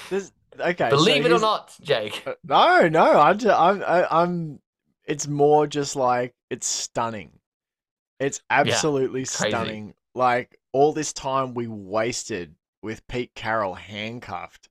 This, 0.10 0.32
okay. 0.60 0.90
so 0.90 0.96
Believe 0.96 1.26
it 1.26 1.32
or 1.32 1.40
not, 1.40 1.76
Jake. 1.82 2.24
Uh, 2.26 2.36
No, 2.44 2.88
no, 2.88 3.20
I'm 3.20 3.38
just, 3.38 3.60
I'm, 3.60 3.84
I, 3.84 4.08
I'm. 4.10 4.60
It's 5.06 5.28
more 5.28 5.68
just 5.68 5.96
like 5.96 6.36
it's 6.50 6.68
stunning. 6.68 7.32
It's 8.20 8.42
absolutely 8.50 9.22
crazy. 9.26 9.50
stunning. 9.50 9.94
Like 10.16 10.58
all 10.74 10.94
this 10.94 11.14
time 11.14 11.54
we 11.54 11.68
wasted 11.68 12.56
with 12.82 13.06
Pete 13.08 13.34
Carroll 13.36 13.76
handcuffed, 13.76 14.70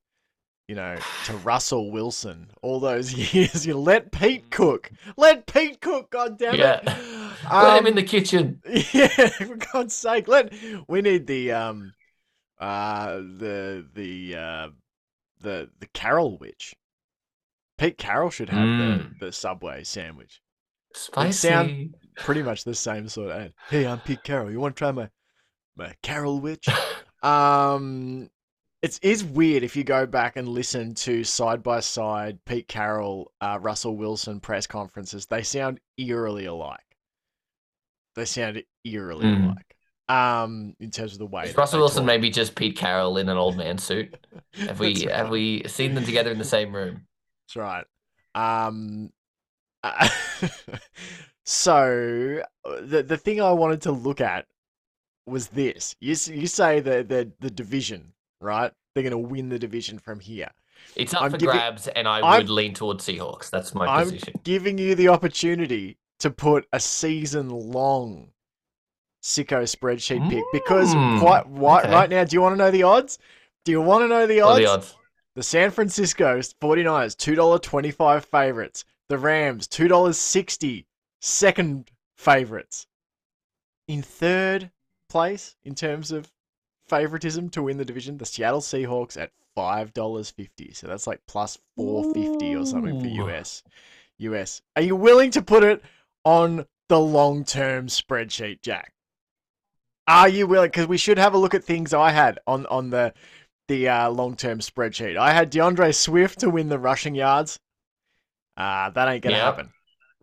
you 0.68 0.74
know, 0.74 0.96
to 1.26 1.36
Russell 1.44 1.90
Wilson. 1.92 2.50
All 2.62 2.80
those 2.80 3.12
years, 3.34 3.66
you 3.66 3.76
let 3.78 4.10
Pete 4.12 4.50
cook. 4.50 4.90
Let 5.16 5.46
Pete 5.46 5.80
cook. 5.80 6.10
God 6.10 6.38
damn 6.38 6.54
it. 6.54 6.58
Yeah. 6.60 6.80
Let 7.52 7.78
him 7.80 7.86
in 7.86 7.92
Um, 7.92 7.96
the 7.96 8.02
kitchen. 8.02 8.60
yeah, 8.92 9.06
for 9.28 9.56
God's 9.56 9.94
sake, 9.94 10.26
let 10.26 10.52
we 10.88 11.02
need 11.02 11.26
the 11.28 11.52
um, 11.52 11.92
uh, 12.58 13.16
the 13.18 13.86
the 13.94 14.34
uh, 14.34 14.68
the 15.42 15.68
the 15.78 15.86
Carol 15.88 16.38
witch. 16.38 16.74
Pete 17.78 17.98
Carroll 17.98 18.30
should 18.30 18.48
have 18.48 18.66
Mm. 18.66 19.18
the 19.20 19.26
the 19.26 19.32
Subway 19.32 19.84
sandwich. 19.84 20.40
Spicy. 20.94 21.32
sound- 21.48 21.94
Pretty 22.16 22.42
much 22.42 22.64
the 22.64 22.74
same 22.74 23.08
sort 23.08 23.30
of 23.30 23.40
ad. 23.40 23.52
Hey, 23.68 23.86
I'm 23.86 24.00
Pete 24.00 24.22
Carroll. 24.22 24.50
You 24.50 24.60
want 24.60 24.74
to 24.76 24.78
try 24.78 24.90
my 24.92 25.08
my 25.76 25.94
Carol 26.02 26.40
witch? 26.40 26.66
Um, 27.22 28.30
It 28.82 29.00
is 29.02 29.24
weird 29.24 29.64
if 29.64 29.74
you 29.74 29.82
go 29.82 30.06
back 30.06 30.36
and 30.36 30.46
listen 30.48 30.94
to 30.96 31.24
side 31.24 31.62
by 31.62 31.80
side 31.80 32.38
Pete 32.44 32.68
Carroll, 32.68 33.32
uh, 33.40 33.58
Russell 33.60 33.96
Wilson 33.96 34.38
press 34.38 34.66
conferences. 34.66 35.26
They 35.26 35.42
sound 35.42 35.80
eerily 35.96 36.44
alike. 36.44 36.78
They 38.14 38.26
sound 38.26 38.62
eerily 38.84 39.24
Mm. 39.26 39.44
alike. 39.44 39.76
Um, 40.08 40.76
in 40.78 40.92
terms 40.92 41.14
of 41.14 41.18
the 41.18 41.26
way 41.26 41.52
Russell 41.56 41.80
Wilson 41.80 42.02
talk. 42.02 42.06
maybe 42.06 42.30
just 42.30 42.54
Pete 42.54 42.76
Carroll 42.76 43.16
in 43.18 43.28
an 43.28 43.36
old 43.36 43.56
man 43.56 43.78
suit? 43.78 44.14
Have 44.54 44.78
we 44.78 45.06
right. 45.06 45.10
have 45.16 45.30
we 45.30 45.64
seen 45.66 45.94
them 45.96 46.04
together 46.04 46.30
in 46.30 46.38
the 46.38 46.44
same 46.44 46.72
room? 46.72 47.08
That's 47.48 47.56
right. 47.56 47.84
Um, 48.36 49.10
uh, 49.82 50.08
so 51.46 52.42
uh, 52.64 52.80
the 52.82 53.02
the 53.02 53.16
thing 53.16 53.40
I 53.40 53.52
wanted 53.52 53.80
to 53.82 53.92
look 53.92 54.20
at 54.20 54.46
was 55.26 55.48
this. 55.48 55.96
You 56.00 56.10
you 56.34 56.46
say 56.46 56.80
the 56.80 57.02
the 57.02 57.30
the 57.40 57.50
division, 57.50 58.12
right? 58.40 58.72
They're 58.94 59.02
going 59.02 59.10
to 59.12 59.18
win 59.18 59.48
the 59.48 59.58
division 59.58 59.98
from 59.98 60.20
here. 60.20 60.50
It's 60.94 61.14
up 61.14 61.22
I'm 61.22 61.30
for 61.30 61.38
giving- 61.38 61.54
grabs, 61.54 61.88
and 61.88 62.06
I 62.08 62.20
I'm- 62.20 62.38
would 62.40 62.50
lean 62.50 62.74
towards 62.74 63.04
Seahawks. 63.06 63.48
That's 63.50 63.74
my 63.74 63.86
I'm 63.86 64.04
position. 64.10 64.34
giving 64.44 64.78
you 64.78 64.94
the 64.94 65.08
opportunity 65.08 65.98
to 66.20 66.30
put 66.30 66.66
a 66.72 66.80
season 66.80 67.48
long 67.50 68.28
sicko 69.22 69.62
spreadsheet 69.64 70.28
pick 70.30 70.44
because 70.52 70.94
Mm, 70.94 71.18
quite 71.20 71.44
right, 71.48 71.84
okay. 71.84 71.92
right 71.94 72.10
now, 72.10 72.24
do 72.24 72.34
you 72.36 72.40
want 72.40 72.54
to 72.54 72.56
know 72.56 72.70
the 72.70 72.84
odds? 72.84 73.18
Do 73.64 73.72
you 73.72 73.80
want 73.82 74.02
to 74.04 74.08
know 74.08 74.26
the 74.26 74.40
odds? 74.40 74.58
the 74.60 74.66
odds? 74.66 74.94
The 75.34 75.42
San 75.42 75.70
Francisco 75.70 76.38
49ers, 76.38 77.16
$2.25 77.16 78.24
favorites. 78.24 78.84
The 79.08 79.18
Rams, 79.18 79.68
$2.60 79.68 80.84
second 81.26 81.90
favorites. 82.16 82.86
In 83.88 84.02
third 84.02 84.70
place 85.08 85.56
in 85.64 85.74
terms 85.74 86.12
of 86.12 86.32
favoritism 86.88 87.50
to 87.50 87.62
win 87.62 87.78
the 87.78 87.84
division, 87.84 88.18
the 88.18 88.26
Seattle 88.26 88.60
Seahawks 88.60 89.20
at 89.20 89.32
$5.50. 89.56 90.76
So 90.76 90.86
that's 90.86 91.06
like 91.06 91.20
plus 91.26 91.58
450 91.76 92.56
or 92.56 92.66
something 92.66 93.00
for 93.00 93.06
US. 93.28 93.62
US. 94.18 94.62
Are 94.76 94.82
you 94.82 94.96
willing 94.96 95.30
to 95.32 95.42
put 95.42 95.64
it 95.64 95.82
on 96.24 96.66
the 96.88 97.00
long-term 97.00 97.88
spreadsheet, 97.88 98.62
Jack? 98.62 98.92
Are 100.08 100.28
you 100.28 100.46
willing? 100.46 100.68
Because 100.68 100.86
we 100.86 100.98
should 100.98 101.18
have 101.18 101.34
a 101.34 101.38
look 101.38 101.54
at 101.54 101.64
things 101.64 101.92
I 101.92 102.12
had 102.12 102.38
on 102.46 102.64
on 102.66 102.90
the 102.90 103.12
the 103.66 103.88
uh, 103.88 104.10
long 104.10 104.36
term 104.36 104.60
spreadsheet. 104.60 105.16
I 105.16 105.32
had 105.32 105.50
DeAndre 105.50 105.92
Swift 105.92 106.38
to 106.40 106.50
win 106.50 106.68
the 106.68 106.78
rushing 106.78 107.16
yards. 107.16 107.58
Uh, 108.56 108.90
that 108.90 109.08
ain't 109.08 109.24
gonna 109.24 109.36
happen. 109.36 109.72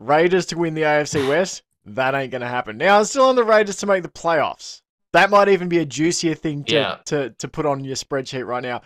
Raiders 0.08 0.45
to 0.47 0.58
win 0.58 0.74
the 0.74 0.82
AFC 0.84 1.28
West. 1.28 1.64
That 1.86 2.16
ain't 2.16 2.32
gonna 2.32 2.47
happen. 2.47 2.78
Now 2.78 2.99
I'm 2.99 3.06
still 3.06 3.26
on 3.26 3.36
the 3.36 3.43
Raiders 3.43 3.78
to 3.78 3.86
make 3.86 4.04
the 4.04 4.10
playoffs. 4.10 4.82
That 5.12 5.30
might 5.30 5.49
even 5.49 5.70
be 5.70 5.80
a 5.80 5.86
juicier 5.86 6.34
thing 6.36 6.64
to 6.66 6.74
Yeah. 6.76 6.97
to, 7.06 7.30
to 7.32 7.47
put 7.47 7.66
on 7.66 7.84
your 7.84 7.95
spreadsheet 7.95 8.45
right 8.47 8.64
now. 8.64 8.82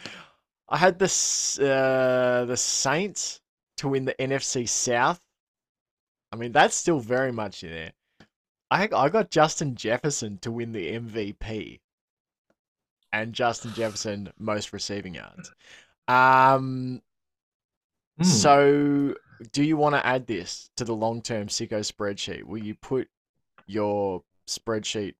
I 0.69 0.77
had 0.77 0.99
the 0.99 1.05
uh, 1.05 2.45
the 2.45 2.57
Saints 2.57 3.39
to 3.77 3.87
win 3.87 4.05
the 4.05 4.15
NFC 4.15 4.67
South. 4.67 5.21
I 6.31 6.35
mean 6.35 6.51
that's 6.51 6.75
still 6.75 6.99
very 6.99 7.31
much 7.31 7.63
in 7.63 7.69
there. 7.71 7.91
I 8.69 8.89
I 8.93 9.09
got 9.09 9.29
Justin 9.31 9.75
Jefferson 9.75 10.39
to 10.39 10.51
win 10.51 10.71
the 10.73 10.91
MVP 10.93 11.79
and 13.13 13.31
Justin 13.33 13.73
Jefferson 13.73 14.33
most 14.37 14.73
receiving 14.73 15.15
yards. 15.15 15.51
Um, 16.07 17.01
Hmm. 18.17 18.23
so 18.23 19.15
do 19.51 19.63
you 19.63 19.77
want 19.77 19.95
to 19.95 20.05
add 20.05 20.27
this 20.27 20.69
to 20.77 20.83
the 20.85 20.95
long-term 20.95 21.47
sicko 21.47 21.79
spreadsheet? 21.79 22.43
Will 22.43 22.63
you 22.63 22.75
put 22.75 23.07
your 23.65 24.23
spreadsheet 24.47 25.15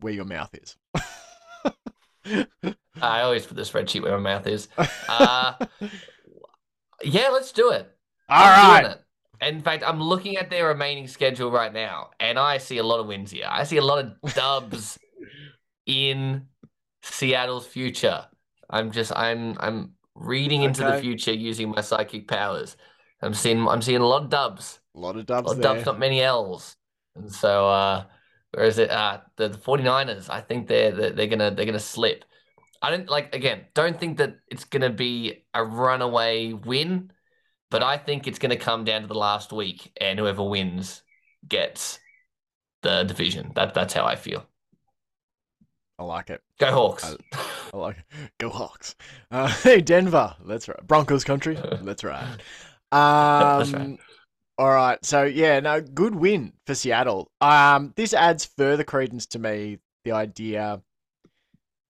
where 0.00 0.12
your 0.12 0.24
mouth 0.24 0.54
is? 0.54 0.76
I 3.02 3.20
always 3.20 3.46
put 3.46 3.56
the 3.56 3.62
spreadsheet 3.62 4.02
where 4.02 4.18
my 4.18 4.34
mouth 4.34 4.46
is. 4.46 4.68
Uh, 5.08 5.54
Yeah, 7.04 7.28
let's 7.28 7.52
do 7.52 7.70
it. 7.70 7.90
All 8.28 8.46
right. 8.46 8.86
it. 8.86 9.00
In 9.46 9.60
fact, 9.60 9.84
I'm 9.86 10.00
looking 10.00 10.36
at 10.36 10.48
their 10.48 10.68
remaining 10.68 11.06
schedule 11.06 11.50
right 11.50 11.72
now, 11.72 12.10
and 12.18 12.38
I 12.38 12.58
see 12.58 12.78
a 12.78 12.82
lot 12.82 13.00
of 13.00 13.06
wins 13.06 13.30
here. 13.30 13.46
I 13.48 13.64
see 13.64 13.76
a 13.76 13.84
lot 13.84 13.98
of 13.98 14.34
dubs 14.34 14.98
in 15.86 16.46
Seattle's 17.02 17.66
future. 17.66 18.24
I'm 18.70 18.90
just 18.90 19.12
I'm 19.14 19.56
I'm 19.60 19.94
reading 20.14 20.62
into 20.62 20.82
the 20.82 20.98
future 21.00 21.32
using 21.32 21.70
my 21.70 21.82
psychic 21.82 22.26
powers. 22.26 22.76
I'm 23.24 23.34
seeing 23.34 23.66
I'm 23.66 23.82
seeing 23.82 24.00
a 24.00 24.06
lot 24.06 24.22
of 24.22 24.30
dubs. 24.30 24.80
A 24.94 25.00
lot 25.00 25.16
of 25.16 25.26
dubs. 25.26 25.46
A 25.46 25.48
lot 25.48 25.56
of 25.56 25.62
dubs, 25.62 25.86
not 25.86 25.98
many 25.98 26.22
L's. 26.22 26.76
And 27.16 27.32
so 27.32 27.68
uh 27.68 28.04
where 28.52 28.66
is 28.66 28.78
it? 28.78 28.90
Uh 28.90 29.20
the, 29.36 29.48
the 29.48 29.58
49ers, 29.58 30.28
I 30.30 30.40
think 30.40 30.68
they're, 30.68 30.92
they're 30.92 31.10
they're 31.10 31.26
gonna 31.26 31.50
they're 31.50 31.66
gonna 31.66 31.78
slip. 31.78 32.24
I 32.82 32.90
don't 32.90 33.08
like 33.08 33.34
again, 33.34 33.62
don't 33.74 33.98
think 33.98 34.18
that 34.18 34.36
it's 34.48 34.64
gonna 34.64 34.90
be 34.90 35.44
a 35.54 35.64
runaway 35.64 36.52
win, 36.52 37.10
but 37.70 37.82
I 37.82 37.96
think 37.96 38.26
it's 38.26 38.38
gonna 38.38 38.56
come 38.56 38.84
down 38.84 39.02
to 39.02 39.08
the 39.08 39.14
last 39.14 39.52
week 39.52 39.90
and 40.00 40.18
whoever 40.18 40.44
wins 40.44 41.02
gets 41.48 41.98
the 42.82 43.04
division. 43.04 43.52
That 43.54 43.74
that's 43.74 43.94
how 43.94 44.04
I 44.04 44.16
feel. 44.16 44.46
I 45.98 46.02
like 46.02 46.30
it. 46.30 46.42
Go 46.58 46.72
Hawks. 46.72 47.16
I 47.72 47.76
like 47.76 47.98
it. 47.98 48.30
Go 48.38 48.48
Hawks. 48.48 48.96
Uh, 49.30 49.48
hey, 49.62 49.80
Denver. 49.80 50.34
That's 50.44 50.68
right. 50.68 50.86
Broncos 50.86 51.22
country. 51.24 51.56
That's 51.82 52.02
right. 52.02 52.24
Um, 52.94 53.98
All 54.58 54.70
right. 54.70 55.04
So 55.04 55.24
yeah, 55.24 55.60
no, 55.60 55.80
good 55.80 56.14
win 56.14 56.52
for 56.66 56.74
Seattle. 56.74 57.30
Um, 57.40 57.92
this 57.96 58.14
adds 58.14 58.44
further 58.44 58.84
credence 58.84 59.26
to 59.26 59.38
me 59.38 59.78
the 60.04 60.12
idea 60.12 60.80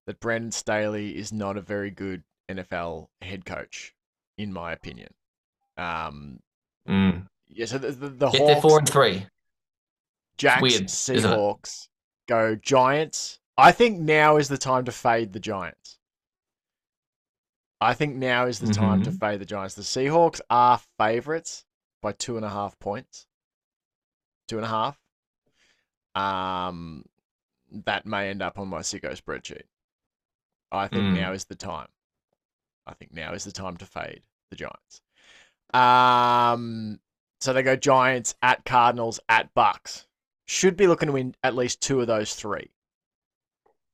that 0.07 0.19
Brandon 0.19 0.51
Staley 0.51 1.17
is 1.17 1.31
not 1.31 1.57
a 1.57 1.61
very 1.61 1.91
good 1.91 2.23
NFL 2.49 3.07
head 3.21 3.45
coach, 3.45 3.93
in 4.37 4.51
my 4.53 4.71
opinion. 4.71 5.09
Um, 5.77 6.39
Mm. 6.87 7.27
yeah. 7.47 7.65
So 7.65 7.79
the 7.79 7.91
the, 7.91 8.09
the 8.09 8.29
Yet 8.29 8.45
they're 8.45 8.55
Hawks, 8.55 8.61
four 8.61 8.79
and 8.79 8.89
three. 8.89 9.25
Jacks, 10.37 10.61
weird. 10.61 10.83
Seahawks 10.83 11.87
go 12.27 12.55
Giants. 12.55 13.39
I 13.57 13.71
think 13.71 13.99
now 13.99 14.37
is 14.37 14.47
the 14.49 14.57
time 14.57 14.85
to 14.85 14.91
fade 14.91 15.33
the 15.33 15.39
Giants. 15.39 15.97
I 17.81 17.93
think 17.93 18.15
now 18.15 18.45
is 18.47 18.59
the 18.59 18.73
time 18.73 19.03
to 19.03 19.11
Mhm. 19.11 19.19
fade 19.19 19.41
the 19.41 19.45
Giants. 19.45 19.75
The 19.75 19.81
Seahawks 19.81 20.41
are 20.49 20.79
favorites 20.97 21.65
by 22.01 22.13
two 22.13 22.37
and 22.37 22.45
a 22.45 22.49
half 22.49 22.77
points. 22.79 23.27
Two 24.47 24.57
and 24.57 24.65
a 24.65 24.69
half. 24.69 24.99
Um, 26.15 27.05
that 27.69 28.05
may 28.05 28.29
end 28.29 28.41
up 28.41 28.57
on 28.57 28.69
my 28.69 28.79
sicko 28.79 29.11
spreadsheet. 29.19 29.63
I 30.71 30.87
think 30.87 31.03
Mm. 31.03 31.15
now 31.15 31.33
is 31.33 31.45
the 31.45 31.55
time. 31.55 31.89
I 32.87 32.93
think 32.93 33.11
now 33.11 33.33
is 33.33 33.43
the 33.43 33.51
time 33.51 33.75
to 33.77 33.85
fade 33.85 34.23
the 34.49 34.55
Giants. 34.55 35.01
Um, 35.73 37.01
so 37.41 37.51
they 37.53 37.63
go 37.63 37.75
Giants 37.75 38.35
at 38.41 38.63
Cardinals 38.65 39.19
at 39.27 39.53
Bucks. 39.53 40.07
Should 40.45 40.77
be 40.77 40.87
looking 40.87 41.07
to 41.07 41.13
win 41.13 41.35
at 41.43 41.55
least 41.55 41.81
two 41.81 41.99
of 42.01 42.07
those 42.07 42.35
three 42.35 42.71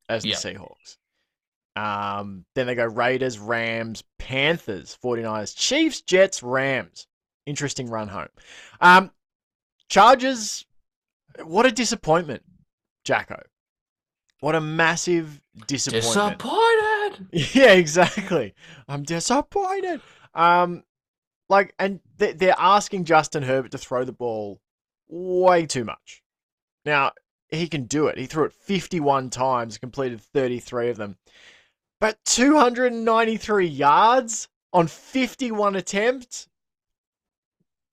as 0.08 0.22
the 0.22 0.30
Yep. 0.30 0.38
Seahawks. 0.38 0.98
Um, 1.76 2.44
then 2.54 2.66
they 2.66 2.74
go 2.74 2.84
Raiders, 2.86 3.38
Rams, 3.38 4.02
Panthers, 4.18 4.96
49ers, 5.02 5.56
Chiefs, 5.56 6.02
Jets, 6.02 6.42
Rams. 6.42 7.06
Interesting 7.46 7.88
run 7.88 8.08
home. 8.08 8.28
Um, 8.80 9.10
Chargers, 9.88 10.64
what 11.44 11.66
a 11.66 11.72
disappointment, 11.72 12.42
Jacko. 13.04 13.42
What 14.40 14.54
a 14.54 14.60
massive 14.60 15.40
disappointment. 15.66 16.38
Disappointed. 16.38 16.78
Yeah, 17.54 17.72
exactly. 17.72 18.54
I'm 18.88 19.02
disappointed. 19.02 20.00
Um, 20.34 20.82
like, 21.48 21.74
and 21.78 22.00
they- 22.16 22.32
they're 22.32 22.54
asking 22.58 23.04
Justin 23.04 23.42
Herbert 23.42 23.70
to 23.72 23.78
throw 23.78 24.04
the 24.04 24.12
ball 24.12 24.60
way 25.08 25.66
too 25.66 25.84
much. 25.84 26.22
Now 26.86 27.12
he 27.50 27.68
can 27.68 27.84
do 27.84 28.06
it. 28.06 28.16
He 28.18 28.26
threw 28.26 28.44
it 28.44 28.52
51 28.52 29.28
times, 29.30 29.76
completed 29.78 30.20
33 30.22 30.88
of 30.88 30.96
them, 30.96 31.18
but 32.02 32.18
293 32.24 33.64
yards 33.64 34.48
on 34.72 34.88
51 34.88 35.76
attempts. 35.76 36.48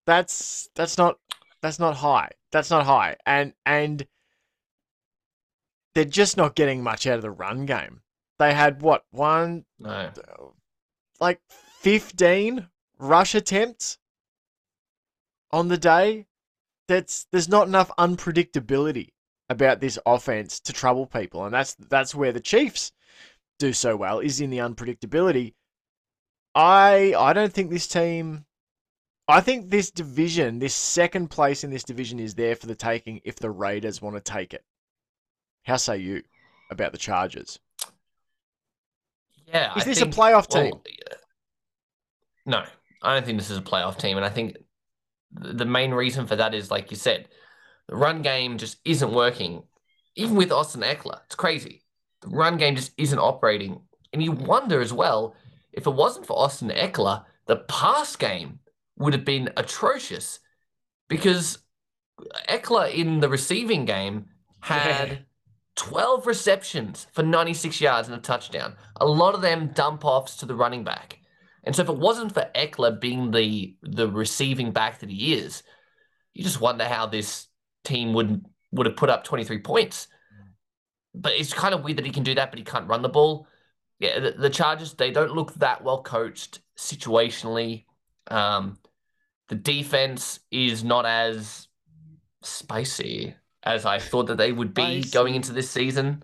That's 0.07 0.67
that's 0.73 0.97
not 0.97 1.19
that's 1.61 1.77
not 1.77 1.95
high. 1.97 2.31
That's 2.51 2.71
not 2.71 2.87
high. 2.87 3.17
And 3.27 3.53
and 3.67 4.07
they're 5.93 6.05
just 6.05 6.37
not 6.37 6.55
getting 6.55 6.81
much 6.81 7.05
out 7.05 7.17
of 7.17 7.21
the 7.21 7.29
run 7.29 7.67
game. 7.67 8.01
They 8.39 8.51
had 8.51 8.81
what 8.81 9.03
one 9.11 9.65
No. 9.77 10.55
like 11.19 11.39
15 11.81 12.67
rush 12.97 13.35
attempts 13.35 13.99
on 15.51 15.67
the 15.67 15.77
day. 15.77 16.25
That's 16.87 17.27
there's 17.31 17.47
not 17.47 17.67
enough 17.67 17.91
unpredictability 17.99 19.09
about 19.51 19.81
this 19.81 19.99
offense 20.03 20.59
to 20.61 20.73
trouble 20.73 21.05
people, 21.05 21.45
and 21.45 21.53
that's 21.53 21.75
that's 21.75 22.15
where 22.15 22.31
the 22.31 22.39
Chiefs 22.39 22.91
do 23.59 23.73
so 23.73 23.95
well 23.95 24.19
is 24.19 24.41
in 24.41 24.49
the 24.49 24.57
unpredictability. 24.59 25.53
I 26.55 27.13
I 27.15 27.33
don't 27.33 27.53
think 27.53 27.69
this 27.69 27.87
team. 27.87 28.45
I 29.27 29.41
think 29.41 29.69
this 29.69 29.91
division, 29.91 30.57
this 30.57 30.73
second 30.73 31.27
place 31.29 31.63
in 31.63 31.69
this 31.69 31.83
division, 31.83 32.19
is 32.19 32.33
there 32.33 32.55
for 32.55 32.65
the 32.65 32.73
taking 32.73 33.21
if 33.23 33.35
the 33.35 33.51
Raiders 33.51 34.01
want 34.01 34.15
to 34.15 34.21
take 34.21 34.55
it. 34.55 34.63
How 35.63 35.75
say 35.77 35.97
you 35.97 36.23
about 36.71 36.93
the 36.93 36.97
Chargers? 36.97 37.59
Yeah, 39.45 39.75
Is 39.75 39.83
I 39.83 39.85
this 39.85 39.99
think- 39.99 40.15
a 40.15 40.17
playoff 40.17 40.47
team? 40.47 40.71
well, 40.71 40.83
no, 42.45 42.63
I 43.03 43.13
don't 43.13 43.25
think 43.25 43.37
this 43.37 43.51
is 43.51 43.57
a 43.57 43.61
playoff 43.61 43.99
team, 43.99 44.17
and 44.17 44.25
I 44.25 44.29
think 44.29 44.57
the 45.31 45.65
main 45.65 45.91
reason 45.91 46.25
for 46.25 46.35
that 46.35 46.55
is, 46.55 46.71
like 46.71 46.89
you 46.89 46.97
said, 46.97 47.27
the 47.87 47.95
run 47.95 48.23
game 48.23 48.57
just 48.57 48.77
isn't 48.85 49.13
working. 49.13 49.63
Even 50.15 50.35
with 50.35 50.51
Austin 50.51 50.81
Ekeler, 50.81 51.21
it's 51.25 51.35
crazy. 51.35 51.83
The 52.21 52.29
run 52.29 52.57
game 52.57 52.75
just 52.75 52.91
isn't 52.97 53.19
operating, 53.19 53.81
and 54.13 54.21
you 54.21 54.31
wonder 54.31 54.81
as 54.81 54.93
well 54.93 55.35
if 55.71 55.87
it 55.87 55.93
wasn't 55.93 56.25
for 56.25 56.37
Austin 56.37 56.69
Ekeler, 56.69 57.23
the 57.45 57.57
pass 57.57 58.15
game 58.15 58.59
would 58.97 59.13
have 59.13 59.25
been 59.25 59.49
atrocious 59.55 60.39
because 61.07 61.59
Ekeler 62.49 62.93
in 62.93 63.19
the 63.19 63.29
receiving 63.29 63.85
game 63.85 64.25
had. 64.61 65.09
Yeah. 65.09 65.17
12 65.75 66.27
receptions 66.27 67.07
for 67.13 67.23
96 67.23 67.79
yards 67.79 68.09
and 68.09 68.17
a 68.17 68.19
touchdown. 68.19 68.75
A 68.97 69.05
lot 69.05 69.33
of 69.33 69.41
them 69.41 69.67
dump 69.67 70.03
offs 70.03 70.35
to 70.37 70.45
the 70.45 70.53
running 70.53 70.83
back. 70.83 71.19
And 71.63 71.73
so 71.73 71.83
if 71.83 71.89
it 71.89 71.97
wasn't 71.97 72.33
for 72.33 72.49
Ekeler 72.55 72.99
being 72.99 73.31
the 73.31 73.75
the 73.81 74.09
receiving 74.09 74.71
back 74.71 74.99
that 74.99 75.09
he 75.09 75.33
is, 75.33 75.63
you 76.33 76.43
just 76.43 76.61
wonder 76.61 76.85
how 76.85 77.05
this 77.05 77.47
team 77.83 78.13
would 78.13 78.45
would 78.71 78.87
have 78.87 78.95
put 78.95 79.09
up 79.09 79.23
23 79.23 79.59
points. 79.59 80.07
But 81.13 81.33
it's 81.33 81.53
kind 81.53 81.73
of 81.73 81.83
weird 81.83 81.97
that 81.97 82.05
he 82.05 82.11
can 82.11 82.23
do 82.23 82.35
that, 82.35 82.51
but 82.51 82.59
he 82.59 82.65
can't 82.65 82.87
run 82.87 83.01
the 83.01 83.09
ball. 83.09 83.47
Yeah, 83.99 84.19
the, 84.19 84.31
the 84.31 84.49
Chargers, 84.49 84.93
they 84.93 85.11
don't 85.11 85.33
look 85.33 85.53
that 85.55 85.83
well 85.83 86.01
coached 86.01 86.59
situationally. 86.77 87.85
Um, 88.27 88.77
the 89.49 89.55
defense 89.55 90.39
is 90.51 90.83
not 90.83 91.05
as 91.05 91.67
spicy 92.41 93.35
as 93.63 93.85
I 93.85 93.99
thought 93.99 94.27
that 94.27 94.37
they 94.37 94.51
would 94.51 94.73
be 94.73 95.03
going 95.03 95.35
into 95.35 95.51
this 95.51 95.69
season. 95.69 96.23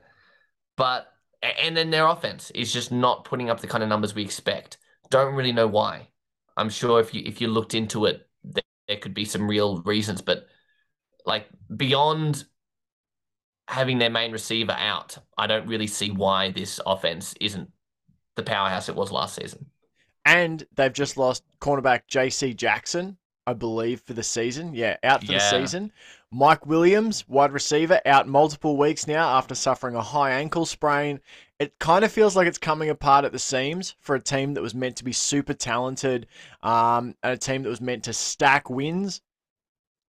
But 0.78 1.12
and 1.42 1.76
then 1.76 1.90
their 1.90 2.08
offense 2.08 2.52
is 2.52 2.72
just 2.72 2.92
not 2.92 3.26
putting 3.26 3.50
up 3.50 3.60
the 3.60 3.68
kind 3.68 3.84
of 3.84 3.90
numbers 3.90 4.16
we 4.16 4.24
expect. 4.24 4.78
Don't 5.10 5.36
really 5.36 5.52
know 5.52 5.68
why. 5.68 6.08
I'm 6.58 6.70
sure 6.70 7.00
if 7.00 7.14
you 7.14 7.24
if 7.26 7.42
you 7.42 7.48
looked 7.48 7.74
into 7.74 8.06
it, 8.06 8.28
there, 8.44 8.64
there 8.88 8.98
could 8.98 9.14
be 9.14 9.26
some 9.26 9.48
real 9.48 9.82
reasons. 9.82 10.22
But 10.22 10.48
like 11.26 11.48
beyond 11.76 12.46
having 13.68 13.98
their 13.98 14.10
main 14.10 14.32
receiver 14.32 14.74
out, 14.74 15.18
I 15.38 15.48
don't 15.48 15.68
really 15.68 15.88
see 15.88 16.12
why 16.12 16.52
this 16.52 16.80
offense 16.86 17.34
isn't 17.42 17.72
the 18.36 18.44
powerhouse 18.44 18.90
it 18.90 18.96
was 18.96 19.12
last 19.12 19.36
season. 19.36 19.66
And 20.26 20.66
they've 20.76 20.94
just 20.94 21.18
lost 21.18 21.44
cornerback 21.62 22.02
JC 22.10 22.54
Jackson, 22.56 23.18
I 23.46 23.54
believe, 23.54 24.02
for 24.02 24.14
the 24.14 24.24
season. 24.24 24.74
Yeah, 24.74 24.98
out 25.04 25.24
for 25.24 25.34
the 25.34 25.40
season. 25.40 25.92
Mike 26.32 26.66
Williams, 26.66 27.28
wide 27.28 27.52
receiver, 27.54 28.02
out 28.06 28.28
multiple 28.28 28.76
weeks 28.76 29.08
now 29.08 29.38
after 29.38 29.56
suffering 29.56 29.96
a 29.96 30.02
high 30.02 30.32
ankle 30.32 30.66
sprain. 30.66 31.20
It 31.60 31.78
kind 31.80 32.04
of 32.04 32.12
feels 32.12 32.36
like 32.36 32.48
it's 32.48 32.58
coming 32.58 32.90
apart 32.90 33.24
at 33.24 33.32
the 33.32 33.40
seams 33.40 33.96
for 34.02 34.16
a 34.16 34.20
team 34.22 34.56
that 34.56 34.62
was 34.62 34.76
meant 34.76 34.98
to 34.98 35.04
be 35.06 35.14
super 35.14 35.54
talented 35.54 36.28
um, 36.64 37.16
and 37.24 37.34
a 37.34 37.38
team 37.38 37.64
that 37.64 37.70
was 37.70 37.80
meant 37.80 38.04
to 38.06 38.14
stack 38.14 38.70
wins. 38.70 39.22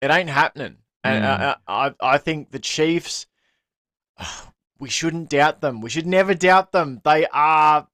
It 0.00 0.10
ain't 0.10 0.30
happening. 0.30 0.78
And 1.04 1.24
Mm. 1.24 1.40
uh, 1.40 1.56
I, 1.68 1.94
I 2.00 2.18
think 2.18 2.50
the 2.50 2.58
Chiefs, 2.58 3.26
we 4.78 4.88
shouldn't 4.88 5.28
doubt 5.30 5.60
them. 5.60 5.80
We 5.80 5.90
should 5.90 6.06
never 6.06 6.34
doubt 6.34 6.72
them. 6.72 7.00
They 7.04 7.26
are 7.32 7.88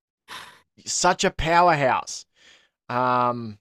such 0.85 1.25
a 1.25 1.31
powerhouse. 1.31 2.27
Um, 2.89 3.59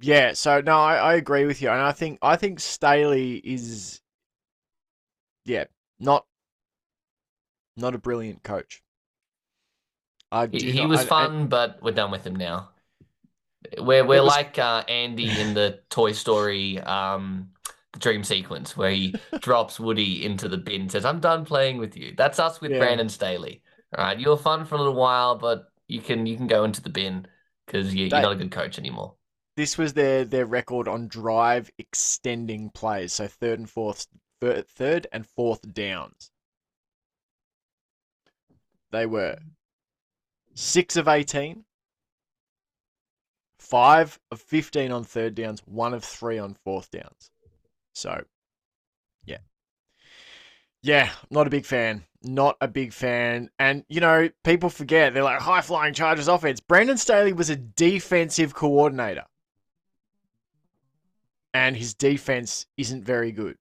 yeah, 0.00 0.32
so 0.34 0.60
no, 0.60 0.78
I, 0.78 0.96
I 0.96 1.14
agree 1.14 1.44
with 1.44 1.60
you, 1.62 1.68
and 1.70 1.80
I 1.80 1.92
think 1.92 2.18
I 2.22 2.36
think 2.36 2.60
Staley 2.60 3.36
is, 3.36 4.00
yeah, 5.44 5.64
not 5.98 6.26
not 7.76 7.94
a 7.94 7.98
brilliant 7.98 8.42
coach. 8.42 8.82
I 10.30 10.46
He, 10.46 10.72
he 10.72 10.80
not- 10.80 10.88
was 10.88 11.00
I- 11.00 11.02
I- 11.02 11.06
fun, 11.06 11.46
but 11.48 11.82
we're 11.82 11.92
done 11.92 12.10
with 12.10 12.26
him 12.26 12.36
now. 12.36 12.70
We're 13.78 14.04
we're 14.04 14.22
was- 14.22 14.30
like 14.30 14.58
uh, 14.58 14.84
Andy 14.88 15.28
in 15.40 15.54
the 15.54 15.80
Toy 15.90 16.12
Story 16.12 16.78
um, 16.80 17.50
dream 17.98 18.24
sequence 18.24 18.76
where 18.76 18.90
he 18.90 19.14
drops 19.40 19.78
Woody 19.80 20.24
into 20.24 20.48
the 20.48 20.56
bin, 20.58 20.88
says, 20.88 21.04
"I'm 21.04 21.20
done 21.20 21.44
playing 21.44 21.78
with 21.78 21.96
you." 21.96 22.14
That's 22.16 22.38
us 22.38 22.60
with 22.60 22.72
Yeah. 22.72 22.78
Brandon 22.78 23.08
Staley. 23.08 23.62
All 23.96 24.04
right, 24.04 24.18
you 24.18 24.30
were 24.30 24.36
fun 24.36 24.64
for 24.64 24.74
a 24.74 24.78
little 24.78 24.94
while, 24.94 25.36
but 25.36 25.66
you 25.88 26.00
can 26.00 26.26
you 26.26 26.36
can 26.36 26.46
go 26.46 26.64
into 26.64 26.82
the 26.82 26.90
bin 26.90 27.26
because 27.66 27.94
you, 27.94 28.06
you're 28.06 28.20
not 28.20 28.32
a 28.32 28.36
good 28.36 28.50
coach 28.52 28.78
anymore. 28.78 29.14
this 29.56 29.78
was 29.78 29.92
their 29.92 30.24
their 30.24 30.46
record 30.46 30.88
on 30.88 31.08
drive 31.08 31.70
extending 31.78 32.70
plays, 32.70 33.12
so 33.12 33.26
third 33.28 33.58
and 33.60 33.70
fourth, 33.70 34.06
third 34.42 35.06
and 35.12 35.26
fourth 35.26 35.60
downs. 35.72 36.30
They 38.90 39.06
were 39.06 39.38
six 40.54 40.96
of 40.96 41.08
eighteen, 41.08 41.64
five 43.58 44.18
of 44.30 44.40
fifteen 44.40 44.90
on 44.92 45.04
third 45.04 45.34
downs, 45.34 45.60
one 45.66 45.94
of 45.94 46.04
three 46.04 46.38
on 46.38 46.54
fourth 46.64 46.90
downs. 46.90 47.30
So, 47.94 48.24
yeah, 49.24 49.38
yeah, 50.82 51.10
not 51.30 51.46
a 51.46 51.50
big 51.50 51.64
fan. 51.64 52.04
Not 52.22 52.56
a 52.60 52.68
big 52.68 52.92
fan. 52.92 53.50
And 53.58 53.84
you 53.88 54.00
know, 54.00 54.28
people 54.44 54.68
forget 54.68 55.14
they're 55.14 55.24
like 55.24 55.40
high 55.40 55.62
flying 55.62 55.94
Chargers 55.94 56.28
offense. 56.28 56.60
Brandon 56.60 56.98
Staley 56.98 57.32
was 57.32 57.48
a 57.48 57.56
defensive 57.56 58.54
coordinator 58.54 59.24
and 61.54 61.76
his 61.76 61.94
defense 61.94 62.66
isn't 62.76 63.04
very 63.04 63.32
good. 63.32 63.56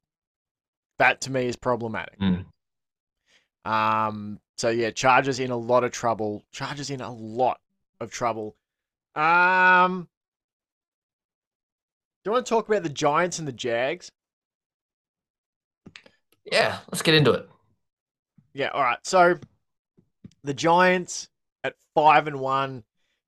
That 0.98 1.22
to 1.22 1.32
me 1.32 1.46
is 1.46 1.56
problematic. 1.56 2.20
Mm. 2.20 2.46
Um, 3.64 4.40
so 4.58 4.70
yeah, 4.70 4.90
Chargers 4.90 5.40
in 5.40 5.52
a 5.52 5.58
lot 5.58 5.84
of 5.84 5.92
trouble. 5.92 6.44
Chargers 6.52 6.90
in 6.90 7.00
a 7.02 7.14
lot 7.14 7.60
of 8.02 8.12
trouble. 8.12 8.56
Um, 9.16 10.10
do 12.24 12.30
you 12.30 12.32
want 12.34 12.46
to 12.46 12.50
talk 12.50 12.68
about 12.68 12.84
the 12.84 12.90
Giants 12.90 13.40
and 13.40 13.48
the 13.48 13.54
Jags? 13.54 14.12
Yeah, 16.46 16.80
let's 16.92 17.02
get 17.02 17.16
into 17.16 17.32
it. 17.32 17.50
Yeah, 18.54 18.70
all 18.70 18.84
right. 18.84 19.00
So 19.04 19.40
the 20.44 20.54
Giants 20.54 21.30
at 21.64 21.76
five 21.96 22.28
and 22.28 22.40
one 22.40 22.84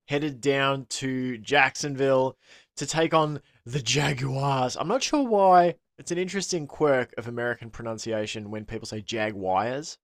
headed 0.08 0.40
down 0.40 0.86
to 0.88 1.38
Jacksonville 1.38 2.36
to 2.76 2.86
take 2.86 3.14
on 3.14 3.40
the 3.64 3.80
Jaguars. 3.80 4.76
I'm 4.76 4.88
not 4.88 5.02
sure 5.02 5.26
why. 5.26 5.74
It's 5.98 6.10
an 6.10 6.18
interesting 6.18 6.66
quirk 6.66 7.14
of 7.16 7.26
American 7.26 7.70
pronunciation 7.70 8.50
when 8.50 8.66
people 8.66 8.86
say 8.86 9.00
Jaguars. 9.00 9.98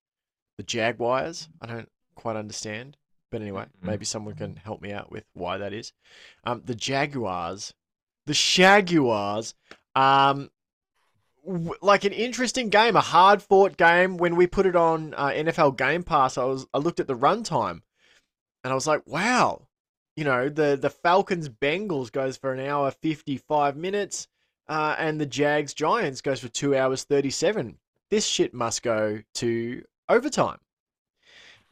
The 0.56 0.64
Jaguars. 0.64 1.48
I 1.60 1.66
don't 1.66 1.88
quite 2.14 2.36
understand. 2.36 2.96
But 3.30 3.42
anyway, 3.42 3.64
Mhm. 3.64 3.86
maybe 3.86 4.04
someone 4.04 4.34
can 4.34 4.56
help 4.56 4.80
me 4.80 4.92
out 4.92 5.10
with 5.10 5.24
why 5.34 5.58
that 5.58 5.72
is. 5.72 5.92
Um, 6.44 6.62
the 6.64 6.74
Jaguars, 6.74 7.74
the 8.26 8.34
Shaguars, 8.34 9.54
um, 9.94 10.50
like 11.44 12.04
an 12.04 12.12
interesting 12.12 12.68
game, 12.68 12.96
a 12.96 13.00
hard 13.00 13.42
fought 13.42 13.76
game. 13.76 14.16
When 14.16 14.36
we 14.36 14.46
put 14.46 14.66
it 14.66 14.76
on 14.76 15.14
uh, 15.14 15.28
NFL 15.28 15.76
Game 15.76 16.02
Pass, 16.02 16.38
I 16.38 16.44
was 16.44 16.66
I 16.72 16.78
looked 16.78 17.00
at 17.00 17.06
the 17.06 17.16
runtime, 17.16 17.82
and 18.64 18.72
I 18.72 18.74
was 18.74 18.86
like, 18.86 19.02
wow, 19.06 19.66
you 20.16 20.24
know 20.24 20.48
the 20.48 20.78
the 20.80 20.90
Falcons 20.90 21.48
Bengals 21.48 22.12
goes 22.12 22.36
for 22.36 22.52
an 22.52 22.60
hour 22.60 22.90
fifty 22.90 23.36
five 23.36 23.76
minutes, 23.76 24.28
uh, 24.68 24.94
and 24.98 25.20
the 25.20 25.26
Jags 25.26 25.74
Giants 25.74 26.20
goes 26.20 26.40
for 26.40 26.48
two 26.48 26.76
hours 26.76 27.04
thirty 27.04 27.30
seven. 27.30 27.78
This 28.10 28.26
shit 28.26 28.54
must 28.54 28.82
go 28.82 29.22
to 29.34 29.82
overtime. 30.08 30.58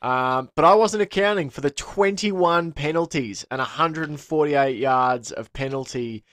Um, 0.02 0.50
but 0.56 0.64
I 0.64 0.74
wasn't 0.74 1.02
accounting 1.02 1.50
for 1.50 1.60
the 1.60 1.70
21 1.70 2.72
penalties 2.72 3.44
and 3.50 3.58
148 3.58 4.78
yards 4.78 5.30
of 5.30 5.52
penalty. 5.52 6.24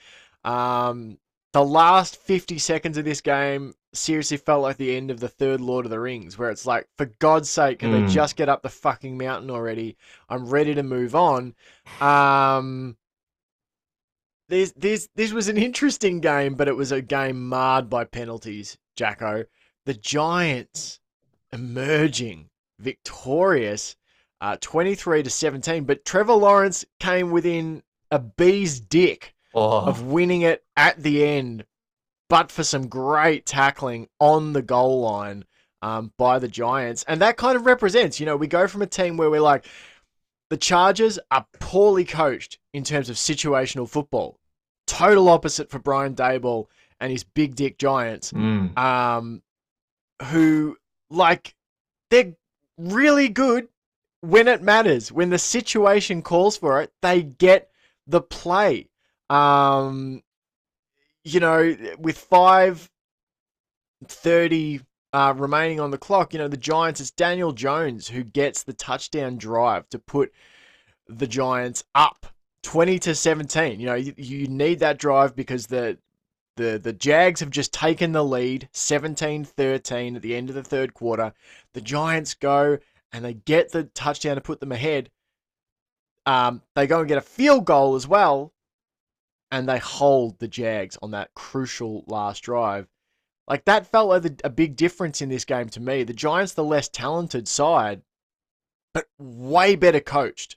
Um, 0.42 1.18
the 1.52 1.64
last 1.64 2.16
50 2.16 2.58
seconds 2.58 2.98
of 2.98 3.04
this 3.04 3.20
game 3.20 3.74
seriously 3.94 4.36
felt 4.36 4.62
like 4.62 4.76
the 4.76 4.94
end 4.96 5.10
of 5.10 5.18
the 5.20 5.28
third 5.28 5.60
Lord 5.60 5.86
of 5.86 5.90
the 5.90 5.98
Rings, 6.00 6.36
where 6.38 6.50
it's 6.50 6.66
like, 6.66 6.86
for 6.96 7.06
God's 7.06 7.48
sake, 7.48 7.78
can 7.78 7.90
they 7.90 8.00
Mm. 8.02 8.10
just 8.12 8.36
get 8.36 8.48
up 8.48 8.62
the 8.62 8.68
fucking 8.68 9.16
mountain 9.16 9.50
already? 9.50 9.96
I'm 10.28 10.46
ready 10.48 10.74
to 10.74 10.82
move 10.82 11.14
on. 11.14 11.54
Um, 12.00 12.96
this 14.48 14.72
this 14.72 15.08
this 15.14 15.32
was 15.32 15.48
an 15.48 15.58
interesting 15.58 16.20
game, 16.20 16.54
but 16.54 16.68
it 16.68 16.76
was 16.76 16.92
a 16.92 17.02
game 17.02 17.48
marred 17.48 17.88
by 17.90 18.04
penalties. 18.04 18.78
Jacko, 18.96 19.44
the 19.84 19.94
Giants 19.94 21.00
emerging 21.52 22.50
victorious, 22.78 23.96
uh, 24.40 24.56
23 24.60 25.22
to 25.22 25.30
17. 25.30 25.84
But 25.84 26.04
Trevor 26.04 26.34
Lawrence 26.34 26.84
came 27.00 27.30
within 27.30 27.82
a 28.10 28.18
bee's 28.18 28.80
dick 28.80 29.34
Oh, 29.54 29.86
of 29.86 30.02
winning 30.02 30.42
it 30.42 30.64
at 30.76 31.02
the 31.02 31.24
end, 31.24 31.64
but 32.28 32.50
for 32.50 32.62
some 32.62 32.88
great 32.88 33.46
tackling 33.46 34.08
on 34.20 34.52
the 34.52 34.62
goal 34.62 35.00
line 35.00 35.44
um, 35.82 36.12
by 36.18 36.38
the 36.38 36.48
Giants. 36.48 37.04
And 37.08 37.20
that 37.22 37.36
kind 37.36 37.56
of 37.56 37.66
represents, 37.66 38.20
you 38.20 38.26
know, 38.26 38.36
we 38.36 38.46
go 38.46 38.66
from 38.66 38.82
a 38.82 38.86
team 38.86 39.16
where 39.16 39.30
we're 39.30 39.40
like, 39.40 39.66
the 40.50 40.56
Chargers 40.56 41.18
are 41.30 41.46
poorly 41.60 42.04
coached 42.04 42.58
in 42.72 42.84
terms 42.84 43.10
of 43.10 43.16
situational 43.16 43.88
football. 43.88 44.38
Total 44.86 45.28
opposite 45.28 45.70
for 45.70 45.78
Brian 45.78 46.14
Daboll 46.14 46.66
and 47.00 47.12
his 47.12 47.24
big 47.24 47.54
dick 47.54 47.78
Giants 47.78 48.32
mm. 48.32 48.76
um, 48.76 49.42
who 50.24 50.76
like 51.10 51.54
they're 52.10 52.34
really 52.78 53.28
good 53.28 53.68
when 54.20 54.48
it 54.48 54.62
matters, 54.62 55.12
when 55.12 55.30
the 55.30 55.38
situation 55.38 56.22
calls 56.22 56.56
for 56.56 56.82
it, 56.82 56.92
they 57.02 57.22
get 57.22 57.70
the 58.06 58.20
play. 58.20 58.88
Um, 59.30 60.22
you 61.24 61.40
know, 61.40 61.76
with 61.98 62.18
five 62.18 62.90
thirty 64.06 64.80
uh, 65.12 65.34
remaining 65.36 65.80
on 65.80 65.90
the 65.90 65.98
clock, 65.98 66.32
you 66.32 66.38
know, 66.38 66.48
the 66.48 66.56
Giants, 66.56 67.00
it's 67.00 67.10
Daniel 67.10 67.52
Jones 67.52 68.08
who 68.08 68.22
gets 68.22 68.62
the 68.62 68.72
touchdown 68.72 69.38
drive 69.38 69.88
to 69.90 69.98
put 69.98 70.32
the 71.06 71.26
Giants 71.26 71.84
up 71.94 72.26
20 72.62 72.98
to 73.00 73.14
17. 73.14 73.80
You 73.80 73.86
know, 73.86 73.94
you, 73.94 74.14
you 74.16 74.46
need 74.48 74.80
that 74.80 74.98
drive 74.98 75.34
because 75.34 75.66
the 75.66 75.98
the 76.56 76.78
the 76.78 76.92
Jags 76.92 77.40
have 77.40 77.50
just 77.50 77.72
taken 77.72 78.12
the 78.12 78.24
lead 78.24 78.68
17-13 78.74 80.16
at 80.16 80.22
the 80.22 80.34
end 80.34 80.48
of 80.48 80.56
the 80.56 80.62
third 80.62 80.92
quarter. 80.92 81.32
The 81.72 81.80
Giants 81.80 82.34
go 82.34 82.78
and 83.12 83.24
they 83.24 83.34
get 83.34 83.70
the 83.70 83.84
touchdown 83.84 84.34
to 84.34 84.40
put 84.40 84.60
them 84.60 84.72
ahead. 84.72 85.10
Um, 86.26 86.62
they 86.74 86.86
go 86.86 86.98
and 86.98 87.08
get 87.08 87.16
a 87.16 87.22
field 87.22 87.64
goal 87.64 87.94
as 87.94 88.06
well, 88.06 88.52
and 89.50 89.68
they 89.68 89.78
hold 89.78 90.38
the 90.38 90.48
Jags 90.48 90.98
on 91.02 91.12
that 91.12 91.34
crucial 91.34 92.04
last 92.06 92.40
drive. 92.42 92.86
Like 93.48 93.64
that 93.64 93.86
felt 93.86 94.08
like 94.10 94.40
a 94.44 94.50
big 94.50 94.76
difference 94.76 95.22
in 95.22 95.28
this 95.30 95.44
game 95.44 95.68
to 95.70 95.80
me. 95.80 96.04
The 96.04 96.12
Giants, 96.12 96.54
the 96.54 96.64
less 96.64 96.88
talented 96.88 97.48
side, 97.48 98.02
but 98.94 99.06
way 99.18 99.76
better 99.76 100.00
coached. 100.00 100.56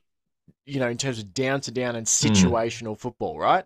You 0.65 0.79
know, 0.79 0.89
in 0.89 0.97
terms 0.97 1.19
of 1.19 1.33
down 1.33 1.61
to 1.61 1.71
down 1.71 1.95
and 1.95 2.07
Hmm. 2.21 2.55
situational 2.55 2.97
football, 2.97 3.39
right? 3.39 3.65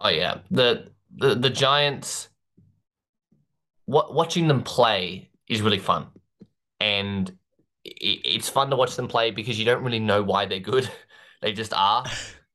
Oh 0.00 0.08
yeah, 0.08 0.40
the 0.50 0.92
the 1.16 1.34
the 1.36 1.50
Giants. 1.50 2.28
What 3.86 4.14
watching 4.14 4.48
them 4.48 4.62
play 4.62 5.30
is 5.48 5.62
really 5.62 5.78
fun, 5.78 6.08
and 6.80 7.30
i 7.86 7.90
it's 8.24 8.48
fun 8.48 8.70
to 8.70 8.76
watch 8.76 8.96
them 8.96 9.08
play 9.08 9.30
because 9.32 9.58
you 9.58 9.64
don't 9.64 9.84
really 9.84 10.00
know 10.00 10.22
why 10.22 10.46
they're 10.46 10.60
good. 10.60 10.90
They 11.42 11.52
just 11.52 11.72
are. 11.74 12.04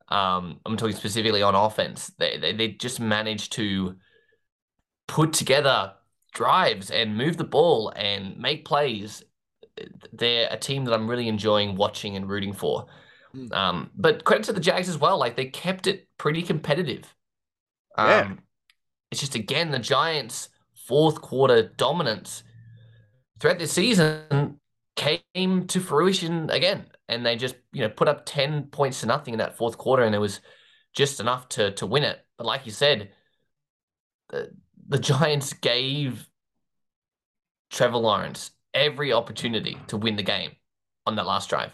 Um, 0.09 0.59
I'm 0.65 0.77
talking 0.77 0.95
specifically 0.95 1.41
on 1.41 1.55
offense. 1.55 2.11
They, 2.19 2.37
they 2.37 2.53
they 2.53 2.67
just 2.69 2.99
manage 2.99 3.49
to 3.51 3.95
put 5.07 5.33
together 5.33 5.93
drives 6.33 6.91
and 6.91 7.17
move 7.17 7.37
the 7.37 7.43
ball 7.43 7.91
and 7.95 8.37
make 8.37 8.65
plays. 8.65 9.23
They're 10.11 10.47
a 10.51 10.57
team 10.57 10.85
that 10.85 10.93
I'm 10.93 11.09
really 11.09 11.27
enjoying 11.27 11.75
watching 11.75 12.15
and 12.15 12.29
rooting 12.29 12.53
for. 12.53 12.87
Mm. 13.35 13.51
Um, 13.53 13.91
but 13.95 14.23
credit 14.23 14.45
to 14.45 14.53
the 14.53 14.59
Jags 14.59 14.89
as 14.89 14.97
well. 14.97 15.17
Like 15.17 15.35
they 15.35 15.45
kept 15.45 15.87
it 15.87 16.07
pretty 16.17 16.41
competitive. 16.43 17.15
Um, 17.97 18.07
Yeah. 18.07 18.33
It's 19.11 19.21
just 19.21 19.35
again 19.35 19.71
the 19.71 19.79
Giants' 19.79 20.49
fourth 20.87 21.21
quarter 21.21 21.63
dominance 21.77 22.43
throughout 23.39 23.59
this 23.59 23.71
season 23.71 24.59
came 24.95 25.67
to 25.67 25.79
fruition 25.79 26.49
again, 26.49 26.85
and 27.09 27.25
they 27.25 27.35
just 27.35 27.55
you 27.71 27.81
know 27.81 27.89
put 27.89 28.07
up 28.07 28.23
ten 28.25 28.63
points 28.63 29.01
to 29.01 29.07
nothing 29.07 29.33
in 29.33 29.39
that 29.39 29.57
fourth 29.57 29.77
quarter, 29.77 30.03
and 30.03 30.15
it 30.15 30.19
was 30.19 30.39
just 30.93 31.19
enough 31.19 31.49
to 31.49 31.71
to 31.71 31.85
win 31.85 32.03
it. 32.03 32.19
But 32.37 32.47
like 32.47 32.65
you 32.65 32.71
said, 32.71 33.11
the, 34.29 34.51
the 34.87 34.99
Giants 34.99 35.53
gave 35.53 36.27
Trevor 37.71 37.97
Lawrence 37.97 38.51
every 38.73 39.13
opportunity 39.13 39.77
to 39.87 39.97
win 39.97 40.15
the 40.15 40.23
game 40.23 40.51
on 41.05 41.15
that 41.15 41.25
last 41.25 41.49
drive. 41.49 41.71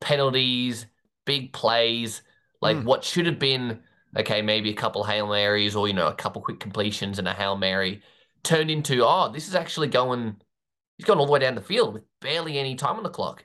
Penalties, 0.00 0.86
big 1.24 1.52
plays, 1.52 2.22
like 2.60 2.76
Mm. 2.78 2.84
what 2.84 3.04
should 3.04 3.26
have 3.26 3.38
been 3.38 3.82
okay, 4.16 4.40
maybe 4.40 4.70
a 4.70 4.74
couple 4.74 5.04
Hail 5.04 5.26
Marys 5.26 5.76
or 5.76 5.88
you 5.88 5.94
know, 5.94 6.06
a 6.08 6.14
couple 6.14 6.40
quick 6.42 6.58
completions 6.60 7.18
and 7.18 7.28
a 7.28 7.32
Hail 7.34 7.56
Mary 7.56 8.02
turned 8.42 8.70
into, 8.70 9.04
oh, 9.04 9.30
this 9.30 9.48
is 9.48 9.54
actually 9.54 9.88
going 9.88 10.36
he's 10.96 11.06
gone 11.06 11.18
all 11.18 11.26
the 11.26 11.32
way 11.32 11.38
down 11.40 11.54
the 11.54 11.60
field 11.60 11.92
with 11.94 12.04
barely 12.20 12.58
any 12.58 12.74
time 12.74 12.96
on 12.96 13.02
the 13.02 13.10
clock. 13.10 13.44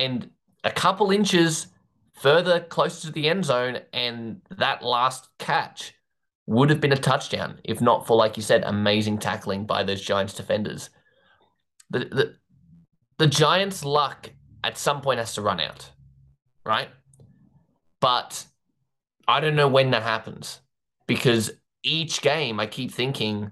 And 0.00 0.30
a 0.64 0.70
couple 0.70 1.10
inches 1.10 1.68
further 2.14 2.60
closer 2.60 3.08
to 3.08 3.12
the 3.12 3.28
end 3.28 3.44
zone, 3.44 3.80
and 3.92 4.40
that 4.50 4.82
last 4.82 5.28
catch 5.38 5.94
would 6.46 6.70
have 6.70 6.80
been 6.80 6.92
a 6.92 6.96
touchdown 6.96 7.60
if 7.64 7.80
not 7.80 8.06
for, 8.06 8.16
like 8.16 8.36
you 8.36 8.42
said, 8.42 8.62
amazing 8.64 9.18
tackling 9.18 9.66
by 9.66 9.82
those 9.82 10.02
Giants 10.02 10.34
defenders. 10.34 10.90
The 11.90 12.00
the, 12.00 12.34
the 13.18 13.26
Giants' 13.26 13.84
luck 13.84 14.30
at 14.64 14.78
some 14.78 15.00
point 15.00 15.18
has 15.18 15.34
to 15.34 15.42
run 15.42 15.60
out, 15.60 15.90
right? 16.64 16.88
But 18.00 18.46
I 19.28 19.40
don't 19.40 19.56
know 19.56 19.68
when 19.68 19.90
that 19.90 20.02
happens 20.02 20.60
because 21.06 21.52
each 21.82 22.22
game 22.22 22.58
I 22.58 22.66
keep 22.66 22.90
thinking, 22.90 23.50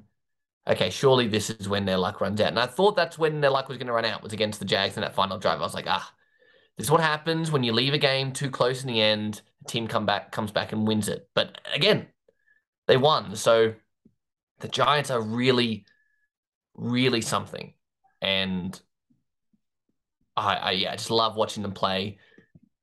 okay, 0.67 0.91
surely 0.91 1.29
this 1.29 1.51
is 1.51 1.69
when 1.69 1.85
their 1.85 1.99
luck 1.99 2.21
runs 2.21 2.41
out. 2.41 2.49
And 2.49 2.59
I 2.59 2.67
thought 2.67 2.97
that's 2.97 3.19
when 3.19 3.41
their 3.41 3.51
luck 3.51 3.69
was 3.69 3.79
going 3.79 3.87
to 3.87 3.93
run 3.93 4.05
out 4.05 4.23
was 4.23 4.33
against 4.33 4.59
the 4.59 4.67
Jags 4.67 4.97
in 4.97 5.03
that 5.03 5.15
final 5.15 5.39
drive. 5.39 5.61
I 5.61 5.65
was 5.65 5.75
like, 5.75 5.87
ah, 5.89 6.13
this 6.79 6.87
is 6.87 6.91
what 6.93 7.01
happens 7.01 7.51
when 7.51 7.65
you 7.65 7.73
leave 7.73 7.93
a 7.93 7.99
game 7.99 8.33
too 8.33 8.51
close 8.51 8.83
in 8.83 8.87
the 8.87 9.03
end. 9.03 9.43
Team 9.67 9.89
come 9.89 10.07
back 10.07 10.31
comes 10.31 10.53
back 10.53 10.73
and 10.73 10.87
wins 10.87 11.09
it. 11.09 11.29
But 11.35 11.61
again, 11.75 12.07
they 12.87 12.97
won. 12.97 13.35
So 13.35 13.75
the 14.61 14.69
Giants 14.69 15.11
are 15.11 15.21
really, 15.21 15.85
really 16.75 17.21
something. 17.21 17.75
And 18.23 18.81
I, 20.37 20.55
I 20.55 20.71
yeah, 20.71 20.93
I 20.93 20.97
just 20.97 21.11
love 21.11 21.37
watching 21.37 21.65
them 21.65 21.73
play. 21.73 22.19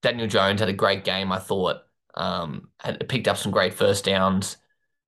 Daniel 0.02 0.28
Jones 0.28 0.60
had 0.60 0.70
a 0.70 0.74
great 0.74 1.06
game, 1.06 1.32
I 1.32 1.39
thought. 1.39 1.78
Um, 2.16 2.70
had 2.82 3.08
picked 3.08 3.30
up 3.30 3.38
some 3.38 3.52
great 3.54 3.74
first 3.74 4.04
downs. 4.04 4.58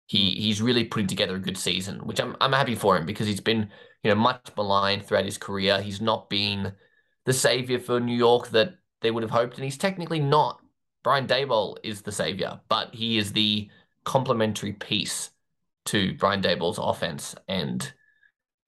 He 0.05 0.31
he's 0.31 0.61
really 0.61 0.85
putting 0.85 1.07
together 1.07 1.35
a 1.35 1.39
good 1.39 1.57
season, 1.57 1.99
which 1.99 2.21
I'm 2.21 2.37
I'm 2.39 2.53
happy 2.53 2.75
for 2.75 2.95
him 2.95 3.05
because 3.05 3.27
he's 3.27 3.41
been 3.41 3.69
you 4.01 4.09
know 4.09 4.15
much 4.15 4.49
maligned 4.55 5.05
throughout 5.05 5.25
his 5.25 5.37
career. 5.37 5.81
He's 5.81 5.99
not 5.99 6.29
been 6.29 6.71
the 7.27 7.33
savior 7.33 7.77
for 7.77 7.99
New 7.99 8.15
York 8.15 8.47
that 8.51 8.75
they 9.01 9.11
would 9.11 9.21
have 9.21 9.29
hoped, 9.31 9.55
and 9.55 9.65
he's 9.65 9.77
technically 9.77 10.19
not. 10.19 10.61
Brian 11.03 11.27
Daboll 11.27 11.75
is 11.83 12.01
the 12.01 12.11
savior, 12.11 12.59
but 12.69 12.95
he 12.95 13.17
is 13.17 13.33
the 13.33 13.69
complementary 14.05 14.71
piece 14.73 15.31
to 15.85 16.15
Brian 16.15 16.41
Daboll's 16.41 16.79
offense, 16.79 17.35
and 17.47 17.91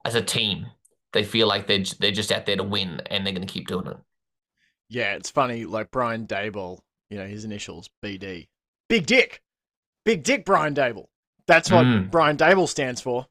as 0.05 0.15
a 0.15 0.21
team, 0.21 0.67
they 1.13 1.23
feel 1.23 1.47
like 1.47 1.67
they're 1.67 1.83
they're 1.99 2.11
just 2.11 2.31
out 2.33 2.45
there 2.45 2.57
to 2.57 2.63
win, 2.63 3.01
and 3.07 3.25
they're 3.25 3.33
going 3.33 3.47
to 3.47 3.51
keep 3.53 3.67
doing 3.67 3.87
it. 3.87 3.97
Yeah, 4.89 5.15
it's 5.15 5.29
funny. 5.29 5.65
Like 5.65 5.89
Brian 5.91 6.27
Daboll, 6.27 6.79
you 7.09 7.17
know, 7.17 7.27
his 7.27 7.45
initials 7.45 7.89
BD, 8.03 8.49
Big 8.89 9.05
Dick, 9.05 9.41
Big 10.03 10.23
Dick 10.23 10.45
Brian 10.45 10.73
Daboll. 10.75 11.07
That's 11.47 11.71
what 11.71 11.85
Mm. 11.85 12.11
Brian 12.11 12.37
Daboll 12.37 12.67
stands 12.67 12.99
for. 13.01 13.25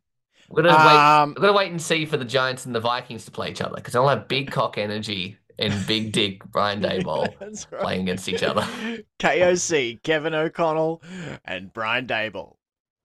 We're 0.48 0.62
gonna 0.62 0.76
wait. 0.76 0.96
Um, 0.96 1.34
We're 1.36 1.42
gonna 1.42 1.52
wait 1.52 1.70
and 1.70 1.80
see 1.80 2.06
for 2.06 2.16
the 2.16 2.24
Giants 2.24 2.66
and 2.66 2.74
the 2.74 2.80
Vikings 2.80 3.24
to 3.26 3.30
play 3.30 3.50
each 3.50 3.60
other 3.60 3.76
because 3.76 3.92
they'll 3.92 4.08
have 4.08 4.28
big 4.28 4.50
cock 4.50 4.78
energy 4.78 5.36
and 5.58 5.86
big 5.86 6.12
dick 6.12 6.44
Brian 6.50 6.80
Daboll 6.82 7.28
right. 7.40 7.80
playing 7.80 8.02
against 8.02 8.28
each 8.28 8.42
other. 8.42 8.62
KOC, 9.18 10.02
Kevin 10.02 10.34
O'Connell, 10.34 11.02
and 11.44 11.72
Brian 11.72 12.06
Daboll. 12.06 12.54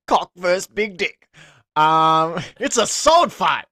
Cock 0.07 0.31
versus 0.35 0.67
Big 0.67 0.97
Dick. 0.97 1.29
Um, 1.75 2.41
it's 2.59 2.77
a 2.77 2.87
sword 2.87 3.31
fight. 3.31 3.65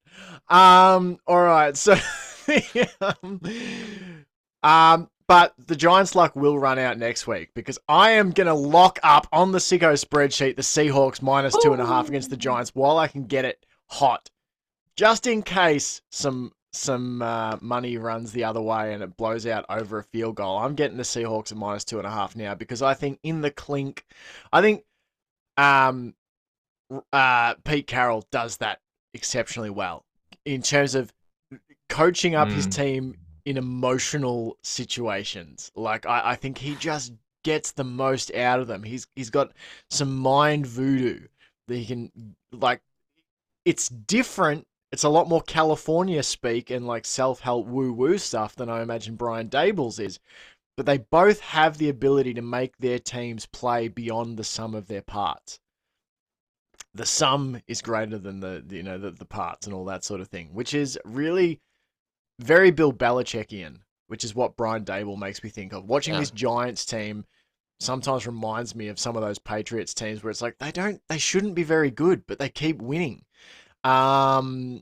Um, 0.49 1.17
all 1.27 1.41
right, 1.41 1.75
so 1.77 1.95
um, 2.99 3.41
um, 4.63 5.09
but 5.31 5.53
the 5.65 5.77
Giants' 5.77 6.13
luck 6.13 6.35
will 6.35 6.59
run 6.59 6.77
out 6.77 6.97
next 6.97 7.25
week 7.25 7.51
because 7.53 7.79
I 7.87 8.11
am 8.11 8.31
gonna 8.31 8.53
lock 8.53 8.99
up 9.01 9.27
on 9.31 9.53
the 9.53 9.59
Sicko 9.59 9.93
spreadsheet 9.93 10.57
the 10.57 10.61
Seahawks 10.61 11.21
minus 11.21 11.55
two 11.63 11.71
and 11.71 11.81
a 11.81 11.85
half 11.85 12.09
against 12.09 12.29
the 12.31 12.35
Giants 12.35 12.75
while 12.75 12.97
I 12.97 13.07
can 13.07 13.27
get 13.27 13.45
it 13.45 13.65
hot, 13.87 14.29
just 14.97 15.27
in 15.27 15.41
case 15.41 16.01
some 16.11 16.51
some 16.73 17.21
uh, 17.21 17.55
money 17.61 17.95
runs 17.95 18.33
the 18.33 18.43
other 18.43 18.61
way 18.61 18.93
and 18.93 19.01
it 19.01 19.15
blows 19.15 19.47
out 19.47 19.63
over 19.69 19.99
a 19.99 20.03
field 20.03 20.35
goal. 20.35 20.57
I'm 20.57 20.75
getting 20.75 20.97
the 20.97 21.03
Seahawks 21.03 21.53
at 21.53 21.57
minus 21.57 21.85
two 21.85 21.97
and 21.97 22.05
a 22.07 22.11
half 22.11 22.35
now 22.35 22.53
because 22.53 22.81
I 22.81 22.93
think 22.93 23.17
in 23.23 23.39
the 23.39 23.51
clink, 23.51 24.03
I 24.51 24.59
think 24.59 24.83
um, 25.55 26.13
uh, 27.13 27.53
Pete 27.63 27.87
Carroll 27.87 28.27
does 28.33 28.57
that 28.57 28.81
exceptionally 29.13 29.69
well 29.69 30.03
in 30.43 30.61
terms 30.61 30.93
of 30.93 31.13
coaching 31.87 32.35
up 32.35 32.49
his 32.49 32.67
Mm. 32.67 32.75
team 32.75 33.15
in 33.45 33.57
emotional 33.57 34.57
situations. 34.61 35.71
Like 35.75 36.05
I, 36.05 36.31
I 36.31 36.35
think 36.35 36.57
he 36.57 36.75
just 36.75 37.13
gets 37.43 37.71
the 37.71 37.83
most 37.83 38.33
out 38.35 38.59
of 38.59 38.67
them. 38.67 38.83
He's 38.83 39.07
he's 39.15 39.29
got 39.29 39.51
some 39.89 40.15
mind 40.15 40.65
voodoo 40.67 41.27
that 41.67 41.75
he 41.77 41.85
can 41.85 42.35
like. 42.51 42.81
It's 43.65 43.89
different. 43.89 44.67
It's 44.91 45.03
a 45.03 45.09
lot 45.09 45.29
more 45.29 45.41
California 45.43 46.21
speak 46.23 46.69
and 46.69 46.85
like 46.85 47.05
self 47.05 47.39
help 47.39 47.67
woo 47.67 47.93
woo 47.93 48.17
stuff 48.17 48.55
than 48.55 48.69
I 48.69 48.81
imagine 48.81 49.15
Brian 49.15 49.49
Daboll's 49.49 49.99
is. 49.99 50.19
But 50.77 50.85
they 50.85 50.97
both 50.97 51.41
have 51.41 51.77
the 51.77 51.89
ability 51.89 52.33
to 52.35 52.41
make 52.41 52.77
their 52.77 52.99
teams 52.99 53.45
play 53.45 53.87
beyond 53.87 54.37
the 54.37 54.43
sum 54.43 54.73
of 54.73 54.87
their 54.87 55.01
parts. 55.01 55.59
The 56.93 57.05
sum 57.05 57.61
is 57.67 57.81
greater 57.81 58.17
than 58.17 58.39
the 58.39 58.65
you 58.69 58.83
know 58.83 58.97
the, 58.97 59.11
the 59.11 59.25
parts 59.25 59.65
and 59.65 59.75
all 59.75 59.85
that 59.85 60.03
sort 60.03 60.21
of 60.21 60.27
thing, 60.27 60.53
which 60.53 60.73
is 60.73 60.99
really 61.05 61.61
very 62.41 62.71
Bill 62.71 62.91
Belichickian, 62.91 63.77
which 64.07 64.23
is 64.23 64.35
what 64.35 64.57
Brian 64.57 64.83
Daboll 64.83 65.17
makes 65.17 65.43
me 65.43 65.49
think 65.49 65.73
of. 65.73 65.85
Watching 65.85 66.13
Yeah. 66.15 66.19
this 66.21 66.31
Giants 66.31 66.85
team 66.85 67.25
sometimes 67.79 68.27
reminds 68.27 68.75
me 68.75 68.87
of 68.89 68.99
some 68.99 69.15
of 69.15 69.21
those 69.21 69.39
Patriots 69.39 69.93
teams 69.93 70.23
where 70.23 70.29
it's 70.31 70.41
like 70.41 70.57
they 70.59 70.71
don't 70.71 71.01
they 71.07 71.17
shouldn't 71.17 71.55
be 71.55 71.63
very 71.63 71.91
good, 71.91 72.25
but 72.27 72.39
they 72.39 72.49
keep 72.49 72.81
winning. 72.81 73.23
Um 73.83 74.81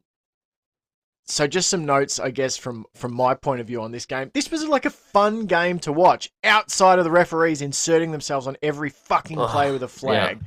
so 1.25 1.45
just 1.45 1.69
some 1.69 1.85
notes, 1.85 2.19
I 2.19 2.31
guess, 2.31 2.57
from 2.57 2.85
from 2.95 3.13
my 3.13 3.35
point 3.35 3.61
of 3.61 3.67
view 3.67 3.81
on 3.81 3.91
this 3.91 4.05
game. 4.05 4.31
This 4.33 4.49
was 4.49 4.65
like 4.67 4.85
a 4.85 4.89
fun 4.89 5.45
game 5.45 5.77
to 5.79 5.93
watch 5.93 6.31
outside 6.43 6.97
of 6.97 7.05
the 7.05 7.11
referees 7.11 7.61
inserting 7.61 8.11
themselves 8.11 8.47
on 8.47 8.57
every 8.63 8.89
fucking 8.89 9.37
play 9.37 9.71
with 9.71 9.83
a 9.83 9.87
flag. 9.87 10.39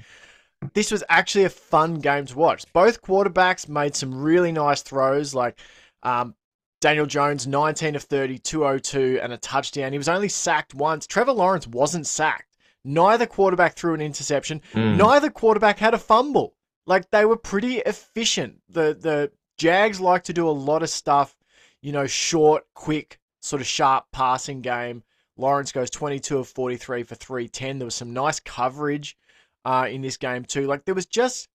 This 0.74 0.90
was 0.90 1.02
actually 1.08 1.44
a 1.44 1.50
fun 1.50 2.00
game 2.00 2.26
to 2.26 2.36
watch. 2.36 2.64
Both 2.72 3.00
quarterbacks 3.02 3.68
made 3.68 3.94
some 3.96 4.14
really 4.22 4.52
nice 4.52 4.82
throws, 4.82 5.34
like 5.34 5.58
um, 6.02 6.34
Daniel 6.82 7.06
Jones, 7.06 7.46
19 7.46 7.94
of 7.94 8.02
30, 8.02 8.38
202, 8.40 9.20
and 9.22 9.32
a 9.32 9.36
touchdown. 9.36 9.92
He 9.92 9.98
was 9.98 10.08
only 10.08 10.28
sacked 10.28 10.74
once. 10.74 11.06
Trevor 11.06 11.32
Lawrence 11.32 11.66
wasn't 11.66 12.08
sacked. 12.08 12.58
Neither 12.84 13.24
quarterback 13.24 13.76
threw 13.76 13.94
an 13.94 14.00
interception. 14.00 14.60
Mm. 14.74 14.96
Neither 14.96 15.30
quarterback 15.30 15.78
had 15.78 15.94
a 15.94 15.98
fumble. 15.98 16.56
Like 16.84 17.08
they 17.12 17.24
were 17.24 17.36
pretty 17.36 17.76
efficient. 17.76 18.60
The 18.68 18.96
the 19.00 19.30
Jags 19.58 20.00
like 20.00 20.24
to 20.24 20.32
do 20.32 20.48
a 20.48 20.50
lot 20.50 20.82
of 20.82 20.90
stuff, 20.90 21.36
you 21.82 21.92
know, 21.92 22.08
short, 22.08 22.64
quick, 22.74 23.20
sort 23.40 23.62
of 23.62 23.68
sharp 23.68 24.06
passing 24.10 24.60
game. 24.60 25.04
Lawrence 25.36 25.70
goes 25.70 25.88
22 25.88 26.38
of 26.38 26.48
43 26.48 27.04
for 27.04 27.14
310. 27.14 27.78
There 27.78 27.86
was 27.86 27.94
some 27.94 28.12
nice 28.12 28.40
coverage 28.40 29.16
uh, 29.64 29.86
in 29.88 30.02
this 30.02 30.16
game 30.16 30.44
too. 30.44 30.66
Like 30.66 30.84
there 30.84 30.96
was 30.96 31.06
just 31.06 31.48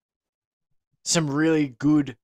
some 1.04 1.28
really 1.28 1.70
good, 1.80 2.16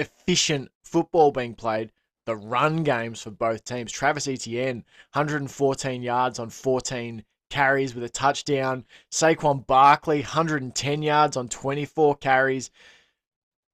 efficient 0.00 0.72
football 0.82 1.30
being 1.30 1.54
played. 1.54 1.92
The 2.28 2.36
run 2.36 2.82
games 2.82 3.22
for 3.22 3.30
both 3.30 3.64
teams. 3.64 3.90
Travis 3.90 4.28
Etienne, 4.28 4.84
114 5.14 6.02
yards 6.02 6.38
on 6.38 6.50
14 6.50 7.24
carries 7.48 7.94
with 7.94 8.04
a 8.04 8.08
touchdown. 8.10 8.84
Saquon 9.10 9.66
Barkley, 9.66 10.18
110 10.20 11.02
yards 11.02 11.38
on 11.38 11.48
24 11.48 12.16
carries. 12.16 12.70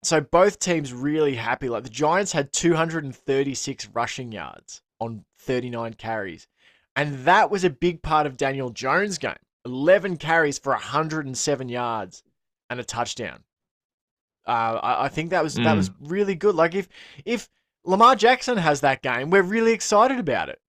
So 0.05 0.21
both 0.21 0.61
teams 0.61 0.93
really 0.93 1.35
happy. 1.35 1.69
Like 1.69 1.83
the 1.83 1.91
Giants 1.91 2.31
had 2.31 2.53
236 2.53 3.89
rushing 3.93 4.31
yards 4.31 4.83
on 5.01 5.25
39 5.41 5.95
carries. 5.95 6.47
And 6.95 7.25
that 7.25 7.51
was 7.51 7.65
a 7.65 7.71
big 7.71 8.03
part 8.03 8.25
of 8.25 8.37
Daniel 8.37 8.71
Jones' 8.71 9.19
game. 9.19 9.35
11 9.67 10.17
carries 10.19 10.61
for 10.61 10.71
107 10.71 11.69
yards 11.69 12.23
and 12.71 12.79
a 12.79 12.85
touchdown. 12.85 13.43
Uh, 14.47 14.79
I, 14.81 15.05
I 15.07 15.09
think 15.09 15.31
that 15.31 15.43
was 15.43 15.55
that 15.57 15.75
Mm. 15.75 15.77
was 15.77 15.91
really 15.99 16.37
good. 16.37 16.55
Like 16.55 16.77
if 16.77 16.89
if 17.25 17.49
Lamar 17.85 18.17
Jackson 18.17 18.57
has 18.59 18.81
that 18.81 19.03
game, 19.03 19.31
we're 19.31 19.43
really 19.43 19.73
excited 19.73 20.19
about 20.19 20.49
it. 20.49 20.61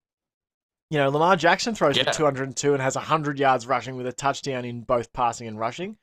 You 0.90 0.98
know, 0.98 1.08
Lamar 1.10 1.36
Jackson 1.36 1.74
throws 1.74 1.96
Yeah. 1.96 2.04
for 2.04 2.12
202 2.12 2.72
and 2.74 2.82
has 2.82 2.94
100 2.94 3.38
yards 3.38 3.66
rushing 3.66 3.96
with 3.96 4.06
a 4.06 4.12
touchdown 4.12 4.64
in 4.64 4.82
both 4.82 5.12
passing 5.12 5.48
and 5.48 5.58
rushing. 5.58 5.96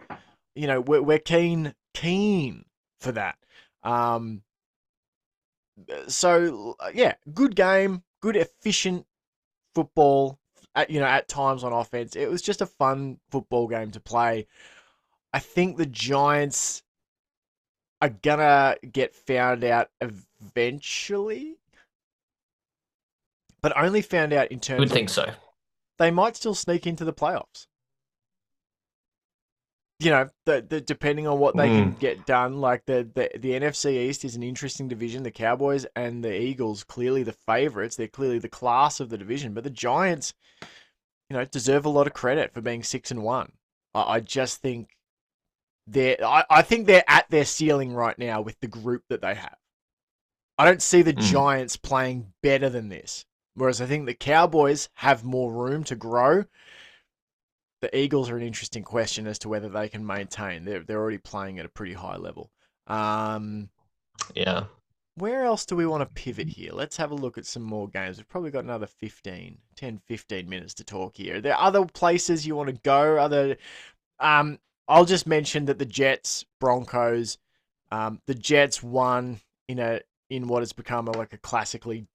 You 0.56 0.68
know, 0.68 0.82
we're, 0.82 1.02
we're 1.02 1.20
keen 1.20 1.74
keen 1.94 2.66
for 3.00 3.12
that. 3.14 3.38
Um, 3.84 4.42
so 6.08 6.76
yeah, 6.94 7.14
good 7.34 7.56
game, 7.56 8.04
good 8.22 8.36
efficient 8.36 9.06
football. 9.76 10.40
At, 10.76 10.90
you 10.90 11.00
know, 11.00 11.06
at 11.06 11.28
times 11.28 11.64
on 11.64 11.72
offense, 11.72 12.16
it 12.16 12.30
was 12.30 12.42
just 12.42 12.60
a 12.62 12.66
fun 12.66 13.20
football 13.30 13.68
game 13.68 13.92
to 13.92 14.00
play. 14.00 14.48
I 15.32 15.38
think 15.40 15.78
the 15.78 15.86
Giants 15.86 16.82
are 18.02 18.10
gonna 18.10 18.76
get 18.92 19.16
found 19.16 19.64
out 19.64 19.90
eventually, 20.46 21.58
but 23.62 23.76
only 23.78 24.02
found 24.02 24.34
out 24.34 24.50
in 24.50 24.60
terms 24.60 24.80
Would 24.80 24.90
of 24.90 24.94
think 24.94 25.10
so. 25.10 25.32
they 26.00 26.12
might 26.12 26.36
still 26.36 26.56
sneak 26.56 26.86
into 26.86 27.06
the 27.06 27.14
playoffs. 27.14 27.68
You 30.00 30.12
know, 30.12 30.30
the, 30.46 30.66
the 30.68 30.82
depending 30.82 31.28
on 31.28 31.40
what 31.40 31.56
they 31.56 31.70
can 31.70 31.92
hmm. 31.92 32.00
get 32.00 32.26
done, 32.26 32.60
like 32.60 32.86
the, 32.86 33.08
the 33.14 33.30
the 33.40 33.52
NFC 33.52 34.10
East 34.10 34.26
is 34.26 34.36
an 34.36 34.44
interesting 34.44 34.90
division. 34.90 35.24
The 35.24 35.32
Cowboys 35.32 35.86
and 35.96 36.24
the 36.24 36.38
Eagles 36.38 36.84
clearly 36.84 37.24
the 37.24 37.32
favorites. 37.32 37.96
They're 37.96 38.08
clearly 38.08 38.40
the 38.40 38.50
class 38.50 39.00
of 39.00 39.10
the 39.10 39.18
division, 39.18 39.54
but 39.54 39.64
the 39.64 39.70
Giants, 39.70 40.34
you 41.30 41.38
know, 41.38 41.46
deserve 41.46 41.86
a 41.86 41.90
lot 41.90 42.08
of 42.08 42.14
credit 42.14 42.54
for 42.54 42.60
being 42.60 42.84
six 42.84 43.12
and 43.12 43.24
one. 43.24 43.54
I, 43.94 44.16
I 44.16 44.20
just 44.20 44.62
think 44.62 44.90
they're 45.88 46.18
I, 46.24 46.44
I 46.50 46.62
think 46.64 46.88
they're 46.88 47.04
at 47.08 47.30
their 47.30 47.46
ceiling 47.46 47.94
right 47.94 48.18
now 48.18 48.42
with 48.42 48.60
the 48.60 48.68
group 48.68 49.04
that 49.10 49.22
they 49.22 49.36
have. 49.36 49.56
I 50.58 50.66
don't 50.66 50.82
see 50.82 51.02
the 51.02 51.14
Mm. 51.14 51.22
Giants 51.32 51.78
playing 51.78 52.34
better 52.42 52.70
than 52.70 52.90
this. 52.90 53.26
Whereas 53.56 53.82
I 53.82 53.86
think 53.86 54.06
the 54.06 54.14
Cowboys 54.14 54.90
have 54.96 55.24
more 55.24 55.52
room 55.52 55.84
to 55.86 55.96
grow. 55.96 56.46
The 57.82 57.96
Eagles 57.98 58.30
are 58.30 58.38
an 58.38 58.44
interesting 58.44 58.84
question 58.84 59.28
as 59.28 59.38
to 59.40 59.50
whether 59.50 59.70
they 59.70 59.90
can 59.90 60.06
maintain. 60.06 60.64
They're 60.66 60.84
they're 60.84 61.00
already 61.00 61.18
playing 61.18 61.60
at 61.60 61.66
a 61.66 61.70
pretty 61.70 61.94
high 61.94 62.18
level. 62.18 62.50
Um, 62.88 63.70
Yeah. 64.34 64.66
where 65.16 65.44
else 65.44 65.66
do 65.66 65.76
we 65.76 65.86
want 65.86 66.02
to 66.02 66.14
pivot 66.22 66.48
here? 66.48 66.72
Let's 66.72 66.98
have 66.98 67.12
a 67.12 67.16
look 67.16 67.38
at 67.38 67.46
some 67.46 67.62
more 67.62 67.88
games. 67.88 68.18
We've 68.18 68.28
probably 68.28 68.52
got 68.52 68.64
another 68.64 68.88
15, 68.88 69.60
10, 69.76 69.98
15 70.00 70.50
minutes 70.50 70.74
to 70.76 70.84
talk 70.84 71.18
here. 71.18 71.38
Are 71.38 71.42
there 71.42 71.58
other 71.58 71.86
places 71.86 72.48
you 72.48 72.56
want 72.56 72.70
to 72.70 72.82
go? 72.84 73.18
Other, 73.18 73.58
um, 74.20 74.60
I'll 74.88 75.06
just 75.06 75.28
mention 75.28 75.66
that 75.66 75.78
the 75.78 75.86
Jets, 75.86 76.46
Broncos, 76.60 77.38
um, 77.92 78.22
the 78.26 78.34
Jets 78.34 78.82
won 78.82 79.40
in 79.68 79.78
a 79.80 80.02
in 80.30 80.48
what 80.48 80.62
has 80.62 80.74
become 80.74 81.08
a, 81.08 81.12
like 81.12 81.34
a 81.34 81.38
classically, 81.38 82.08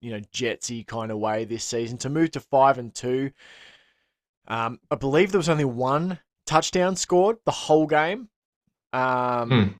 you 0.00 0.10
know, 0.12 0.20
Jetsy 0.32 0.86
kind 0.86 1.10
of 1.10 1.18
way 1.18 1.44
this 1.44 1.64
season 1.64 1.98
to 1.98 2.08
move 2.08 2.30
to 2.32 2.40
five 2.40 2.78
and 2.78 2.94
two. 2.94 3.32
Um, 4.46 4.80
I 4.90 4.94
believe 4.96 5.30
there 5.32 5.38
was 5.38 5.48
only 5.48 5.64
one 5.64 6.20
touchdown 6.46 6.96
scored 6.96 7.38
the 7.44 7.50
whole 7.52 7.86
game. 7.86 8.28
Um, 8.92 9.78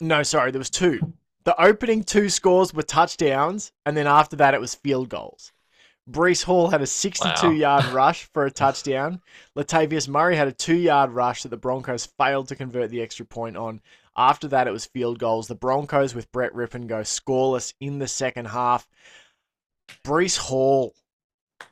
Hmm. 0.00 0.06
no, 0.08 0.22
sorry, 0.22 0.50
there 0.50 0.58
was 0.58 0.70
two. 0.70 1.00
The 1.44 1.60
opening 1.62 2.04
two 2.04 2.28
scores 2.30 2.72
were 2.72 2.82
touchdowns, 2.82 3.72
and 3.84 3.96
then 3.96 4.06
after 4.06 4.36
that, 4.36 4.54
it 4.54 4.60
was 4.60 4.74
field 4.74 5.08
goals. 5.10 5.52
Breece 6.10 6.44
Hall 6.44 6.68
had 6.68 6.82
a 6.82 6.86
62 6.86 7.48
Wow. 7.48 7.52
yard 7.52 7.84
rush 7.92 8.24
for 8.32 8.44
a 8.46 8.50
touchdown. 8.50 9.20
Latavius 9.56 10.08
Murray 10.08 10.36
had 10.36 10.48
a 10.48 10.52
two 10.52 10.76
yard 10.76 11.10
rush 11.12 11.42
that 11.42 11.50
the 11.50 11.56
Broncos 11.56 12.06
failed 12.06 12.48
to 12.48 12.56
convert 12.56 12.90
the 12.90 13.02
extra 13.02 13.24
point 13.26 13.56
on. 13.56 13.80
After 14.16 14.46
that, 14.48 14.68
it 14.68 14.72
was 14.72 14.86
field 14.86 15.18
goals. 15.18 15.48
The 15.48 15.54
Broncos 15.54 16.14
with 16.14 16.30
Brett 16.30 16.52
Rypien 16.52 16.86
go 16.86 17.00
scoreless 17.00 17.74
in 17.80 17.98
the 17.98 18.06
second 18.08 18.46
half. 18.46 18.88
Breece 20.04 20.38
Hall, 20.38 20.94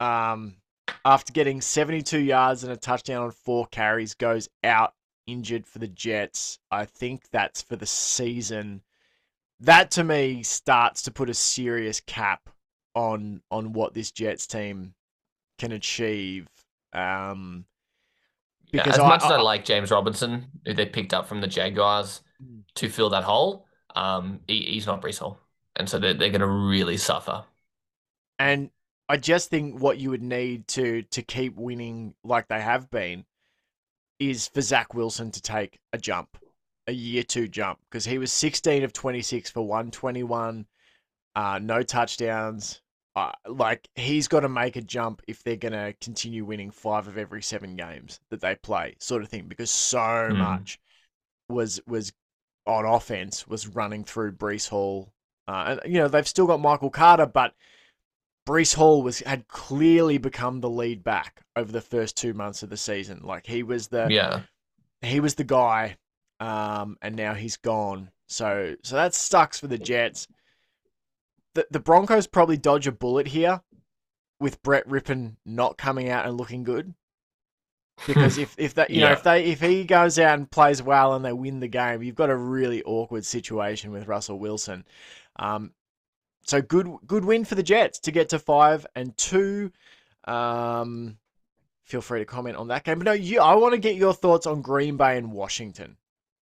um, 0.00 0.56
after 1.04 1.32
getting 1.32 1.60
72 1.60 2.18
yards 2.18 2.64
and 2.64 2.72
a 2.72 2.76
touchdown 2.76 3.22
on 3.22 3.30
four 3.30 3.66
carries, 3.66 4.14
goes 4.14 4.48
out 4.64 4.94
injured 5.26 5.66
for 5.66 5.78
the 5.78 5.88
Jets. 5.88 6.58
I 6.70 6.84
think 6.84 7.22
that's 7.30 7.62
for 7.62 7.76
the 7.76 7.86
season. 7.86 8.82
That 9.60 9.92
to 9.92 10.04
me 10.04 10.42
starts 10.42 11.02
to 11.02 11.12
put 11.12 11.30
a 11.30 11.34
serious 11.34 12.00
cap 12.00 12.48
on 12.94 13.40
on 13.50 13.72
what 13.72 13.94
this 13.94 14.10
Jets 14.10 14.46
team 14.46 14.94
can 15.58 15.70
achieve. 15.72 16.48
Um, 16.92 17.66
Yeah, 18.72 18.82
because 18.82 18.98
as 18.98 19.04
I- 19.04 19.08
much 19.08 19.22
as 19.24 19.30
I 19.30 19.36
I- 19.36 19.40
like 19.42 19.64
James 19.64 19.90
Robinson, 19.90 20.50
who 20.66 20.74
they 20.74 20.86
picked 20.86 21.14
up 21.14 21.26
from 21.28 21.40
the 21.40 21.46
Jaguars. 21.46 22.22
To 22.76 22.88
fill 22.88 23.10
that 23.10 23.24
hole, 23.24 23.66
um, 23.94 24.40
he, 24.48 24.62
he's 24.62 24.86
not 24.86 25.02
Breece 25.02 25.18
Hall, 25.18 25.38
and 25.76 25.88
so 25.88 25.98
they're, 25.98 26.14
they're 26.14 26.30
going 26.30 26.40
to 26.40 26.46
really 26.46 26.96
suffer. 26.96 27.44
And 28.38 28.70
I 29.08 29.16
just 29.16 29.50
think 29.50 29.80
what 29.80 29.98
you 29.98 30.10
would 30.10 30.22
need 30.22 30.68
to 30.68 31.02
to 31.02 31.22
keep 31.22 31.54
winning 31.56 32.14
like 32.24 32.48
they 32.48 32.60
have 32.60 32.90
been 32.90 33.24
is 34.20 34.48
for 34.48 34.62
Zach 34.62 34.94
Wilson 34.94 35.30
to 35.32 35.42
take 35.42 35.80
a 35.92 35.98
jump, 35.98 36.38
a 36.88 36.92
year 36.92 37.22
two 37.24 37.48
jump, 37.48 37.80
because 37.90 38.04
he 38.06 38.18
was 38.18 38.32
16 38.32 38.84
of 38.84 38.92
26 38.92 39.50
for 39.50 39.62
121, 39.66 40.66
uh, 41.36 41.60
no 41.62 41.82
touchdowns. 41.82 42.82
Uh, 43.16 43.32
like 43.46 43.88
he's 43.96 44.28
got 44.28 44.40
to 44.40 44.48
make 44.48 44.76
a 44.76 44.82
jump 44.82 45.22
if 45.28 45.42
they're 45.44 45.56
going 45.56 45.72
to 45.72 45.94
continue 46.00 46.44
winning 46.44 46.70
five 46.70 47.08
of 47.08 47.18
every 47.18 47.42
seven 47.42 47.76
games 47.76 48.20
that 48.30 48.40
they 48.40 48.54
play, 48.56 48.96
sort 49.00 49.22
of 49.22 49.28
thing, 49.28 49.48
because 49.48 49.70
so 49.70 50.32
Hmm. 50.32 50.32
much 50.36 50.80
was 51.48 51.80
was 51.86 52.12
on 52.66 52.84
offense 52.84 53.46
was 53.46 53.68
running 53.68 54.04
through 54.04 54.32
Breece 54.32 54.68
Hall. 54.68 55.12
Uh, 55.48 55.76
and 55.82 55.92
you 55.92 55.98
know 55.98 56.08
they've 56.08 56.28
still 56.28 56.46
got 56.46 56.60
Michael 56.60 56.90
Carter, 56.90 57.26
but 57.26 57.54
Breece 58.46 58.74
Hall 58.74 59.02
was 59.02 59.20
had 59.20 59.48
clearly 59.48 60.18
become 60.18 60.60
the 60.60 60.70
lead 60.70 61.02
back 61.02 61.42
over 61.56 61.70
the 61.70 61.80
first 61.80 62.16
two 62.16 62.34
months 62.34 62.62
of 62.62 62.70
the 62.70 62.76
season. 62.76 63.20
Like 63.22 63.46
he 63.46 63.62
was 63.62 63.88
the 63.88 64.08
Yeah, 64.10 64.42
he 65.00 65.20
was 65.20 65.34
the 65.34 65.44
guy, 65.44 65.96
um, 66.40 66.96
and 67.02 67.16
now 67.16 67.34
he's 67.34 67.56
gone. 67.56 68.10
So 68.28 68.76
so 68.82 68.96
that 68.96 69.14
sucks 69.14 69.58
for 69.58 69.66
the 69.66 69.78
Jets. 69.78 70.28
The 71.54 71.66
the 71.70 71.80
Broncos 71.80 72.26
probably 72.26 72.56
dodge 72.56 72.86
a 72.86 72.92
bullet 72.92 73.28
here 73.28 73.60
with 74.40 74.62
Brett 74.62 74.88
Rypien 74.88 75.36
not 75.44 75.78
coming 75.78 76.08
out 76.08 76.26
and 76.26 76.36
looking 76.36 76.64
good. 76.64 76.94
Because 78.06 78.38
if, 78.38 78.54
if 78.58 78.74
that 78.74 78.90
you 78.90 79.00
know 79.00 79.12
if 79.12 79.22
they 79.22 79.44
if 79.44 79.60
he 79.60 79.84
goes 79.84 80.18
out 80.18 80.38
and 80.38 80.50
plays 80.50 80.82
well 80.82 81.14
and 81.14 81.24
they 81.24 81.32
win 81.32 81.60
the 81.60 81.68
game, 81.68 82.02
you've 82.02 82.14
got 82.14 82.30
a 82.30 82.36
really 82.36 82.82
awkward 82.84 83.24
situation 83.24 83.92
with 83.92 84.08
Russell 84.08 84.38
Wilson. 84.38 84.84
Um, 85.36 85.72
so 86.44 86.60
good 86.60 86.88
good 87.06 87.24
win 87.24 87.44
for 87.44 87.54
the 87.54 87.62
Jets 87.62 87.98
to 88.00 88.10
get 88.10 88.30
to 88.30 88.38
five 88.38 88.86
and 88.94 89.16
two. 89.16 89.72
Um, 90.24 91.18
feel 91.84 92.00
free 92.00 92.20
to 92.20 92.24
comment 92.24 92.56
on 92.56 92.68
that 92.68 92.84
game. 92.84 92.98
But 92.98 93.04
no, 93.04 93.12
you 93.12 93.40
I 93.40 93.54
want 93.54 93.72
to 93.72 93.78
get 93.78 93.96
your 93.96 94.14
thoughts 94.14 94.46
on 94.46 94.62
Green 94.62 94.96
Bay 94.96 95.16
and 95.16 95.32
Washington, 95.32 95.96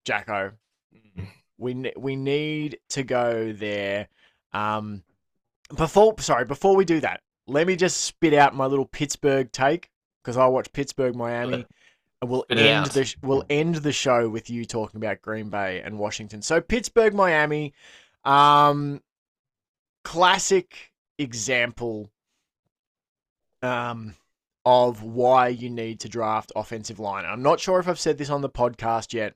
Jacko. 0.06 0.54
We 1.58 1.92
we 1.98 2.16
need 2.16 2.80
to 2.90 3.04
go 3.04 3.52
there. 3.52 4.10
Um, 4.54 5.04
before 5.76 6.16
sorry, 6.20 6.46
before 6.46 6.76
we 6.76 6.86
do 6.86 7.00
that, 7.02 7.22
let 7.48 7.66
me 7.66 7.76
just 7.76 8.02
spit 8.02 8.34
out 8.34 8.56
my 8.56 8.66
little 8.66 8.86
Pittsburgh 8.86 9.52
take 9.52 9.90
because 10.28 10.36
I 10.36 10.46
watch 10.48 10.74
Pittsburgh 10.74 11.16
Miami. 11.16 11.66
And 12.22 12.30
we'll 12.30 12.44
Spit 12.44 12.58
end 12.58 12.86
the 12.88 13.16
we'll 13.22 13.46
end 13.50 13.76
the 13.76 13.94
show 13.94 14.28
with 14.28 14.50
you 14.50 14.66
talking 14.66 14.98
about 14.98 15.22
Green 15.22 15.50
Bay 15.50 15.82
and 15.82 15.98
Washington. 15.98 16.42
So 16.42 16.60
Pittsburgh, 16.60 17.14
Miami, 17.14 17.74
um, 18.26 19.02
classic 20.04 20.92
example 21.18 22.10
um, 23.62 24.16
of 24.66 25.04
why 25.04 25.48
you 25.48 25.70
need 25.70 26.02
to 26.02 26.10
draft 26.10 26.52
offensive 26.58 27.00
line. 27.00 27.24
I'm 27.24 27.44
not 27.44 27.62
sure 27.62 27.80
if 27.80 27.88
I've 27.88 28.00
said 28.00 28.18
this 28.18 28.30
on 28.30 28.42
the 28.42 28.50
podcast 28.50 29.14
yet, 29.14 29.36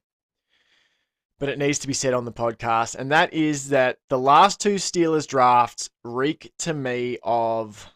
but 1.40 1.48
it 1.48 1.58
needs 1.58 1.80
to 1.80 1.88
be 1.88 1.94
said 1.94 2.14
on 2.14 2.26
the 2.26 2.34
podcast, 2.34 2.96
and 2.96 3.12
that 3.14 3.34
is 3.34 3.70
that 3.70 4.00
the 4.10 4.20
last 4.20 4.60
two 4.60 4.76
Steelers 4.76 5.26
drafts 5.26 5.90
reek 6.04 6.52
to 6.58 6.74
me 6.74 7.18
of 7.24 7.94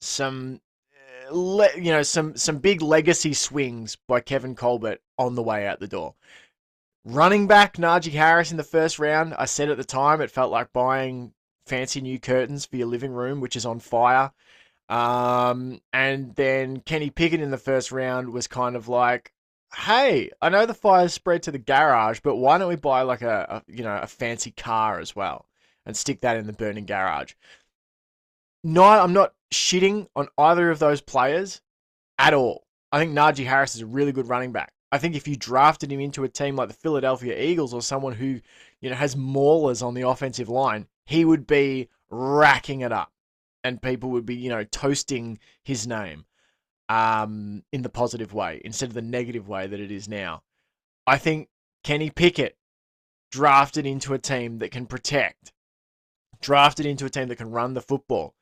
some 0.00 0.60
le- 1.30 1.76
you 1.76 1.92
know 1.92 2.02
some 2.02 2.36
some 2.36 2.58
big 2.58 2.82
legacy 2.82 3.34
swings 3.34 3.96
by 4.06 4.20
Kevin 4.20 4.54
Colbert 4.54 5.00
on 5.18 5.34
the 5.34 5.42
way 5.42 5.66
out 5.66 5.80
the 5.80 5.88
door. 5.88 6.14
Running 7.04 7.46
back 7.46 7.76
Najee 7.76 8.12
Harris 8.12 8.50
in 8.50 8.56
the 8.56 8.64
first 8.64 8.98
round, 8.98 9.34
I 9.34 9.44
said 9.44 9.70
at 9.70 9.76
the 9.76 9.84
time 9.84 10.20
it 10.20 10.30
felt 10.30 10.50
like 10.50 10.72
buying 10.72 11.32
fancy 11.66 12.00
new 12.00 12.18
curtains 12.18 12.66
for 12.66 12.76
your 12.76 12.88
living 12.88 13.12
room, 13.12 13.40
which 13.40 13.56
is 13.56 13.66
on 13.66 13.78
fire. 13.80 14.32
Um, 14.88 15.80
and 15.92 16.34
then 16.36 16.80
Kenny 16.80 17.10
Pickett 17.10 17.40
in 17.40 17.50
the 17.50 17.58
first 17.58 17.92
round 17.92 18.30
was 18.30 18.46
kind 18.46 18.76
of 18.76 18.88
like, 18.88 19.32
hey, 19.74 20.30
I 20.40 20.48
know 20.48 20.66
the 20.66 20.74
fire 20.74 21.08
spread 21.08 21.42
to 21.44 21.52
the 21.52 21.58
garage, 21.58 22.20
but 22.22 22.36
why 22.36 22.58
don't 22.58 22.68
we 22.68 22.76
buy 22.76 23.02
like 23.02 23.22
a, 23.22 23.62
a 23.66 23.72
you 23.72 23.84
know 23.84 23.96
a 23.96 24.06
fancy 24.06 24.50
car 24.50 25.00
as 25.00 25.14
well 25.14 25.46
and 25.84 25.96
stick 25.96 26.20
that 26.22 26.36
in 26.36 26.46
the 26.46 26.52
burning 26.52 26.86
garage? 26.86 27.34
No, 28.66 28.82
I'm 28.82 29.12
not 29.12 29.32
shitting 29.54 30.08
on 30.16 30.26
either 30.36 30.72
of 30.72 30.80
those 30.80 31.00
players 31.00 31.60
at 32.18 32.34
all. 32.34 32.66
I 32.90 32.98
think 32.98 33.12
Najee 33.12 33.46
Harris 33.46 33.76
is 33.76 33.82
a 33.82 33.86
really 33.86 34.10
good 34.10 34.28
running 34.28 34.50
back. 34.50 34.72
I 34.90 34.98
think 34.98 35.14
if 35.14 35.28
you 35.28 35.36
drafted 35.36 35.92
him 35.92 36.00
into 36.00 36.24
a 36.24 36.28
team 36.28 36.56
like 36.56 36.66
the 36.66 36.74
Philadelphia 36.74 37.40
Eagles 37.40 37.72
or 37.72 37.80
someone 37.80 38.14
who, 38.14 38.40
you 38.80 38.90
know, 38.90 38.96
has 38.96 39.14
maulers 39.14 39.86
on 39.86 39.94
the 39.94 40.02
offensive 40.02 40.48
line, 40.48 40.88
he 41.04 41.24
would 41.24 41.46
be 41.46 41.88
racking 42.10 42.80
it 42.80 42.90
up 42.90 43.12
and 43.62 43.80
people 43.80 44.10
would 44.10 44.26
be, 44.26 44.34
you 44.34 44.48
know, 44.48 44.64
toasting 44.64 45.38
his 45.62 45.86
name 45.86 46.24
um, 46.88 47.62
in 47.72 47.82
the 47.82 47.88
positive 47.88 48.34
way 48.34 48.60
instead 48.64 48.88
of 48.88 48.96
the 48.96 49.00
negative 49.02 49.46
way 49.46 49.68
that 49.68 49.78
it 49.78 49.92
is 49.92 50.08
now. 50.08 50.42
I 51.06 51.18
think 51.18 51.50
Kenny 51.84 52.10
Pickett 52.10 52.56
drafted 53.30 53.86
into 53.86 54.12
a 54.12 54.18
team 54.18 54.58
that 54.58 54.72
can 54.72 54.86
protect, 54.86 55.52
drafted 56.40 56.84
into 56.84 57.04
a 57.04 57.10
team 57.10 57.28
that 57.28 57.36
can 57.36 57.52
run 57.52 57.74
the 57.74 57.80
football. 57.80 58.34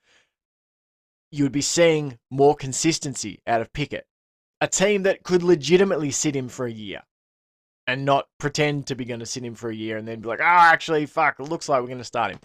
You 1.35 1.45
would 1.45 1.53
be 1.53 1.62
seeing 1.62 2.20
more 2.30 2.55
consistency 2.55 3.41
out 3.45 3.61
of 3.61 3.72
Pickett. 3.72 4.07
A 4.61 4.68
team 4.68 5.03
that 5.03 5.24
could 5.24 5.43
legitimately 5.43 6.12
sit 6.12 6.37
him 6.37 6.49
for 6.49 6.64
a 6.64 6.70
year 6.70 7.03
and 7.89 8.05
not 8.05 8.28
pretend 8.39 8.87
to 8.87 8.95
be 8.95 9.05
going 9.05 9.18
to 9.18 9.26
sit 9.26 9.45
him 9.45 9.57
for 9.57 9.68
a 9.68 9.74
year 9.74 9.97
and 9.97 10.07
then 10.07 10.20
be 10.20 10.28
like, 10.28 10.39
oh, 10.39 10.45
actually, 10.45 11.07
fuck, 11.07 11.41
it 11.41 11.49
looks 11.49 11.68
like 11.68 11.80
we're 11.80 11.89
going 11.89 11.99
to 11.99 12.05
start 12.05 12.30
him. 12.30 12.39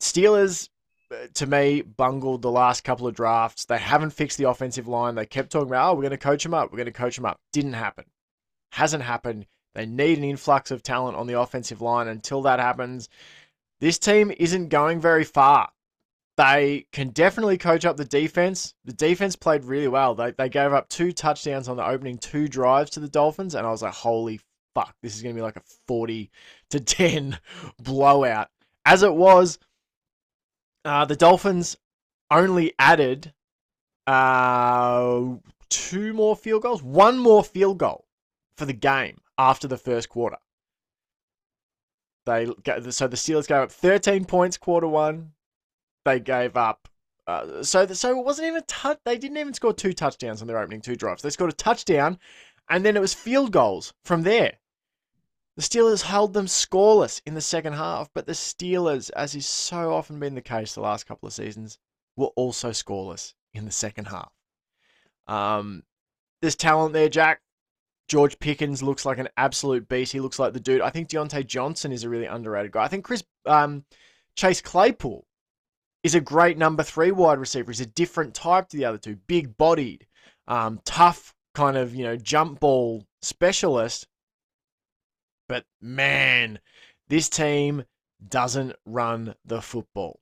Steelers, 0.00 0.70
uh, 1.12 1.26
to 1.34 1.46
me, 1.46 1.82
bungled 1.82 2.40
the 2.40 2.50
last 2.50 2.84
couple 2.84 3.06
of 3.06 3.14
drafts. 3.14 3.66
They 3.66 3.76
haven't 3.76 4.14
fixed 4.14 4.38
the 4.38 4.48
offensive 4.48 4.88
line. 4.88 5.14
They 5.14 5.26
kept 5.26 5.52
talking 5.52 5.68
about, 5.68 5.90
oh, 5.90 5.94
we're 5.94 6.02
going 6.02 6.12
to 6.12 6.16
coach 6.16 6.46
him 6.46 6.54
up. 6.54 6.72
We're 6.72 6.78
going 6.78 6.86
to 6.86 6.92
coach 6.92 7.18
him 7.18 7.26
up. 7.26 7.38
Didn't 7.52 7.74
happen. 7.74 8.06
Hasn't 8.70 9.04
happened. 9.04 9.44
They 9.74 9.84
need 9.84 10.16
an 10.16 10.24
influx 10.24 10.70
of 10.70 10.82
talent 10.82 11.18
on 11.18 11.26
the 11.26 11.38
offensive 11.38 11.82
line. 11.82 12.08
Until 12.08 12.40
that 12.42 12.60
happens, 12.60 13.10
this 13.78 13.98
team 13.98 14.32
isn't 14.38 14.70
going 14.70 15.02
very 15.02 15.24
far. 15.24 15.68
They 16.36 16.86
can 16.92 17.10
definitely 17.10 17.58
coach 17.58 17.84
up 17.84 17.96
the 17.96 18.04
defense. 18.04 18.74
The 18.84 18.94
defense 18.94 19.36
played 19.36 19.64
really 19.64 19.88
well. 19.88 20.14
They, 20.14 20.30
they 20.30 20.48
gave 20.48 20.72
up 20.72 20.88
two 20.88 21.12
touchdowns 21.12 21.68
on 21.68 21.76
the 21.76 21.86
opening 21.86 22.16
two 22.16 22.48
drives 22.48 22.90
to 22.92 23.00
the 23.00 23.08
Dolphins, 23.08 23.54
and 23.54 23.66
I 23.66 23.70
was 23.70 23.82
like, 23.82 23.92
holy 23.92 24.40
fuck, 24.74 24.94
this 25.02 25.14
is 25.14 25.22
going 25.22 25.34
to 25.34 25.38
be 25.38 25.42
like 25.42 25.56
a 25.56 25.62
40 25.86 26.30
to 26.70 26.80
10 26.84 27.38
blowout. 27.78 28.48
As 28.84 29.02
it 29.02 29.14
was, 29.14 29.58
uh, 30.84 31.04
the 31.04 31.16
Dolphins 31.16 31.76
only 32.30 32.72
added 32.78 33.32
uh, 34.06 35.34
two 35.68 36.12
more 36.12 36.34
field 36.34 36.62
goals, 36.62 36.82
one 36.82 37.18
more 37.18 37.44
field 37.44 37.78
goal 37.78 38.06
for 38.56 38.64
the 38.64 38.72
game 38.72 39.18
after 39.38 39.68
the 39.68 39.76
first 39.76 40.08
quarter. 40.08 40.38
They 42.24 42.46
so 42.90 43.08
the 43.08 43.16
Steelers 43.16 43.48
gave 43.48 43.58
up 43.58 43.72
13 43.72 44.24
points 44.24 44.56
quarter 44.56 44.86
one. 44.86 45.32
They 46.04 46.20
gave 46.20 46.56
up 46.56 46.88
uh, 47.26 47.62
so 47.62 47.86
so 47.86 48.18
it 48.18 48.24
wasn't 48.24 48.48
even 48.48 48.62
touch. 48.66 48.98
They 49.04 49.16
didn't 49.16 49.36
even 49.36 49.54
score 49.54 49.72
two 49.72 49.92
touchdowns 49.92 50.42
on 50.42 50.48
their 50.48 50.58
opening 50.58 50.80
two 50.80 50.96
drives. 50.96 51.22
They 51.22 51.30
scored 51.30 51.50
a 51.50 51.54
touchdown, 51.54 52.18
and 52.68 52.84
then 52.84 52.96
it 52.96 53.00
was 53.00 53.14
field 53.14 53.52
goals 53.52 53.94
from 54.04 54.22
there. 54.22 54.58
The 55.56 55.62
Steelers 55.62 56.02
held 56.02 56.32
them 56.32 56.46
scoreless 56.46 57.20
in 57.26 57.34
the 57.34 57.40
second 57.40 57.74
half, 57.74 58.08
but 58.14 58.26
the 58.26 58.32
Steelers, 58.32 59.10
as 59.14 59.34
is 59.34 59.46
so 59.46 59.92
often 59.92 60.18
been 60.18 60.34
the 60.34 60.40
case 60.40 60.74
the 60.74 60.80
last 60.80 61.06
couple 61.06 61.26
of 61.26 61.34
seasons, 61.34 61.78
were 62.16 62.32
also 62.36 62.70
scoreless 62.70 63.34
in 63.52 63.66
the 63.66 63.70
second 63.70 64.06
half. 64.06 64.32
Um, 65.26 65.84
there's 66.40 66.56
talent 66.56 66.94
there, 66.94 67.10
Jack. 67.10 67.42
George 68.08 68.38
Pickens 68.38 68.82
looks 68.82 69.06
like 69.06 69.18
an 69.18 69.28
absolute 69.36 69.88
beast. 69.88 70.12
He 70.12 70.20
looks 70.20 70.38
like 70.38 70.54
the 70.54 70.60
dude. 70.60 70.80
I 70.80 70.90
think 70.90 71.08
Diontae 71.08 71.46
Johnson 71.46 71.92
is 71.92 72.02
a 72.02 72.08
really 72.08 72.26
underrated 72.26 72.72
guy. 72.72 72.84
I 72.84 72.88
think 72.88 73.04
Chris 73.04 73.22
um, 73.46 73.84
Chase 74.36 74.60
Claypool 74.60 75.24
is 76.02 76.14
a 76.14 76.20
great 76.20 76.58
number 76.58 76.82
three 76.82 77.12
wide 77.12 77.38
receiver. 77.38 77.70
He's 77.70 77.80
a 77.80 77.86
different 77.86 78.34
type 78.34 78.68
to 78.68 78.76
the 78.76 78.84
other 78.84 78.98
two. 78.98 79.16
Big 79.26 79.56
bodied, 79.56 80.06
um, 80.48 80.80
tough, 80.84 81.34
kind 81.54 81.76
of, 81.76 81.94
you 81.94 82.04
know, 82.04 82.16
jump 82.16 82.60
ball 82.60 83.06
specialist. 83.20 84.06
But 85.48 85.64
man, 85.80 86.58
this 87.08 87.28
team 87.28 87.84
doesn't 88.26 88.74
run 88.84 89.34
the 89.44 89.60
football. 89.60 90.20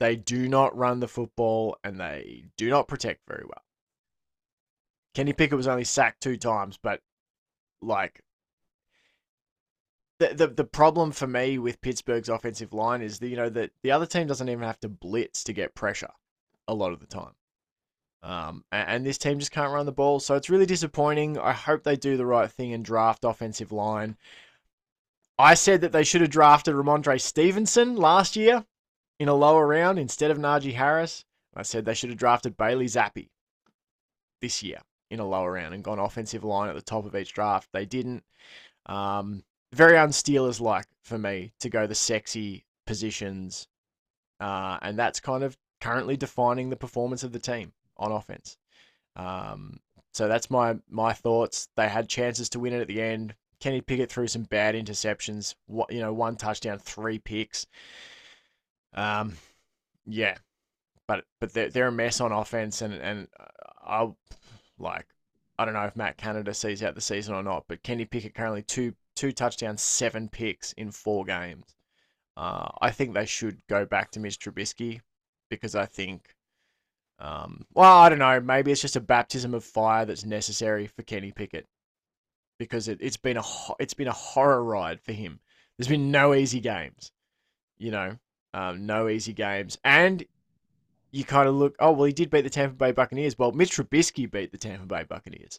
They 0.00 0.16
do 0.16 0.48
not 0.48 0.76
run 0.76 1.00
the 1.00 1.08
football 1.08 1.76
and 1.82 2.00
they 2.00 2.44
do 2.56 2.70
not 2.70 2.88
protect 2.88 3.20
very 3.26 3.44
well. 3.44 3.64
Kenny 5.14 5.32
Pickett 5.32 5.56
was 5.56 5.66
only 5.66 5.84
sacked 5.84 6.22
two 6.22 6.36
times, 6.36 6.78
but 6.80 7.00
like 7.82 8.20
the, 10.18 10.34
the 10.34 10.46
the 10.48 10.64
problem 10.64 11.12
for 11.12 11.26
me 11.26 11.58
with 11.58 11.80
Pittsburgh's 11.80 12.28
offensive 12.28 12.72
line 12.72 13.02
is 13.02 13.18
that 13.18 13.28
you 13.28 13.36
know 13.36 13.48
that 13.48 13.70
the 13.82 13.92
other 13.92 14.06
team 14.06 14.26
doesn't 14.26 14.48
even 14.48 14.64
have 14.64 14.80
to 14.80 14.88
blitz 14.88 15.44
to 15.44 15.52
get 15.52 15.74
pressure 15.74 16.10
a 16.66 16.74
lot 16.74 16.92
of 16.92 17.00
the 17.00 17.06
time. 17.06 17.34
Um, 18.22 18.64
and, 18.72 18.88
and 18.88 19.06
this 19.06 19.18
team 19.18 19.38
just 19.38 19.52
can't 19.52 19.72
run 19.72 19.86
the 19.86 19.92
ball, 19.92 20.18
so 20.18 20.34
it's 20.34 20.50
really 20.50 20.66
disappointing. 20.66 21.38
I 21.38 21.52
hope 21.52 21.84
they 21.84 21.96
do 21.96 22.16
the 22.16 22.26
right 22.26 22.50
thing 22.50 22.72
and 22.72 22.84
draft 22.84 23.24
offensive 23.24 23.70
line. 23.70 24.16
I 25.38 25.54
said 25.54 25.82
that 25.82 25.92
they 25.92 26.02
should 26.02 26.20
have 26.20 26.30
drafted 26.30 26.74
Rhamondre 26.74 27.20
Stevenson 27.20 27.94
last 27.94 28.34
year 28.34 28.64
in 29.20 29.28
a 29.28 29.34
lower 29.34 29.66
round 29.66 29.98
instead 29.98 30.32
of 30.32 30.38
Najee 30.38 30.74
Harris. 30.74 31.24
I 31.54 31.62
said 31.62 31.84
they 31.84 31.94
should 31.94 32.10
have 32.10 32.18
drafted 32.18 32.56
Bailey 32.56 32.86
Zappe 32.86 33.28
this 34.40 34.62
year 34.64 34.78
in 35.10 35.20
a 35.20 35.26
lower 35.26 35.52
round 35.52 35.74
and 35.74 35.84
gone 35.84 36.00
offensive 36.00 36.44
line 36.44 36.68
at 36.68 36.74
the 36.74 36.82
top 36.82 37.04
of 37.04 37.14
each 37.14 37.32
draft. 37.32 37.68
They 37.72 37.86
didn't. 37.86 38.24
Um, 38.86 39.44
very 39.72 39.94
unsteelers 39.94 40.60
like 40.60 40.86
for 41.02 41.18
me 41.18 41.52
to 41.60 41.68
go 41.68 41.86
the 41.86 41.94
sexy 41.94 42.64
positions, 42.86 43.68
uh, 44.40 44.78
and 44.82 44.98
that's 44.98 45.20
kind 45.20 45.42
of 45.44 45.56
currently 45.80 46.16
defining 46.16 46.70
the 46.70 46.76
performance 46.76 47.22
of 47.22 47.32
the 47.32 47.38
team 47.38 47.72
on 47.96 48.12
offense. 48.12 48.56
Um, 49.16 49.80
so 50.12 50.28
that's 50.28 50.50
my 50.50 50.76
my 50.88 51.12
thoughts. 51.12 51.68
They 51.76 51.88
had 51.88 52.08
chances 52.08 52.48
to 52.50 52.60
win 52.60 52.72
it 52.72 52.80
at 52.80 52.88
the 52.88 53.02
end. 53.02 53.34
Kenny 53.60 53.80
Pickett 53.80 54.10
threw 54.10 54.26
some 54.26 54.44
bad 54.44 54.74
interceptions. 54.74 55.54
What 55.66 55.92
you 55.92 56.00
know, 56.00 56.12
one 56.12 56.36
touchdown, 56.36 56.78
three 56.78 57.18
picks. 57.18 57.66
Um, 58.94 59.34
yeah, 60.06 60.38
but 61.06 61.24
but 61.40 61.52
they're 61.52 61.68
they're 61.68 61.88
a 61.88 61.92
mess 61.92 62.20
on 62.20 62.32
offense, 62.32 62.82
and 62.82 62.94
and 62.94 63.28
I'll 63.84 64.16
like 64.78 65.06
I 65.58 65.64
don't 65.64 65.74
know 65.74 65.84
if 65.84 65.96
Matt 65.96 66.16
Canada 66.16 66.54
sees 66.54 66.82
out 66.82 66.94
the 66.94 67.00
season 67.00 67.34
or 67.34 67.42
not, 67.42 67.64
but 67.68 67.82
Kenny 67.82 68.04
Pickett 68.04 68.34
currently 68.34 68.62
two 68.62 68.94
two 69.18 69.32
touchdowns, 69.32 69.82
seven 69.82 70.28
picks 70.28 70.72
in 70.74 70.92
four 70.92 71.24
games. 71.24 71.74
Uh, 72.36 72.68
I 72.80 72.92
think 72.92 73.14
they 73.14 73.26
should 73.26 73.60
go 73.68 73.84
back 73.84 74.12
to 74.12 74.20
Mitch 74.20 74.38
Trubisky 74.38 75.00
because 75.50 75.74
I 75.74 75.86
think, 75.86 76.36
um, 77.18 77.66
well, 77.74 77.98
I 77.98 78.08
don't 78.08 78.20
know, 78.20 78.40
maybe 78.40 78.70
it's 78.70 78.80
just 78.80 78.94
a 78.94 79.00
baptism 79.00 79.54
of 79.54 79.64
fire 79.64 80.04
that's 80.04 80.24
necessary 80.24 80.86
for 80.86 81.02
Kenny 81.02 81.32
Pickett 81.32 81.66
because 82.58 82.86
it, 82.86 82.98
it's 83.00 83.16
been 83.16 83.36
a 83.36 83.42
it's 83.80 83.94
been 83.94 84.06
a 84.06 84.12
horror 84.12 84.62
ride 84.62 85.00
for 85.00 85.12
him. 85.12 85.40
There's 85.76 85.88
been 85.88 86.12
no 86.12 86.32
easy 86.32 86.60
games, 86.60 87.10
you 87.76 87.90
know, 87.90 88.18
um, 88.54 88.86
no 88.86 89.08
easy 89.08 89.32
games, 89.32 89.78
and 89.84 90.24
you 91.10 91.24
kind 91.24 91.48
of 91.48 91.56
look, 91.56 91.74
oh 91.80 91.90
well, 91.90 92.04
he 92.04 92.12
did 92.12 92.30
beat 92.30 92.42
the 92.42 92.50
Tampa 92.50 92.76
Bay 92.76 92.92
Buccaneers. 92.92 93.36
Well, 93.36 93.50
Mitch 93.50 93.76
Trubisky 93.76 94.30
beat 94.30 94.52
the 94.52 94.58
Tampa 94.58 94.86
Bay 94.86 95.02
Buccaneers. 95.08 95.58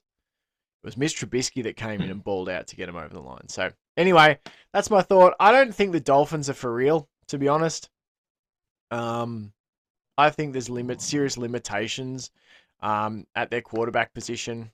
It 0.83 0.87
was 0.87 0.97
Mitch 0.97 1.19
Trubisky 1.19 1.63
that 1.63 1.75
came 1.75 2.01
in 2.01 2.09
and 2.09 2.23
balled 2.23 2.47
out 2.47 2.67
to 2.67 2.75
get 2.75 2.87
him 2.87 2.95
over 2.95 3.13
the 3.13 3.19
line. 3.19 3.49
So 3.49 3.71
anyway, 3.97 4.39
that's 4.71 4.89
my 4.89 5.01
thought. 5.01 5.35
I 5.39 5.51
don't 5.51 5.75
think 5.75 5.91
the 5.91 5.99
Dolphins 5.99 6.49
are 6.49 6.53
for 6.53 6.73
real, 6.73 7.09
to 7.27 7.37
be 7.37 7.49
honest. 7.49 7.89
Um, 8.89 9.51
I 10.17 10.29
think 10.29 10.53
there's 10.53 10.69
limit 10.69 11.01
serious 11.01 11.37
limitations 11.37 12.31
um, 12.81 13.27
at 13.35 13.49
their 13.49 13.61
quarterback 13.61 14.13
position, 14.13 14.71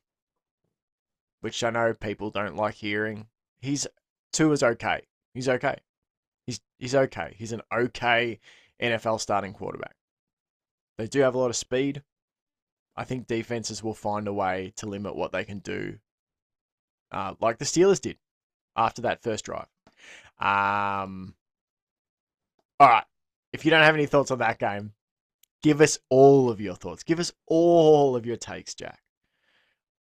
which 1.41 1.63
I 1.63 1.71
know 1.71 1.93
people 1.93 2.29
don't 2.29 2.55
like 2.55 2.75
hearing. 2.75 3.27
He's 3.59 3.87
two 4.31 4.51
is 4.51 4.61
okay. 4.61 5.01
He's 5.33 5.49
okay. 5.49 5.77
He's 6.45 6.61
he's 6.77 6.95
okay. 6.95 7.35
He's 7.37 7.51
an 7.51 7.61
okay 7.73 8.39
NFL 8.81 9.19
starting 9.19 9.53
quarterback. 9.53 9.95
They 10.97 11.07
do 11.07 11.21
have 11.21 11.35
a 11.35 11.37
lot 11.37 11.49
of 11.49 11.55
speed. 11.55 12.03
I 12.95 13.03
think 13.03 13.27
defenses 13.27 13.83
will 13.83 13.93
find 13.93 14.27
a 14.27 14.33
way 14.33 14.73
to 14.77 14.85
limit 14.87 15.15
what 15.15 15.31
they 15.31 15.43
can 15.43 15.59
do, 15.59 15.97
uh, 17.11 17.35
like 17.41 17.57
the 17.57 17.65
Steelers 17.65 17.99
did 17.99 18.17
after 18.75 19.01
that 19.03 19.21
first 19.21 19.45
drive. 19.45 19.67
Um, 20.39 21.35
all 22.79 22.87
right. 22.89 23.05
If 23.53 23.63
you 23.65 23.71
don't 23.71 23.83
have 23.83 23.95
any 23.95 24.05
thoughts 24.05 24.31
on 24.31 24.39
that 24.39 24.59
game, 24.59 24.93
give 25.63 25.81
us 25.81 25.97
all 26.09 26.49
of 26.49 26.59
your 26.59 26.75
thoughts. 26.75 27.03
Give 27.03 27.19
us 27.19 27.31
all 27.47 28.15
of 28.15 28.25
your 28.25 28.37
takes, 28.37 28.75
Jack, 28.75 29.01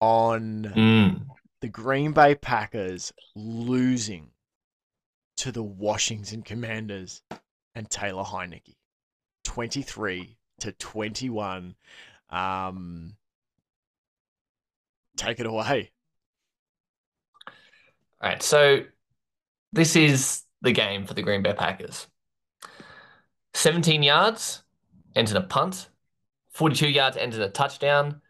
on 0.01 0.65
Mm. 0.75 1.27
the 1.61 1.69
Green 1.69 2.13
Bay 2.13 2.35
Packers 2.35 3.13
losing 3.35 4.31
to 5.37 5.53
the 5.53 5.63
Washington 5.63 6.43
Commanders 6.43 7.23
and 7.75 7.89
Taylor 7.91 8.25
Heinicke. 8.25 8.77
23 9.45 10.39
to 10.61 10.73
21. 10.73 11.75
Um, 12.33 13.15
take 15.17 15.39
it 15.39 15.47
away. 15.47 15.93
All 18.21 18.31
right, 18.31 18.43
so 18.43 18.81
this 19.73 19.97
is 19.97 20.43
the 20.63 20.73
game 20.73 21.07
for 21.07 21.15
the 21.15 21.23
Green 21.23 21.43
Bay 21.43 21.53
Packers. 21.53 22.07
17 23.55 24.03
yards, 24.03 24.63
ends 25.15 25.31
in 25.31 25.37
a 25.37 25.43
punt. 25.43 25.89
42 26.53 26.89
yards, 26.89 27.17
ends 27.17 27.37
in 27.37 27.43
a 27.43 27.49
touchdown. 27.49 28.21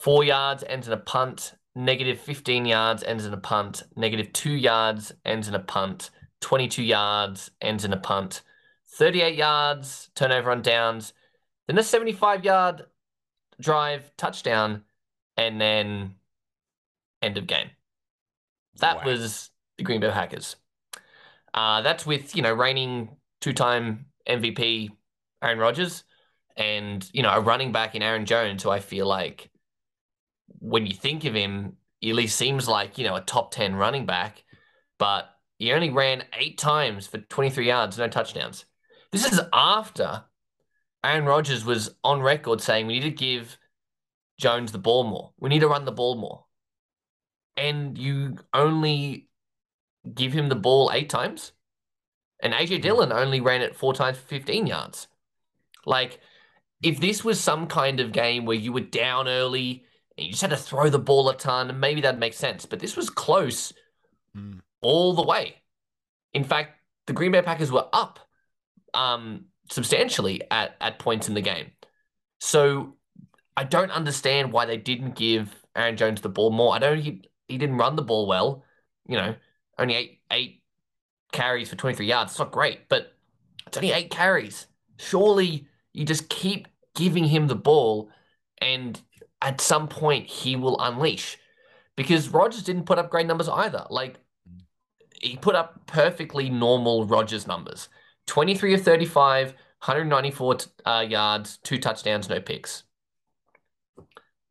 4 0.00 0.24
yards, 0.24 0.64
ends 0.68 0.86
in 0.86 0.92
a 0.92 0.98
punt. 0.98 1.54
Negative 1.74 2.18
15 2.20 2.66
yards, 2.66 3.02
ends 3.02 3.24
in 3.24 3.32
a 3.32 3.38
punt. 3.38 3.82
Negative 3.96 4.32
2 4.32 4.50
yards, 4.50 5.12
ends 5.24 5.48
in 5.48 5.54
a 5.54 5.60
punt. 5.60 6.10
22 6.40 6.82
yards, 6.82 7.50
ends 7.60 7.84
in 7.84 7.92
a 7.92 7.96
punt. 7.96 8.42
38 8.90 9.34
yards, 9.34 10.10
turnover 10.14 10.50
on 10.50 10.62
downs. 10.62 11.12
Then 11.66 11.78
a 11.78 11.82
75 11.82 12.44
yard 12.44 12.82
drive, 13.60 14.10
touchdown, 14.16 14.84
and 15.36 15.60
then 15.60 16.14
end 17.22 17.36
of 17.38 17.46
game. 17.46 17.70
That 18.80 18.98
Wow. 18.98 19.04
was 19.06 19.50
the 19.76 19.84
Green 19.84 20.00
Bay 20.00 20.10
Packers. 20.10 20.56
Uh, 21.54 21.82
that's 21.82 22.06
with, 22.06 22.36
you 22.36 22.42
know, 22.42 22.52
reigning 22.52 23.16
two-time 23.40 24.06
MVP 24.26 24.90
Aaron 25.42 25.58
Rodgers 25.58 26.04
and, 26.56 27.08
you 27.12 27.22
know, 27.22 27.30
a 27.30 27.40
running 27.40 27.72
back 27.72 27.94
in 27.94 28.02
Aaron 28.02 28.26
Jones, 28.26 28.62
who 28.62 28.70
I 28.70 28.80
feel 28.80 29.06
like 29.06 29.50
when 30.60 30.86
you 30.86 30.94
think 30.94 31.24
of 31.24 31.34
him, 31.34 31.76
he 32.00 32.10
at 32.10 32.16
least 32.16 32.36
seems 32.36 32.68
like, 32.68 32.98
you 32.98 33.04
know, 33.04 33.16
a 33.16 33.20
top 33.20 33.50
10 33.50 33.74
running 33.74 34.06
back, 34.06 34.44
but 34.98 35.28
he 35.58 35.72
only 35.72 35.90
ran 35.90 36.24
eight 36.34 36.58
times 36.58 37.06
for 37.06 37.18
23 37.18 37.66
yards, 37.66 37.98
no 37.98 38.08
touchdowns. 38.08 38.64
This 39.10 39.30
is 39.32 39.40
after 39.52 40.24
Aaron 41.04 41.24
Rodgers 41.24 41.64
was 41.64 41.94
on 42.02 42.20
record 42.20 42.60
saying 42.60 42.86
we 42.86 42.94
need 42.94 43.08
to 43.08 43.10
give 43.10 43.56
Jones 44.38 44.72
the 44.72 44.78
ball 44.78 45.04
more. 45.04 45.32
We 45.38 45.48
need 45.48 45.60
to 45.60 45.68
run 45.68 45.84
the 45.84 45.92
ball 45.92 46.16
more. 46.16 46.44
And 47.56 47.96
you 47.98 48.36
only 48.52 49.28
give 50.14 50.32
him 50.32 50.48
the 50.48 50.54
ball 50.56 50.90
eight 50.92 51.08
times? 51.10 51.52
And 52.40 52.52
AJ 52.52 52.82
Dillon 52.82 53.12
only 53.12 53.40
ran 53.40 53.62
it 53.62 53.74
four 53.76 53.92
times 53.94 54.16
for 54.18 54.26
15 54.26 54.66
yards. 54.66 55.08
Like, 55.84 56.20
if 56.82 57.00
this 57.00 57.24
was 57.24 57.40
some 57.40 57.66
kind 57.66 57.98
of 57.98 58.12
game 58.12 58.44
where 58.44 58.56
you 58.56 58.72
were 58.72 58.80
down 58.80 59.26
early 59.26 59.84
and 60.16 60.26
you 60.26 60.32
just 60.32 60.42
had 60.42 60.50
to 60.50 60.56
throw 60.56 60.88
the 60.88 60.98
ball 60.98 61.28
a 61.28 61.36
ton, 61.36 61.80
maybe 61.80 62.00
that'd 62.00 62.20
make 62.20 62.34
sense. 62.34 62.64
But 62.66 62.80
this 62.80 62.96
was 62.96 63.10
close 63.10 63.72
Mm. 64.36 64.60
all 64.82 65.14
the 65.14 65.22
way. 65.22 65.62
In 66.34 66.44
fact, 66.44 66.78
the 67.06 67.14
Green 67.14 67.32
Bay 67.32 67.40
Packers 67.42 67.72
were 67.72 67.88
up 67.92 68.20
um, 68.94 69.46
substantially 69.70 70.42
at, 70.50 70.76
at 70.80 70.98
points 70.98 71.28
in 71.28 71.34
the 71.34 71.40
game. 71.40 71.72
So 72.40 72.94
I 73.56 73.64
don't 73.64 73.90
understand 73.90 74.52
why 74.52 74.66
they 74.66 74.76
didn't 74.76 75.16
give 75.16 75.54
Aaron 75.74 75.96
Jones 75.96 76.20
the 76.20 76.28
ball 76.28 76.50
more. 76.50 76.74
I 76.74 76.78
don't 76.78 76.98
he 76.98 77.22
he 77.48 77.58
didn't 77.58 77.76
run 77.76 77.96
the 77.96 78.02
ball 78.02 78.26
well. 78.26 78.64
You 79.06 79.16
know, 79.16 79.34
only 79.78 79.94
eight 79.94 80.20
eight 80.30 80.62
carries 81.32 81.68
for 81.68 81.76
23 81.76 82.06
yards. 82.06 82.32
It's 82.32 82.38
not 82.38 82.52
great, 82.52 82.88
but 82.88 83.12
it's 83.66 83.76
only 83.76 83.92
eight 83.92 84.10
carries. 84.10 84.66
Surely 84.98 85.66
you 85.92 86.04
just 86.04 86.28
keep 86.28 86.68
giving 86.94 87.24
him 87.24 87.46
the 87.46 87.54
ball 87.54 88.10
and 88.60 89.00
at 89.42 89.60
some 89.60 89.88
point 89.88 90.26
he 90.26 90.56
will 90.56 90.78
unleash. 90.80 91.36
Because 91.96 92.28
Rodgers 92.28 92.62
didn't 92.62 92.84
put 92.84 92.98
up 92.98 93.10
great 93.10 93.26
numbers 93.26 93.48
either. 93.48 93.84
Like 93.90 94.18
he 95.20 95.36
put 95.36 95.56
up 95.56 95.86
perfectly 95.86 96.48
normal 96.48 97.06
Rodgers 97.06 97.46
numbers. 97.46 97.88
23 98.28 98.74
of 98.74 98.82
35, 98.82 99.48
194 99.48 100.56
uh, 100.84 101.04
yards, 101.08 101.58
two 101.58 101.78
touchdowns, 101.78 102.28
no 102.28 102.40
picks. 102.40 102.84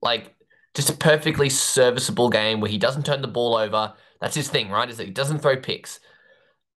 Like 0.01 0.35
just 0.73 0.89
a 0.89 0.93
perfectly 0.93 1.49
serviceable 1.49 2.29
game 2.29 2.59
where 2.59 2.69
he 2.69 2.77
doesn't 2.77 3.05
turn 3.05 3.21
the 3.21 3.27
ball 3.27 3.55
over. 3.55 3.93
That's 4.19 4.35
his 4.35 4.49
thing, 4.49 4.69
right? 4.69 4.89
Is 4.89 4.97
that 4.97 5.05
he 5.05 5.11
doesn't 5.11 5.39
throw 5.39 5.57
picks. 5.57 5.99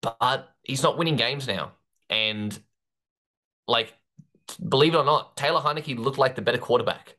But 0.01 0.49
he's 0.63 0.83
not 0.83 0.97
winning 0.97 1.15
games 1.15 1.47
now. 1.47 1.71
And 2.09 2.57
like 3.67 3.93
believe 4.67 4.93
it 4.93 4.97
or 4.97 5.05
not, 5.05 5.35
Taylor 5.35 5.61
Heinicke 5.61 5.97
looked 5.97 6.17
like 6.17 6.35
the 6.35 6.41
better 6.41 6.57
quarterback. 6.57 7.17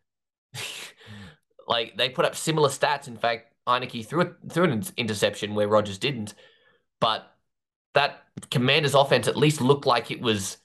like 1.68 1.97
they 1.97 2.09
put 2.09 2.24
up 2.24 2.37
similar 2.37 2.68
stats. 2.68 3.09
In 3.09 3.16
fact, 3.16 3.55
Heinicke 3.66 4.07
threw 4.07 4.22
it 4.22 4.35
threw 4.51 4.64
an 4.64 4.83
interception 4.97 5.55
where 5.55 5.68
Rodgers 5.68 5.99
didn't. 5.99 6.35
But 7.01 7.31
that 7.99 8.23
Commanders 8.53 8.95
offense 8.95 9.27
at 9.27 9.37
least 9.37 9.61
looked 9.61 9.85
like 9.85 10.13
it 10.13 10.21
was 10.21 10.59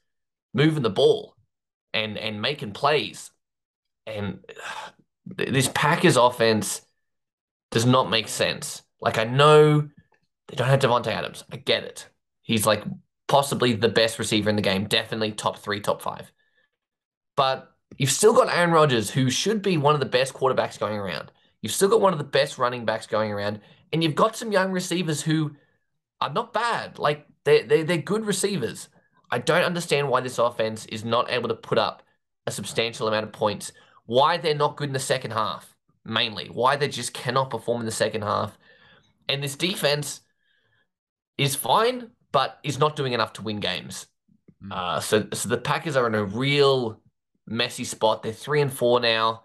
moving 0.54 0.84
the 0.84 0.90
ball 0.92 1.36
and 1.94 2.16
and 2.16 2.42
making 2.42 2.74
plays. 2.74 3.32
And 4.06 4.46
this 5.26 5.70
Packers 5.74 6.16
offense 6.16 6.82
does 7.72 7.88
not 7.88 8.10
make 8.10 8.28
sense. 8.28 8.84
Like 9.02 9.18
I 9.18 9.24
know 9.24 9.90
they 10.48 10.56
don't 10.56 10.68
have 10.68 10.80
Davante 10.80 11.08
Adams. 11.08 11.44
I 11.52 11.58
get 11.58 11.84
it. 11.84 12.08
He's 12.44 12.68
like 12.68 12.84
possibly 13.28 13.74
the 13.74 13.90
best 13.90 14.20
receiver 14.20 14.52
in 14.52 14.56
the 14.56 14.62
game, 14.62 14.88
definitely 14.88 15.32
top 15.32 15.58
three, 15.58 15.80
top 15.80 16.04
five. 16.04 16.32
But 17.36 17.74
you've 17.98 18.12
still 18.12 18.34
got 18.34 18.56
Aaron 18.56 18.70
Rodgers, 18.72 19.10
who 19.10 19.32
should 19.32 19.64
be 19.64 19.78
one 19.78 19.96
of 19.96 20.02
the 20.02 20.06
best 20.06 20.36
quarterbacks 20.36 20.78
going 20.78 21.00
around. 21.00 21.32
You've 21.64 21.72
still 21.72 21.90
got 21.90 22.02
one 22.02 22.14
of 22.14 22.20
the 22.20 22.26
best 22.26 22.60
running 22.60 22.86
backs 22.86 23.08
going 23.08 23.32
around, 23.32 23.60
and 23.92 24.04
you've 24.04 24.14
got 24.14 24.36
some 24.36 24.52
young 24.52 24.72
receivers 24.72 25.22
who 25.22 25.56
are 26.24 26.34
not 26.34 26.53
bad. 26.53 26.99
Like 26.99 27.28
they're, 27.43 27.63
they're, 27.63 27.84
they're 27.84 27.97
good 27.97 28.26
receivers. 28.26 28.88
I 29.30 29.39
don't 29.39 29.65
understand 29.65 30.09
why 30.09 30.21
this 30.21 30.38
offense 30.39 30.86
is 30.86 31.03
not 31.03 31.30
able 31.30 31.49
to 31.49 31.55
put 31.55 31.78
up 31.78 32.03
a 32.47 32.51
substantial 32.51 33.07
amount 33.07 33.26
of 33.26 33.34
points. 33.34 33.71
Why 34.05 34.38
they're 34.38 34.55
not 34.55 34.78
good 34.78 34.89
in 34.89 34.93
the 34.93 34.99
second 34.99 35.32
half, 35.32 35.76
mainly. 36.05 36.47
Why 36.47 36.76
they 36.76 36.88
just 36.88 37.13
cannot 37.13 37.49
perform 37.49 37.82
in 37.82 37.86
the 37.86 37.91
second 37.91 38.21
half. 38.21 38.57
And 39.28 39.43
this 39.43 39.55
defense 39.55 40.21
is 41.38 41.55
fine, 41.55 42.11
but 42.32 42.59
is 42.63 42.80
not 42.80 42.95
doing 42.95 43.13
enough 43.13 43.34
to 43.34 43.41
win 43.41 43.59
games. 43.59 44.07
Mm. 44.63 44.71
Uh, 44.71 44.99
so, 44.99 45.28
so 45.34 45.49
the 45.49 45.57
Packers 45.57 45.95
are 45.95 46.07
in 46.07 46.15
a 46.15 46.24
real 46.24 47.01
messy 47.47 47.84
spot. 47.84 48.24
They're 48.24 48.34
three 48.34 48.61
and 48.61 48.71
four 48.71 48.99
now. 48.99 49.43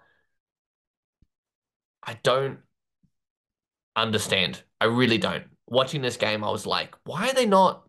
I 2.04 2.18
don't 2.22 2.58
understand. 3.96 4.62
I 4.80 4.86
really 4.86 5.18
don't. 5.18 5.44
Watching 5.68 6.02
this 6.02 6.16
game, 6.16 6.42
I 6.42 6.50
was 6.50 6.66
like, 6.66 6.94
why 7.04 7.28
are 7.28 7.34
they 7.34 7.46
not 7.46 7.84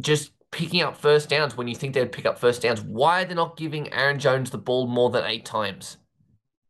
just 0.00 0.32
picking 0.50 0.82
up 0.82 0.96
first 0.96 1.28
downs 1.28 1.56
when 1.56 1.68
you 1.68 1.74
think 1.74 1.94
they'd 1.94 2.12
pick 2.12 2.26
up 2.26 2.38
first 2.38 2.62
downs? 2.62 2.80
Why 2.80 3.22
are 3.22 3.24
they 3.24 3.34
not 3.34 3.56
giving 3.56 3.92
Aaron 3.92 4.18
Jones 4.18 4.50
the 4.50 4.58
ball 4.58 4.86
more 4.86 5.10
than 5.10 5.24
eight 5.24 5.44
times? 5.44 5.98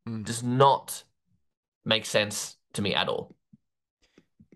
Mm. 0.09 0.24
Does 0.24 0.42
not 0.42 1.04
make 1.84 2.04
sense 2.04 2.57
to 2.74 2.82
me 2.82 2.94
at 2.94 3.09
all. 3.09 3.34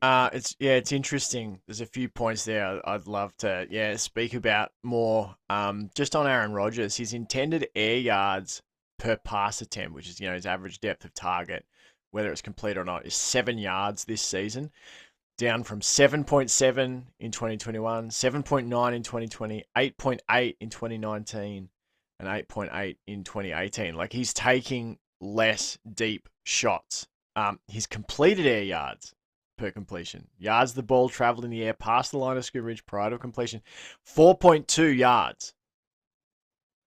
Uh, 0.02 0.30
it's 0.32 0.56
yeah, 0.58 0.72
it's 0.72 0.92
interesting. 0.92 1.60
There's 1.66 1.82
a 1.82 1.86
few 1.86 2.08
points 2.08 2.44
there 2.44 2.80
I'd 2.88 3.06
love 3.06 3.36
to 3.38 3.66
yeah 3.70 3.96
speak 3.96 4.32
about 4.32 4.70
more. 4.82 5.34
Um, 5.50 5.90
just 5.94 6.16
on 6.16 6.26
Aaron 6.26 6.52
Rodgers, 6.52 6.96
his 6.96 7.12
intended 7.12 7.68
air 7.74 7.98
yards 7.98 8.62
per 8.98 9.16
pass 9.16 9.60
attempt, 9.60 9.94
which 9.94 10.08
is 10.08 10.18
you 10.18 10.28
know 10.28 10.34
his 10.34 10.46
average 10.46 10.80
depth 10.80 11.04
of 11.04 11.12
target, 11.12 11.66
whether 12.10 12.30
it's 12.30 12.42
complete 12.42 12.76
or 12.76 12.84
not, 12.84 13.06
is 13.06 13.14
seven 13.14 13.58
yards 13.58 14.04
this 14.04 14.22
season, 14.22 14.70
down 15.38 15.62
from 15.62 15.80
seven 15.80 16.24
point 16.24 16.50
seven 16.50 17.06
in 17.18 17.30
2021, 17.30 18.10
seven 18.10 18.42
point 18.42 18.66
nine 18.66 18.94
in 18.94 19.02
2020, 19.02 19.64
eight 19.76 19.96
point 19.96 20.22
eight 20.30 20.56
in 20.60 20.70
2019, 20.70 21.68
and 22.18 22.28
eight 22.28 22.48
point 22.48 22.70
eight 22.74 22.98
in 23.06 23.24
2018. 23.24 23.94
Like 23.94 24.12
he's 24.12 24.34
taking 24.34 24.98
less 25.20 25.78
deep 25.94 26.28
shots 26.44 27.06
Um, 27.36 27.60
his 27.68 27.86
completed 27.86 28.46
air 28.46 28.62
yards 28.62 29.14
per 29.56 29.70
completion, 29.70 30.28
yards 30.38 30.74
the 30.74 30.82
ball 30.82 31.08
traveled 31.08 31.44
in 31.44 31.50
the 31.50 31.62
air 31.62 31.74
past 31.74 32.10
the 32.10 32.18
line 32.18 32.36
of 32.36 32.44
scrimmage 32.44 32.84
prior 32.86 33.10
to 33.10 33.18
completion, 33.18 33.62
4.2 34.06 34.96
yards. 34.96 35.54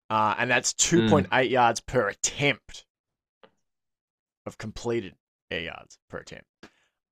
Uh, 0.09 0.35
and 0.39 0.51
that's 0.51 0.73
2.8 0.73 1.51
yards 1.51 1.81
per 1.81 2.09
attempt 2.09 2.85
of 4.47 4.59
completed 4.59 5.15
air 5.51 5.61
yards 5.61 5.99
per 6.09 6.19
attempt. 6.19 6.47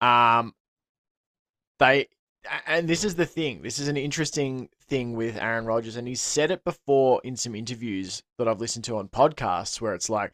Um, 0.00 0.54
they 1.78 2.08
and 2.66 2.88
this 2.88 3.04
is 3.04 3.14
the 3.16 3.26
thing. 3.26 3.62
This 3.62 3.78
is 3.78 3.88
an 3.88 3.96
interesting 3.96 4.68
thing 4.88 5.14
with 5.14 5.36
Aaron 5.36 5.66
Rodgers, 5.66 5.96
and 5.96 6.08
he's 6.08 6.20
said 6.20 6.50
it 6.50 6.64
before 6.64 7.20
in 7.24 7.36
some 7.36 7.54
interviews 7.54 8.22
that 8.38 8.48
I've 8.48 8.60
listened 8.60 8.84
to 8.86 8.96
on 8.96 9.08
podcasts, 9.08 9.80
where 9.80 9.94
it's 9.94 10.08
like, 10.08 10.32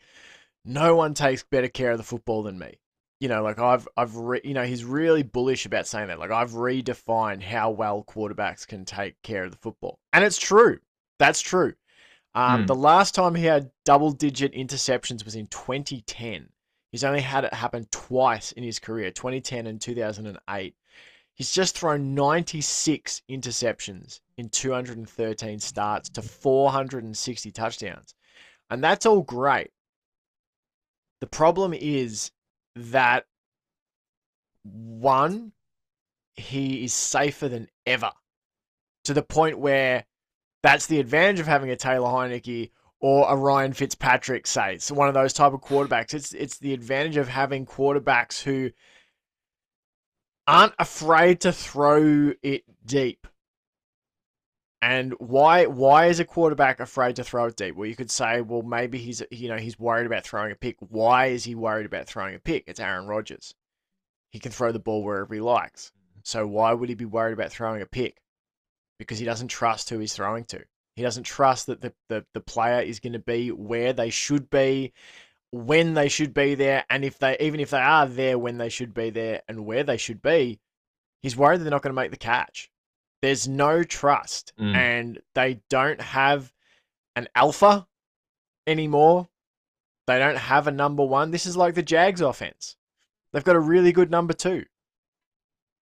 no 0.64 0.94
one 0.96 1.14
takes 1.14 1.42
better 1.42 1.68
care 1.68 1.92
of 1.92 1.98
the 1.98 2.04
football 2.04 2.42
than 2.42 2.58
me. 2.58 2.78
You 3.20 3.28
know, 3.28 3.42
like 3.42 3.58
I've, 3.58 3.88
I've, 3.96 4.16
re- 4.16 4.40
you 4.44 4.54
know, 4.54 4.64
he's 4.64 4.84
really 4.84 5.22
bullish 5.22 5.64
about 5.66 5.86
saying 5.86 6.08
that. 6.08 6.18
Like 6.18 6.30
I've 6.30 6.52
redefined 6.52 7.42
how 7.42 7.70
well 7.70 8.04
quarterbacks 8.06 8.66
can 8.66 8.84
take 8.84 9.20
care 9.22 9.44
of 9.44 9.50
the 9.50 9.56
football, 9.56 9.98
and 10.12 10.24
it's 10.24 10.38
true. 10.38 10.78
That's 11.18 11.40
true. 11.40 11.74
Um, 12.34 12.60
Hmm. 12.60 12.66
The 12.66 12.74
last 12.74 13.14
time 13.14 13.34
he 13.34 13.44
had 13.44 13.70
double-digit 13.84 14.52
interceptions 14.52 15.24
was 15.24 15.36
in 15.36 15.46
2010. 15.46 16.48
He's 16.94 17.02
only 17.02 17.22
had 17.22 17.42
it 17.42 17.52
happen 17.52 17.88
twice 17.90 18.52
in 18.52 18.62
his 18.62 18.78
career, 18.78 19.10
2010 19.10 19.66
and 19.66 19.80
2008. 19.80 20.76
He's 21.34 21.50
just 21.50 21.76
thrown 21.76 22.14
96 22.14 23.20
interceptions 23.28 24.20
in 24.36 24.48
213 24.48 25.58
starts 25.58 26.08
to 26.10 26.22
460 26.22 27.50
touchdowns. 27.50 28.14
And 28.70 28.84
that's 28.84 29.06
all 29.06 29.22
great. 29.22 29.72
The 31.20 31.26
problem 31.26 31.74
is 31.74 32.30
that 32.76 33.24
one, 34.62 35.50
he 36.34 36.84
is 36.84 36.94
safer 36.94 37.48
than 37.48 37.66
ever 37.86 38.12
to 39.02 39.14
the 39.14 39.22
point 39.24 39.58
where 39.58 40.04
that's 40.62 40.86
the 40.86 41.00
advantage 41.00 41.40
of 41.40 41.48
having 41.48 41.70
a 41.70 41.76
Taylor 41.76 42.06
Heinicke 42.06 42.70
or 43.04 43.30
a 43.30 43.36
Ryan 43.36 43.74
Fitzpatrick, 43.74 44.46
say. 44.46 44.76
It's 44.76 44.90
one 44.90 45.08
of 45.08 45.14
those 45.14 45.34
type 45.34 45.52
of 45.52 45.60
quarterbacks. 45.60 46.14
It's 46.14 46.32
it's 46.32 46.56
the 46.56 46.72
advantage 46.72 47.18
of 47.18 47.28
having 47.28 47.66
quarterbacks 47.66 48.42
who 48.42 48.70
aren't 50.46 50.72
afraid 50.78 51.42
to 51.42 51.52
throw 51.52 52.32
it 52.42 52.64
deep. 52.86 53.26
And 54.80 55.12
why 55.18 55.66
why 55.66 56.06
is 56.06 56.18
a 56.18 56.24
quarterback 56.24 56.80
afraid 56.80 57.16
to 57.16 57.24
throw 57.24 57.44
it 57.44 57.56
deep? 57.56 57.76
Well, 57.76 57.86
you 57.86 57.94
could 57.94 58.10
say, 58.10 58.40
well, 58.40 58.62
maybe 58.62 58.96
he's 58.96 59.22
you 59.30 59.50
know 59.50 59.58
he's 59.58 59.78
worried 59.78 60.06
about 60.06 60.24
throwing 60.24 60.50
a 60.50 60.54
pick. 60.54 60.76
Why 60.80 61.26
is 61.26 61.44
he 61.44 61.54
worried 61.54 61.84
about 61.84 62.06
throwing 62.06 62.34
a 62.34 62.38
pick? 62.38 62.64
It's 62.66 62.80
Aaron 62.80 63.06
Rodgers. 63.06 63.54
He 64.30 64.38
can 64.38 64.50
throw 64.50 64.72
the 64.72 64.78
ball 64.78 65.04
wherever 65.04 65.34
he 65.34 65.42
likes. 65.42 65.92
So 66.22 66.46
why 66.46 66.72
would 66.72 66.88
he 66.88 66.94
be 66.94 67.04
worried 67.04 67.34
about 67.34 67.52
throwing 67.52 67.82
a 67.82 67.86
pick? 67.86 68.22
Because 68.98 69.18
he 69.18 69.26
doesn't 69.26 69.48
trust 69.48 69.90
who 69.90 69.98
he's 69.98 70.14
throwing 70.14 70.46
to. 70.46 70.64
He 70.96 71.02
doesn't 71.02 71.24
trust 71.24 71.66
that 71.66 71.80
the, 71.80 71.92
the, 72.08 72.24
the 72.34 72.40
player 72.40 72.80
is 72.80 73.00
going 73.00 73.14
to 73.14 73.18
be 73.18 73.50
where 73.50 73.92
they 73.92 74.10
should 74.10 74.48
be, 74.48 74.92
when 75.50 75.94
they 75.94 76.08
should 76.08 76.34
be 76.34 76.54
there, 76.54 76.84
and 76.90 77.04
if 77.04 77.18
they 77.18 77.36
even 77.38 77.60
if 77.60 77.70
they 77.70 77.78
are 77.80 78.06
there 78.06 78.38
when 78.38 78.58
they 78.58 78.68
should 78.68 78.92
be 78.94 79.10
there 79.10 79.42
and 79.48 79.66
where 79.66 79.84
they 79.84 79.96
should 79.96 80.22
be, 80.22 80.58
he's 81.22 81.36
worried 81.36 81.60
they're 81.60 81.70
not 81.70 81.82
going 81.82 81.94
to 81.94 82.00
make 82.00 82.10
the 82.10 82.16
catch. 82.16 82.70
There's 83.22 83.48
no 83.48 83.82
trust, 83.82 84.52
Mm. 84.58 84.74
and 84.74 85.18
they 85.34 85.60
don't 85.70 86.00
have 86.00 86.52
an 87.16 87.28
alpha 87.34 87.86
anymore. 88.66 89.28
They 90.06 90.18
don't 90.18 90.36
have 90.36 90.66
a 90.66 90.72
number 90.72 91.04
one. 91.04 91.30
This 91.30 91.46
is 91.46 91.56
like 91.56 91.74
the 91.74 91.82
Jags 91.82 92.20
offense. 92.20 92.76
They've 93.32 93.44
got 93.44 93.56
a 93.56 93.60
really 93.60 93.92
good 93.92 94.10
number 94.10 94.34
two, 94.34 94.64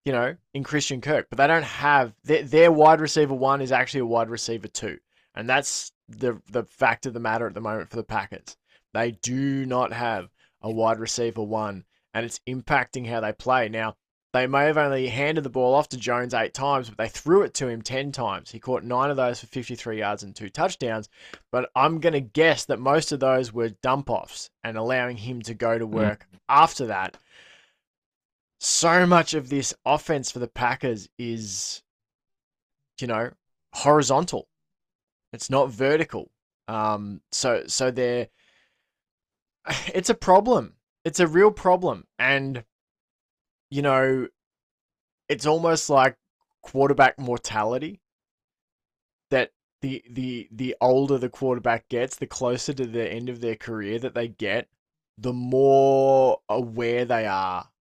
you 0.05 0.13
know, 0.13 0.37
in 0.55 0.65
Christian 0.65 1.01
Kirk, 1.01 1.29
but 1.31 1.37
they 1.37 1.47
don't 1.47 1.65
have 1.65 2.13
their, 2.25 2.43
their 2.43 2.73
wide 2.73 3.01
receiver 3.01 3.35
one 3.35 3.61
is 3.61 3.73
actually 3.73 4.01
a 4.01 4.07
wide 4.07 4.31
receiver 4.31 4.69
two. 4.69 4.99
And 5.35 5.49
that's 5.49 5.93
the 6.09 6.41
the 6.51 6.65
fact 6.65 7.07
of 7.07 7.15
the 7.15 7.21
matter 7.21 7.47
at 7.47 7.55
the 7.55 7.61
moment 7.61 7.91
for 7.91 7.97
the 7.97 8.03
Packers. 8.03 8.57
They 8.93 9.13
do 9.13 9.65
not 9.65 9.93
have 9.93 10.29
a 10.61 10.71
wide 10.71 10.99
receiver 10.99 11.43
one, 11.43 11.85
and 12.13 12.27
it's 12.27 12.41
impacting 12.47 13.09
how 13.09 13.21
they 13.21 13.33
play. 13.33 13.69
Now, 13.69 13.97
they 14.33 14.47
may 14.47 14.65
have 14.65 14.79
only 14.79 15.09
handed 15.09 15.45
the 15.45 15.51
ball 15.51 15.75
off 15.75 15.91
to 15.91 15.97
Jones 15.99 16.33
eight 16.33 16.55
times, 16.55 16.89
but 16.89 16.97
they 16.97 17.09
threw 17.09 17.43
it 17.43 17.53
to 17.55 17.69
him 17.69 17.83
10 17.83 18.13
times. 18.13 18.51
He 18.51 18.59
caught 18.59 18.83
nine 18.83 19.11
of 19.11 19.17
those 19.17 19.41
for 19.41 19.47
53 19.47 19.99
yards 19.99 20.23
and 20.23 20.35
two 20.35 20.49
touchdowns. 20.49 21.11
But 21.51 21.71
I'm 21.77 22.01
going 22.01 22.15
to 22.15 22.21
guess 22.21 22.65
that 22.67 22.81
most 22.81 23.13
of 23.13 23.21
those 23.21 23.53
were 23.53 23.69
dump 23.83 24.09
offs 24.09 24.51
and 24.65 24.79
allowing 24.79 25.19
him 25.19 25.43
to 25.43 25.55
go 25.55 25.77
to 25.77 25.87
work 25.87 26.27
after 26.49 26.87
that. 26.87 27.19
So 28.65 29.07
much 29.07 29.35
of 29.35 29.49
this 29.49 29.75
offense 29.85 30.31
for 30.31 30.39
the 30.39 30.47
Packers 30.47 31.09
is, 31.19 31.83
you 33.01 33.09
know, 33.09 33.31
horizontal. 33.75 34.47
It's 35.33 35.51
not 35.51 35.73
vertical. 35.73 36.31
Um, 36.69 37.23
so 37.33 37.65
so 37.67 37.91
they're 37.91 38.29
it's 39.93 40.11
a 40.11 40.15
problem. 40.15 40.75
It's 41.05 41.19
a 41.19 41.27
real 41.27 41.51
problem. 41.51 42.07
And 42.21 42.63
you 43.69 43.83
know, 43.83 44.29
it's 45.29 45.45
almost 45.45 45.91
like 45.91 46.17
quarterback 46.63 47.19
mortality 47.19 48.01
that 49.31 49.51
the 49.81 50.05
the 50.09 50.49
the 50.53 50.77
older 50.81 51.19
the 51.19 51.29
quarterback 51.29 51.89
gets, 51.89 52.15
the 52.15 52.29
closer 52.29 52.73
to 52.75 52.87
the 52.87 53.13
end 53.13 53.29
of 53.29 53.41
their 53.41 53.57
career 53.57 53.99
that 53.99 54.15
they 54.15 54.29
get, 54.29 54.69
the 55.19 55.33
more 55.33 56.39
aware 56.49 57.05
they 57.05 57.27
are 57.27 57.73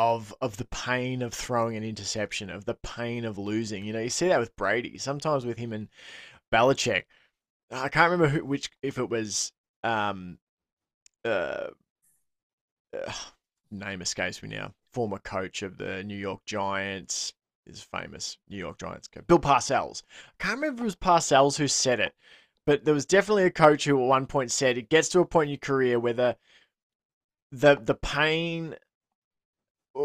of 0.00 0.34
of 0.40 0.56
the 0.56 0.64
pain 0.64 1.20
of 1.20 1.34
throwing 1.34 1.76
an 1.76 1.84
interception, 1.84 2.48
of 2.48 2.64
the 2.64 2.74
pain 2.74 3.26
of 3.26 3.36
losing. 3.36 3.84
You 3.84 3.92
know, 3.92 4.00
you 4.00 4.08
see 4.08 4.28
that 4.28 4.40
with 4.40 4.56
Brady, 4.56 4.96
sometimes 4.96 5.44
with 5.44 5.58
him 5.58 5.74
and 5.74 5.88
Belichick. 6.50 7.04
I 7.70 7.90
can't 7.90 8.10
remember 8.10 8.28
who, 8.28 8.44
which 8.46 8.70
if 8.82 8.96
it 8.96 9.10
was 9.10 9.52
um 9.84 10.38
uh, 11.22 11.68
uh 12.96 13.12
name 13.70 14.00
escapes 14.00 14.42
me 14.42 14.48
now. 14.48 14.72
Former 14.94 15.18
coach 15.18 15.62
of 15.62 15.76
the 15.76 16.02
New 16.02 16.16
York 16.16 16.46
Giants 16.46 17.34
is 17.66 17.82
famous 17.82 18.38
New 18.48 18.56
York 18.56 18.78
Giants 18.78 19.06
coach. 19.06 19.26
Bill 19.26 19.38
Parcells. 19.38 20.02
I 20.40 20.42
can't 20.42 20.60
remember 20.60 20.78
if 20.78 20.80
it 20.80 20.84
was 20.84 20.96
Parcells 20.96 21.58
who 21.58 21.68
said 21.68 22.00
it, 22.00 22.14
but 22.64 22.86
there 22.86 22.94
was 22.94 23.04
definitely 23.04 23.44
a 23.44 23.50
coach 23.50 23.84
who 23.84 24.00
at 24.00 24.08
one 24.08 24.26
point 24.26 24.50
said 24.50 24.78
it 24.78 24.88
gets 24.88 25.10
to 25.10 25.20
a 25.20 25.26
point 25.26 25.48
in 25.48 25.50
your 25.50 25.58
career 25.58 26.00
where 26.00 26.14
the 26.14 26.38
the 27.52 27.76
the 27.76 27.94
pain 27.94 28.76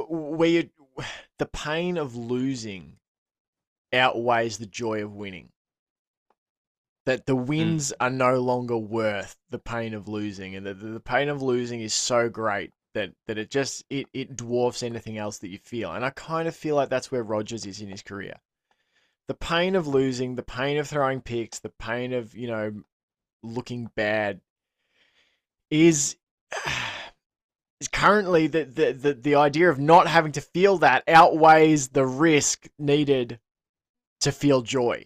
where 0.09 0.49
you 0.49 0.69
the 1.39 1.45
pain 1.45 1.97
of 1.97 2.15
losing 2.15 2.97
outweighs 3.93 4.57
the 4.57 4.65
joy 4.65 5.03
of 5.03 5.13
winning. 5.13 5.49
That 7.05 7.25
the 7.27 7.35
mm. 7.35 7.45
wins 7.45 7.93
are 7.99 8.09
no 8.09 8.39
longer 8.39 8.77
worth 8.77 9.37
the 9.49 9.59
pain 9.59 9.93
of 9.93 10.07
losing, 10.07 10.55
and 10.55 10.65
that 10.65 10.79
the, 10.79 10.87
the 10.87 10.99
pain 10.99 11.29
of 11.29 11.41
losing 11.41 11.81
is 11.81 11.93
so 11.93 12.29
great 12.29 12.71
that 12.93 13.11
that 13.27 13.37
it 13.37 13.51
just 13.51 13.85
it 13.89 14.07
it 14.13 14.35
dwarfs 14.35 14.81
anything 14.81 15.17
else 15.17 15.37
that 15.39 15.49
you 15.49 15.59
feel. 15.59 15.91
And 15.91 16.03
I 16.03 16.09
kind 16.09 16.47
of 16.47 16.55
feel 16.55 16.75
like 16.75 16.89
that's 16.89 17.11
where 17.11 17.23
Rodgers 17.23 17.65
is 17.65 17.81
in 17.81 17.89
his 17.89 18.01
career. 18.01 18.35
The 19.27 19.35
pain 19.35 19.75
of 19.75 19.87
losing, 19.87 20.35
the 20.35 20.43
pain 20.43 20.77
of 20.77 20.87
throwing 20.87 21.21
picks, 21.21 21.59
the 21.59 21.69
pain 21.69 22.13
of 22.13 22.35
you 22.35 22.47
know 22.47 22.73
looking 23.43 23.91
bad 23.95 24.41
is 25.69 26.15
currently 27.95 28.47
the, 28.47 28.65
the 28.65 28.91
the 28.91 29.13
the 29.13 29.35
idea 29.35 29.69
of 29.69 29.79
not 29.79 30.05
having 30.07 30.33
to 30.33 30.41
feel 30.41 30.77
that 30.79 31.03
outweighs 31.07 31.87
the 31.89 32.05
risk 32.05 32.67
needed 32.77 33.39
to 34.19 34.31
feel 34.33 34.61
joy 34.61 35.05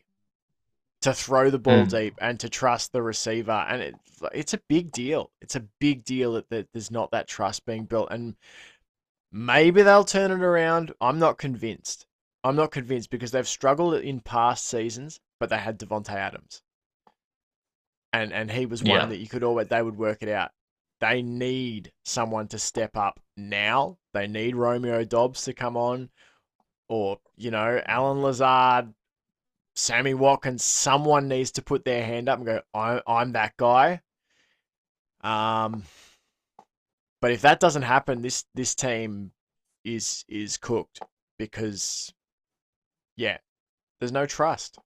to 1.02 1.14
throw 1.14 1.52
the 1.52 1.60
ball 1.60 1.86
Mm. 1.86 1.90
deep 1.92 2.16
and 2.20 2.40
to 2.40 2.50
trust 2.50 2.92
the 2.92 3.02
receiver. 3.02 3.66
And 3.70 3.82
it, 3.82 3.96
it's 4.34 4.54
a 4.56 4.62
big 4.68 4.92
deal. 4.92 5.30
It's 5.40 5.56
a 5.56 5.66
big 5.80 6.04
deal 6.04 6.34
that, 6.34 6.50
that 6.50 6.68
there's 6.74 6.90
not 6.92 7.12
that 7.12 7.28
trust 7.28 7.66
being 7.66 7.86
built. 7.86 8.10
And 8.12 8.36
maybe 9.32 9.82
they'll 9.84 10.04
turn 10.04 10.32
it 10.32 10.42
around. 10.42 10.92
I'm 11.00 11.20
not 11.20 11.38
convinced. 11.38 12.08
I'm 12.44 12.56
not 12.56 12.72
convinced 12.72 13.12
because 13.12 13.32
they've 13.32 13.48
struggled 13.48 13.94
in 13.94 14.20
past 14.20 14.66
seasons 14.66 15.20
but 15.40 15.50
they 15.50 15.58
had 15.58 15.80
Davante 15.80 16.10
Adams. 16.10 16.64
And 18.12 18.34
and 18.34 18.50
he 18.52 18.66
was 18.66 18.82
one 18.84 18.92
Yeah. 18.92 19.06
that 19.06 19.18
you 19.18 19.28
could 19.28 19.44
always 19.44 19.68
they 19.68 19.82
would 19.82 19.98
work 19.98 20.18
it 20.22 20.30
out 20.30 20.52
they 21.00 21.22
need 21.22 21.92
someone 22.04 22.48
to 22.50 22.60
step 22.60 22.98
up 22.98 23.20
now. 23.38 23.98
They 24.14 24.28
need 24.28 24.56
Romeo 24.56 25.04
Doubs 25.04 25.44
to 25.44 25.54
come 25.54 25.78
on, 25.78 26.10
or 26.88 27.20
you 27.38 27.52
know, 27.52 27.82
Allen 27.86 28.22
Lazard, 28.22 28.94
Sammy 29.76 30.14
Watkins. 30.14 30.64
Someone 30.64 31.28
needs 31.28 31.52
to 31.52 31.62
put 31.62 31.86
their 31.86 32.04
hand 32.04 32.30
up 32.30 32.38
and 32.38 32.46
go, 32.46 32.62
"I, 32.74 33.02
I'm 33.08 33.32
that 33.34 33.56
guy." 33.58 34.02
Um, 35.22 35.84
but 37.22 37.32
if 37.32 37.42
that 37.42 37.60
doesn't 37.60 37.84
happen, 37.84 38.22
this 38.22 38.46
this 38.54 38.76
team 38.76 39.32
is 39.84 40.26
is 40.28 40.58
cooked 40.58 41.02
because, 41.38 42.14
yeah, 43.16 43.38
there's 44.00 44.12
no 44.12 44.26
trust. 44.26 44.78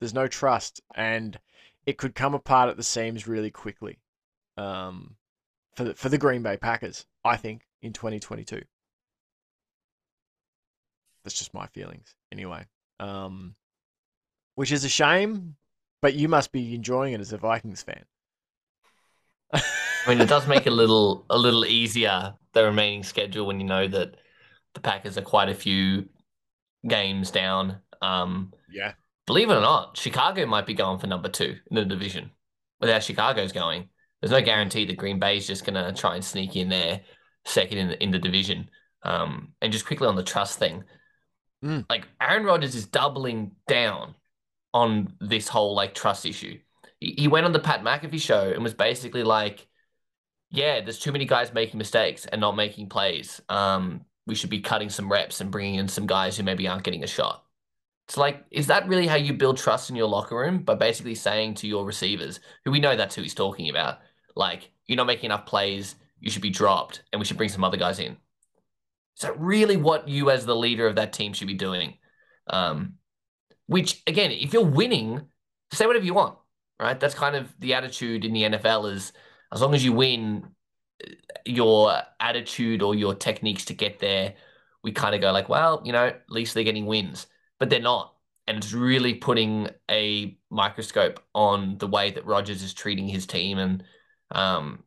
There's 0.00 0.14
no 0.14 0.26
trust, 0.26 0.80
and 0.94 1.38
it 1.86 1.98
could 1.98 2.14
come 2.14 2.34
apart 2.34 2.70
at 2.70 2.76
the 2.76 2.82
seams 2.82 3.26
really 3.26 3.50
quickly. 3.50 3.98
Um, 4.56 5.16
for 5.76 5.84
the, 5.84 5.94
for 5.94 6.08
the 6.08 6.18
Green 6.18 6.42
Bay 6.42 6.56
Packers, 6.56 7.06
I 7.24 7.36
think 7.36 7.62
in 7.82 7.92
2022. 7.92 8.62
That's 11.22 11.38
just 11.38 11.54
my 11.54 11.66
feelings, 11.68 12.14
anyway. 12.30 12.64
Um, 13.00 13.54
which 14.54 14.72
is 14.72 14.84
a 14.84 14.88
shame, 14.88 15.56
but 16.02 16.14
you 16.14 16.28
must 16.28 16.52
be 16.52 16.74
enjoying 16.74 17.14
it 17.14 17.20
as 17.20 17.32
a 17.32 17.38
Vikings 17.38 17.82
fan. 17.82 18.04
I 19.52 19.62
mean, 20.08 20.20
it 20.20 20.28
does 20.28 20.46
make 20.46 20.66
it 20.66 20.72
a 20.72 20.76
little 20.76 21.24
a 21.30 21.38
little 21.38 21.64
easier 21.64 22.34
the 22.52 22.64
remaining 22.64 23.02
schedule 23.02 23.46
when 23.46 23.60
you 23.60 23.66
know 23.66 23.88
that 23.88 24.16
the 24.74 24.80
Packers 24.80 25.18
are 25.18 25.22
quite 25.22 25.48
a 25.48 25.54
few 25.54 26.08
games 26.86 27.30
down. 27.30 27.78
Um, 28.00 28.52
yeah. 28.70 28.92
Believe 29.26 29.50
it 29.50 29.54
or 29.54 29.60
not, 29.60 29.96
Chicago 29.96 30.44
might 30.46 30.66
be 30.66 30.74
going 30.74 30.98
for 30.98 31.06
number 31.06 31.28
two 31.28 31.56
in 31.70 31.74
the 31.74 31.84
division. 31.84 32.30
With 32.80 32.90
how 32.90 32.98
Chicago's 32.98 33.52
going, 33.52 33.88
there's 34.24 34.40
no 34.40 34.40
guarantee 34.40 34.86
that 34.86 34.96
Green 34.96 35.18
Bay's 35.18 35.46
just 35.46 35.66
going 35.66 35.74
to 35.74 35.92
try 35.92 36.14
and 36.14 36.24
sneak 36.24 36.56
in 36.56 36.70
there 36.70 37.02
second 37.44 37.76
in 37.76 37.88
the, 37.88 38.02
in 38.02 38.10
the 38.10 38.18
division. 38.18 38.70
Um, 39.02 39.52
and 39.60 39.70
just 39.70 39.84
quickly 39.84 40.06
on 40.08 40.16
the 40.16 40.22
trust 40.22 40.58
thing, 40.58 40.82
Mm. 41.62 41.86
like 41.88 42.06
Aaron 42.20 42.44
Rodgers 42.44 42.74
is 42.74 42.86
doubling 42.86 43.52
down 43.66 44.14
on 44.74 45.14
this 45.20 45.48
whole 45.48 45.74
like 45.74 45.94
trust 45.94 46.26
issue. 46.26 46.58
He, 47.00 47.14
he 47.18 47.28
went 47.28 47.46
on 47.46 47.52
the 47.52 47.58
Pat 47.58 47.82
McAfee 47.82 48.20
show 48.20 48.50
and 48.50 48.62
was 48.62 48.74
basically 48.74 49.22
like, 49.22 49.66
"Yeah, 50.50 50.80
there's 50.82 50.98
too 50.98 51.12
many 51.12 51.24
guys 51.24 51.54
making 51.54 51.78
mistakes 51.78 52.26
and 52.26 52.40
not 52.40 52.56
making 52.56 52.88
plays. 52.90 53.40
Um, 53.48 54.04
we 54.26 54.34
should 54.34 54.50
be 54.50 54.60
cutting 54.60 54.90
some 54.90 55.10
reps 55.10 55.40
and 55.40 55.50
bringing 55.50 55.76
in 55.76 55.88
some 55.88 56.06
guys 56.06 56.36
who 56.36 56.42
maybe 56.42 56.68
aren't 56.68 56.84
getting 56.84 57.04
a 57.04 57.06
shot." 57.06 57.44
It's 58.08 58.18
like, 58.18 58.44
is 58.50 58.66
that 58.66 58.86
really 58.86 59.06
how 59.06 59.16
you 59.16 59.32
build 59.32 59.56
trust 59.56 59.88
in 59.88 59.96
your 59.96 60.08
locker 60.08 60.36
room? 60.36 60.58
By 60.58 60.74
basically 60.74 61.14
saying 61.14 61.54
to 61.54 61.66
your 61.66 61.86
receivers, 61.86 62.40
who 62.64 62.70
we 62.70 62.80
know 62.80 62.94
that's 62.94 63.14
who 63.14 63.22
he's 63.22 63.32
talking 63.34 63.70
about, 63.70 64.00
like, 64.34 64.70
you're 64.86 64.96
not 64.96 65.06
making 65.06 65.26
enough 65.26 65.46
plays, 65.46 65.94
you 66.20 66.30
should 66.30 66.42
be 66.42 66.50
dropped, 66.50 67.02
and 67.12 67.20
we 67.20 67.26
should 67.26 67.36
bring 67.36 67.48
some 67.48 67.64
other 67.64 67.76
guys 67.76 67.98
in. 67.98 68.16
Is 69.16 69.22
that 69.22 69.38
really 69.38 69.76
what 69.76 70.08
you, 70.08 70.30
as 70.30 70.44
the 70.44 70.56
leader 70.56 70.86
of 70.86 70.96
that 70.96 71.12
team, 71.12 71.32
should 71.32 71.48
be 71.48 71.54
doing? 71.54 71.94
Um, 72.48 72.94
which, 73.66 74.02
again, 74.06 74.30
if 74.30 74.52
you're 74.52 74.64
winning, 74.64 75.22
say 75.72 75.86
whatever 75.86 76.04
you 76.04 76.14
want, 76.14 76.36
right? 76.80 76.98
That's 76.98 77.14
kind 77.14 77.36
of 77.36 77.52
the 77.60 77.74
attitude 77.74 78.24
in 78.24 78.32
the 78.32 78.42
NFL 78.42 78.92
is 78.92 79.12
as 79.52 79.60
long 79.60 79.74
as 79.74 79.84
you 79.84 79.92
win, 79.92 80.48
your 81.44 81.96
attitude 82.20 82.82
or 82.82 82.94
your 82.94 83.14
techniques 83.14 83.66
to 83.66 83.74
get 83.74 83.98
there, 84.00 84.34
we 84.82 84.92
kind 84.92 85.14
of 85.14 85.20
go 85.20 85.32
like, 85.32 85.48
well, 85.48 85.80
you 85.84 85.92
know, 85.92 86.06
at 86.06 86.22
least 86.28 86.54
they're 86.54 86.64
getting 86.64 86.86
wins, 86.86 87.26
but 87.58 87.70
they're 87.70 87.80
not. 87.80 88.14
And 88.46 88.58
it's 88.58 88.72
really 88.72 89.14
putting 89.14 89.68
a 89.90 90.36
microscope 90.50 91.22
on 91.34 91.78
the 91.78 91.86
way 91.86 92.10
that 92.10 92.26
Rodgers 92.26 92.62
is 92.62 92.74
treating 92.74 93.08
his 93.08 93.26
team. 93.26 93.58
And 93.58 93.82
um, 94.34 94.82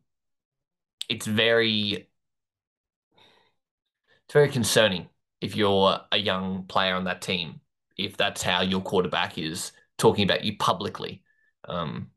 it's 1.08 1.26
very 1.26 2.08
it's 4.24 4.32
very 4.32 4.48
concerning 4.48 5.08
if 5.40 5.56
you're 5.56 6.00
a 6.12 6.18
young 6.18 6.64
player 6.64 6.94
on 6.94 7.04
that 7.04 7.22
team, 7.22 7.60
if 7.96 8.16
that's 8.16 8.42
how 8.42 8.60
your 8.60 8.80
quarterback 8.80 9.38
is 9.38 9.72
talking 9.96 10.24
about 10.24 10.44
you 10.44 10.56
publicly. 10.56 11.22
Um, 11.66 12.10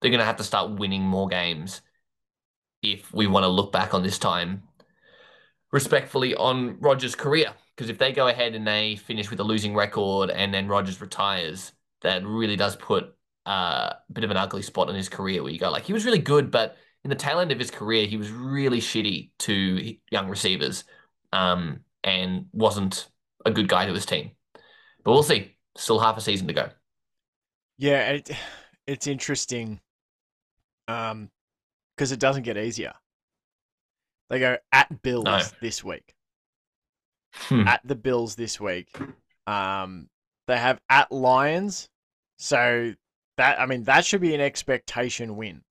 they're 0.00 0.10
going 0.10 0.20
to 0.20 0.26
have 0.26 0.36
to 0.36 0.44
start 0.44 0.78
winning 0.78 1.02
more 1.02 1.28
games 1.28 1.80
if 2.82 3.12
we 3.12 3.26
want 3.26 3.44
to 3.44 3.48
look 3.48 3.72
back 3.72 3.92
on 3.92 4.02
this 4.02 4.18
time 4.18 4.62
respectfully 5.72 6.34
on 6.34 6.78
Rodgers' 6.80 7.14
career. 7.14 7.52
Because 7.76 7.90
if 7.90 7.98
they 7.98 8.12
go 8.12 8.28
ahead 8.28 8.54
and 8.54 8.66
they 8.66 8.96
finish 8.96 9.30
with 9.30 9.40
a 9.40 9.44
losing 9.44 9.74
record 9.74 10.30
and 10.30 10.52
then 10.52 10.68
Rodgers 10.68 11.00
retires, 11.00 11.72
that 12.02 12.24
really 12.24 12.56
does 12.56 12.76
put 12.76 13.14
uh, 13.48 13.94
a 14.08 14.12
bit 14.12 14.24
of 14.24 14.30
an 14.30 14.36
ugly 14.36 14.62
spot 14.62 14.90
in 14.90 14.94
his 14.94 15.08
career 15.08 15.42
where 15.42 15.50
you 15.50 15.58
go, 15.58 15.70
like, 15.70 15.84
he 15.84 15.94
was 15.94 16.04
really 16.04 16.18
good, 16.18 16.50
but 16.50 16.76
in 17.02 17.10
the 17.10 17.16
tail 17.16 17.40
end 17.40 17.50
of 17.50 17.58
his 17.58 17.70
career, 17.70 18.06
he 18.06 18.18
was 18.18 18.30
really 18.30 18.80
shitty 18.80 19.30
to 19.38 19.94
young 20.10 20.28
receivers 20.28 20.84
um, 21.32 21.80
and 22.04 22.46
wasn't 22.52 23.08
a 23.46 23.50
good 23.50 23.68
guy 23.68 23.86
to 23.86 23.94
his 23.94 24.04
team. 24.04 24.32
But 25.04 25.12
we'll 25.12 25.22
see. 25.22 25.56
Still 25.76 25.98
half 25.98 26.18
a 26.18 26.20
season 26.20 26.46
to 26.48 26.52
go. 26.52 26.68
Yeah, 27.78 28.10
it, 28.10 28.30
it's 28.86 29.06
interesting 29.06 29.80
um, 30.86 31.30
because 31.96 32.12
it 32.12 32.20
doesn't 32.20 32.42
get 32.42 32.58
easier. 32.58 32.92
They 34.28 34.40
go 34.40 34.58
at 34.72 35.02
Bills 35.02 35.24
No. 35.24 35.40
this 35.62 35.82
week. 35.82 36.14
Hmm. 37.32 37.66
At 37.66 37.80
the 37.84 37.94
Bills 37.94 38.34
this 38.34 38.60
week. 38.60 38.94
Um, 39.46 40.08
they 40.46 40.58
have 40.58 40.80
at 40.90 41.10
Lions. 41.10 41.88
So 42.38 42.92
that 43.38 43.58
I 43.60 43.66
mean 43.66 43.84
that 43.84 44.04
should 44.04 44.20
be 44.20 44.34
an 44.34 44.40
expectation 44.40 45.36
win. 45.36 45.62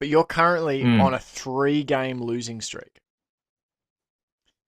But 0.00 0.08
you're 0.08 0.24
currently 0.24 0.82
Mm. 0.82 1.00
on 1.02 1.14
a 1.14 1.18
three 1.18 1.84
game 1.84 2.20
losing 2.20 2.60
streak. 2.60 3.00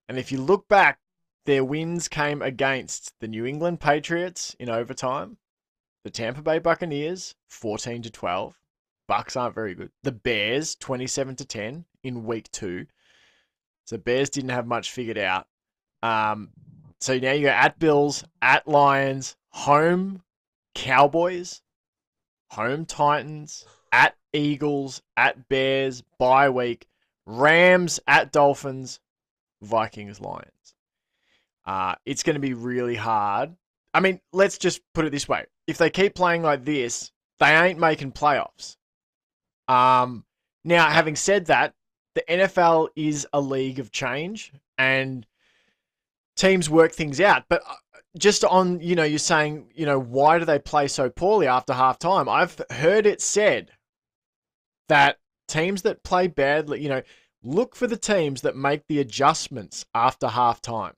And 0.09 0.19
if 0.19 0.31
you 0.31 0.41
look 0.41 0.69
back, 0.69 1.01
their 1.47 1.65
wins 1.65 2.09
came 2.09 2.43
against 2.43 3.13
the 3.21 3.29
New 3.29 3.45
England 3.45 3.81
Patriots 3.81 4.55
in 4.59 4.69
overtime, 4.69 5.39
the 6.05 6.11
Tampa 6.11 6.43
Bay 6.43 6.59
Buccaneers, 6.59 7.35
14 7.49 8.03
to 8.03 8.11
12. 8.11 8.55
Bucks 9.09 9.37
aren't 9.37 9.55
very 9.55 9.75
good. 9.75 9.91
The 10.03 10.13
Bears, 10.13 10.75
27 10.77 11.37
to 11.37 11.45
10 11.45 11.85
in 12.03 12.25
week 12.25 12.51
two. 12.53 12.87
So 13.85 13.97
Bears 13.99 14.31
didn't 14.31 14.51
have 14.51 14.67
much 14.67 14.91
figured 14.91 15.19
out. 15.19 15.47
Um, 16.03 16.51
so 17.01 17.19
now 17.19 17.33
you 17.33 17.43
go 17.47 17.51
at 17.53 17.79
Bills, 17.79 18.25
at 18.43 18.67
Lions, 18.67 19.37
home 19.51 20.23
Cowboys, 20.75 21.63
home 22.51 22.85
Titans, 22.85 23.65
at 23.93 24.15
Eagles, 24.33 25.03
at 25.17 25.49
Bears, 25.49 26.03
bye 26.19 26.51
week, 26.51 26.87
Rams, 27.25 28.01
at 28.07 28.33
Dolphins, 28.33 29.01
Vikings, 29.63 30.21
Lions. 30.21 30.75
Uh, 31.65 31.95
it's 32.05 32.23
going 32.23 32.35
to 32.35 32.41
be 32.41 32.55
really 32.55 32.95
hard. 32.95 33.57
I 33.93 34.01
mean, 34.01 34.21
let's 34.33 34.59
just 34.59 34.81
put 34.93 35.05
it 35.05 35.11
this 35.11 35.29
way: 35.29 35.47
if 35.67 35.79
they 35.79 35.91
keep 35.91 36.15
playing 36.15 36.43
like 36.43 36.65
this, 36.65 37.13
they 37.39 37.55
ain't 37.55 37.79
making 37.79 38.13
playoffs. 38.13 38.77
Um, 39.69 40.25
now, 40.65 40.89
having 40.89 41.17
said 41.17 41.47
that, 41.47 41.75
the 42.15 42.25
NFL 42.29 42.89
is 42.95 43.27
a 43.33 43.41
league 43.41 43.79
of 43.79 43.91
change, 43.91 44.53
and 44.79 45.27
teams 46.37 46.69
work 46.71 46.93
things 46.93 47.21
out. 47.21 47.45
But 47.49 47.63
uh, 47.69 47.75
just 48.19 48.45
on, 48.45 48.81
you 48.81 48.95
know, 48.95 49.05
you're 49.05 49.19
saying, 49.19 49.73
you 49.75 49.87
know, 49.87 49.99
why 49.99 50.39
do 50.39 50.45
they 50.45 50.59
play 50.59 50.89
so 50.89 51.11
poorly 51.11 51.47
after 51.47 51.73
halftime? 51.73 52.29
I've 52.29 52.61
heard 52.71 53.07
it 53.07 53.21
said 53.21 53.71
that 54.89 55.19
teams 55.49 55.83
that 55.83 56.03
play 56.03 56.27
badly, 56.27 56.81
you 56.81 56.89
know, 56.89 57.03
look 57.43 57.77
for 57.77 57.87
the 57.87 57.97
teams 57.97 58.43
that 58.43 58.57
make 58.57 58.87
the 58.89 59.01
adjustments 59.01 59.85
after 59.95 60.29
halftime 60.29 60.93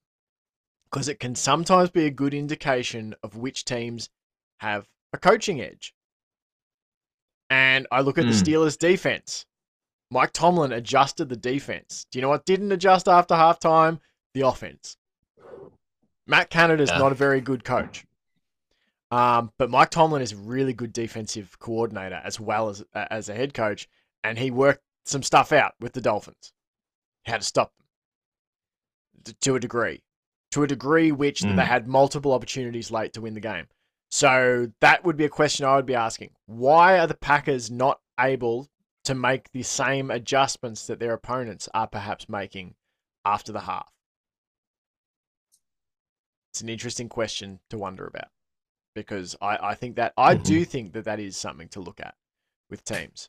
because 0.90 1.08
it 1.08 1.20
can 1.20 1.34
sometimes 1.34 1.90
be 1.90 2.06
a 2.06 2.10
good 2.10 2.32
indication 2.32 3.14
of 3.22 3.36
which 3.36 3.64
teams 3.64 4.08
have 4.60 4.86
a 5.12 5.18
coaching 5.18 5.60
edge. 5.60 5.94
And 7.50 7.86
I 7.90 8.00
look 8.00 8.18
at 8.18 8.26
the 8.26 8.32
Hmm. 8.32 8.38
Steelers 8.42 8.78
defense. 8.78 9.44
Mike 10.10 10.32
Tomlin 10.32 10.72
adjusted 10.72 11.28
the 11.28 11.36
defense. 11.36 12.06
Do 12.10 12.18
you 12.18 12.22
know 12.22 12.30
what 12.30 12.46
didn't 12.46 12.72
adjust 12.72 13.08
after 13.08 13.34
halftime? 13.34 14.00
The 14.34 14.42
offense. 14.42 14.96
Matt 16.28 16.50
Canada's 16.50 16.90
Yeah. 16.90 16.98
not 16.98 17.10
a 17.10 17.16
very 17.16 17.40
good 17.40 17.64
coach. 17.64 18.04
Um, 19.10 19.52
but 19.56 19.70
Mike 19.70 19.90
Tomlin 19.90 20.20
is 20.20 20.32
a 20.32 20.36
really 20.36 20.74
good 20.74 20.92
defensive 20.92 21.58
coordinator 21.58 22.20
as 22.22 22.38
well 22.38 22.68
as 22.68 22.84
as 22.94 23.30
a 23.30 23.34
head 23.34 23.54
coach, 23.54 23.88
and 24.22 24.38
he 24.38 24.50
worked 24.50 24.84
some 25.06 25.22
stuff 25.22 25.50
out 25.50 25.74
with 25.80 25.94
the 25.94 26.02
Dolphins. 26.02 26.52
How 27.24 27.38
to 27.38 27.42
stop 27.44 27.72
them 29.24 29.34
to 29.40 29.54
a 29.56 29.60
degree, 29.60 30.02
to 30.50 30.62
a 30.62 30.66
degree 30.66 31.10
which 31.10 31.40
Mm. 31.40 31.56
they 31.56 31.64
had 31.64 31.88
multiple 31.88 32.32
opportunities 32.34 32.90
late 32.90 33.14
to 33.14 33.22
win 33.22 33.32
the 33.32 33.40
game. 33.40 33.68
So 34.10 34.72
that 34.80 35.04
would 35.04 35.16
be 35.16 35.24
a 35.24 35.30
question 35.30 35.64
I 35.64 35.76
would 35.76 35.86
be 35.86 35.94
asking: 35.94 36.36
Why 36.44 36.98
are 36.98 37.06
the 37.06 37.14
Packers 37.16 37.70
not 37.70 38.02
able 38.20 38.68
to 39.04 39.14
make 39.14 39.50
the 39.52 39.62
same 39.62 40.10
adjustments 40.10 40.86
that 40.86 40.98
their 40.98 41.14
opponents 41.14 41.66
are 41.72 41.86
perhaps 41.86 42.28
making 42.28 42.74
after 43.24 43.52
the 43.52 43.60
half? 43.62 43.90
It's 46.58 46.62
an 46.64 46.68
interesting 46.68 47.08
question 47.08 47.60
to 47.70 47.78
wonder 47.78 48.04
about 48.04 48.30
because 48.92 49.36
I, 49.40 49.58
I 49.62 49.74
think 49.76 49.94
that 49.94 50.12
I 50.16 50.34
do 50.34 50.64
think 50.64 50.92
that 50.94 51.04
that 51.04 51.20
is 51.20 51.36
something 51.36 51.68
to 51.68 51.80
look 51.80 52.00
at 52.00 52.16
with 52.68 52.82
teams. 52.82 53.28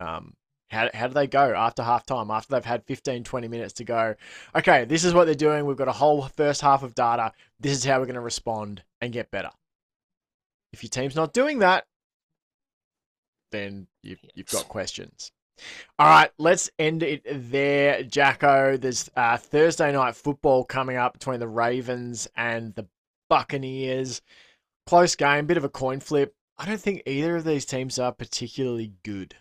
Um, 0.00 0.34
how, 0.70 0.90
how 0.92 1.06
do 1.06 1.14
they 1.14 1.28
go 1.28 1.54
after 1.54 1.84
halftime, 1.84 2.34
after 2.34 2.52
they've 2.52 2.64
had 2.64 2.82
15, 2.82 3.22
20 3.22 3.46
minutes 3.46 3.74
to 3.74 3.84
go, 3.84 4.16
okay, 4.56 4.86
this 4.86 5.04
is 5.04 5.14
what 5.14 5.26
they're 5.26 5.36
doing. 5.36 5.66
We've 5.66 5.76
got 5.76 5.86
a 5.86 5.92
whole 5.92 6.22
first 6.22 6.62
half 6.62 6.82
of 6.82 6.96
data. 6.96 7.30
This 7.60 7.78
is 7.78 7.84
how 7.84 8.00
we're 8.00 8.06
going 8.06 8.14
to 8.14 8.20
respond 8.20 8.82
and 9.00 9.12
get 9.12 9.30
better. 9.30 9.50
If 10.72 10.82
your 10.82 10.90
team's 10.90 11.14
not 11.14 11.32
doing 11.32 11.60
that, 11.60 11.84
then 13.52 13.86
you've, 14.02 14.18
you've 14.34 14.48
got 14.48 14.66
questions. 14.66 15.30
All 15.98 16.08
right, 16.08 16.30
let's 16.38 16.70
end 16.78 17.02
it 17.02 17.22
there, 17.50 18.02
Jacko. 18.02 18.76
There's 18.76 19.10
uh, 19.16 19.36
Thursday 19.36 19.92
night 19.92 20.16
football 20.16 20.64
coming 20.64 20.96
up 20.96 21.12
between 21.14 21.40
the 21.40 21.48
Ravens 21.48 22.26
and 22.36 22.74
the 22.74 22.86
Buccaneers. 23.28 24.20
Close 24.86 25.14
game, 25.14 25.46
bit 25.46 25.56
of 25.56 25.64
a 25.64 25.68
coin 25.68 26.00
flip. 26.00 26.34
I 26.58 26.66
don't 26.66 26.80
think 26.80 27.02
either 27.06 27.36
of 27.36 27.44
these 27.44 27.64
teams 27.64 27.98
are 27.98 28.12
particularly 28.12 28.92
good, 29.04 29.34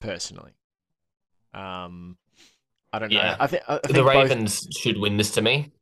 personally. 0.00 0.52
Um, 1.52 2.16
I 2.92 2.98
don't 3.00 3.12
know. 3.12 3.18
Yeah. 3.20 3.36
I 3.38 3.46
think 3.46 3.62
I 3.68 3.78
think 3.78 3.94
the 3.94 4.02
both- 4.02 4.14
Ravens 4.14 4.68
should 4.78 4.98
win 4.98 5.16
this 5.16 5.32
to 5.32 5.42
me, 5.42 5.72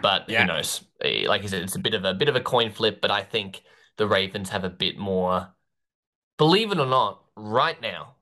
but 0.00 0.28
Yeah. 0.28 0.42
who 0.42 0.46
knows? 0.48 0.82
Eh, 1.02 1.26
Like 1.28 1.42
I 1.42 1.46
said, 1.46 1.62
it's 1.62 1.76
a 1.76 1.80
bit 1.80 1.94
of 1.94 2.04
a 2.04 2.14
bit 2.14 2.28
of 2.28 2.36
a 2.36 2.40
coin 2.40 2.70
flip. 2.70 3.00
But 3.00 3.10
I 3.10 3.22
think 3.22 3.62
the 3.98 4.06
Ravens 4.06 4.50
have 4.50 4.64
a 4.64 4.70
bit 4.70 4.98
more. 4.98 5.54
Believe 6.38 6.72
it 6.72 6.78
or 6.78 6.86
not, 6.86 7.21
right 7.36 7.80
now, 7.80 8.14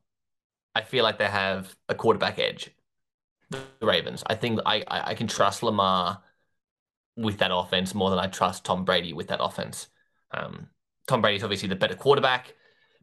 I 0.74 0.82
feel 0.82 1.04
like 1.04 1.18
they 1.18 1.26
have 1.26 1.74
a 1.88 1.94
quarterback 1.94 2.38
edge. 2.38 2.70
The 3.50 3.86
Ravens. 3.86 4.22
I 4.26 4.36
think 4.36 4.60
I 4.64 4.84
I, 4.86 5.14
can 5.14 5.26
trust 5.26 5.64
Lamar 5.64 6.22
with 7.16 7.38
that 7.38 7.50
offense 7.52 7.96
more 7.96 8.08
than 8.08 8.18
I 8.20 8.28
trust 8.28 8.64
Tom 8.64 8.84
Brady 8.84 9.12
with 9.12 9.26
that 9.28 9.42
offense. 9.42 9.88
Um, 10.30 10.68
Tom 11.08 11.20
Brady's 11.20 11.42
obviously 11.42 11.68
the 11.68 11.74
better 11.74 11.96
quarterback, 11.96 12.54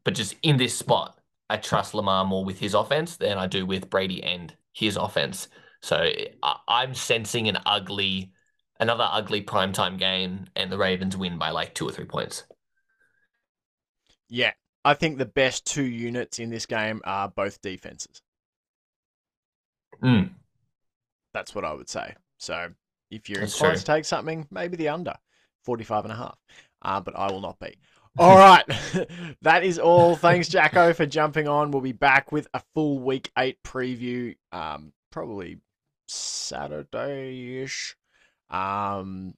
but 0.05 0.15
just 0.15 0.35
in 0.43 0.55
this 0.55 0.73
spot, 0.73 1.19
I 1.49 1.57
trust 1.57 1.93
Lamar 1.93 2.23
more 2.23 2.45
with 2.45 2.59
his 2.59 2.73
offense 2.73 3.17
than 3.17 3.37
I 3.37 3.47
do 3.47 3.65
with 3.65 3.89
Brady 3.89 4.23
and 4.23 4.55
his 4.71 4.95
offense. 4.95 5.49
So 5.81 6.09
I, 6.41 6.55
I'm 6.67 6.93
sensing 6.93 7.49
an 7.49 7.57
ugly, 7.65 8.31
another 8.79 9.07
ugly 9.11 9.43
primetime 9.43 9.99
game, 9.99 10.45
and 10.55 10.71
the 10.71 10.77
Ravens 10.77 11.17
win 11.17 11.37
by 11.37 11.49
like 11.49 11.75
two 11.75 11.87
or 11.87 11.91
three 11.91 12.05
points. 12.05 12.43
Yeah, 14.29 14.53
I 14.87 14.93
think 14.93 15.17
the 15.17 15.25
best 15.25 15.65
two 15.65 15.83
units 15.83 16.39
in 16.39 16.49
this 16.49 16.65
game 16.65 17.01
are 17.03 17.27
both 17.27 17.61
defenses. 17.61 18.21
Mm. 20.01 20.29
That's 21.33 21.53
what 21.53 21.65
I 21.65 21.73
would 21.73 21.89
say. 21.89 22.15
So 22.37 22.69
if 23.11 23.29
you're 23.29 23.41
That's 23.41 23.53
inclined 23.55 23.73
true. 23.73 23.79
to 23.79 23.85
take 23.85 24.05
something, 24.05 24.47
maybe 24.49 24.77
the 24.77 24.87
under 24.87 25.15
45 25.65 26.05
and 26.05 26.13
a 26.13 26.15
half. 26.15 26.37
Uh, 26.81 27.01
but 27.01 27.17
I 27.17 27.29
will 27.29 27.41
not 27.41 27.59
be. 27.59 27.77
All 28.17 28.37
right. 28.37 28.63
that 29.41 29.65
is 29.65 29.77
all. 29.77 30.15
Thanks, 30.15 30.47
Jacko, 30.47 30.93
for 30.93 31.05
jumping 31.05 31.49
on. 31.49 31.71
We'll 31.71 31.81
be 31.81 31.91
back 31.91 32.31
with 32.31 32.47
a 32.53 32.61
full 32.73 32.99
week 32.99 33.29
eight 33.37 33.61
preview, 33.63 34.37
um, 34.53 34.93
probably 35.11 35.57
Saturday 36.07 37.61
ish 37.61 37.97
um, 38.49 39.33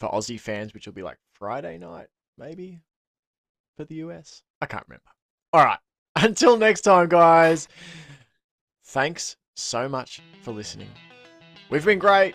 for 0.00 0.08
Aussie 0.08 0.40
fans, 0.40 0.74
which 0.74 0.86
will 0.86 0.92
be 0.92 1.04
like 1.04 1.18
Friday 1.34 1.78
night, 1.78 2.08
maybe 2.36 2.80
for 3.78 3.84
the 3.84 3.94
US. 4.06 4.42
I 4.60 4.66
can't 4.66 4.82
remember. 4.88 5.04
All 5.52 5.64
right. 5.64 5.78
Until 6.16 6.58
next 6.58 6.82
time, 6.82 7.08
guys. 7.08 7.68
Thanks 8.86 9.36
so 9.54 9.88
much 9.88 10.20
for 10.42 10.52
listening. 10.52 10.90
We've 11.70 11.84
been 11.84 12.00
great. 12.00 12.34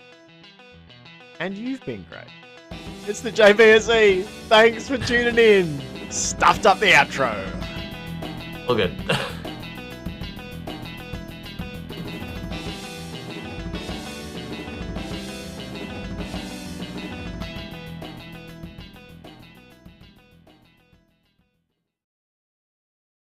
And 1.40 1.56
you've 1.58 1.86
been 1.86 2.06
great. 2.10 2.80
It's 3.06 3.20
the 3.20 3.32
JBSE. 3.32 4.24
Thanks 4.48 4.88
for 4.88 4.98
tuning 4.98 5.38
in. 5.38 6.12
Stuffed 6.12 6.66
up 6.66 6.80
the 6.80 6.92
outro. 6.92 7.36
All 8.70 8.76
good. 8.76 8.96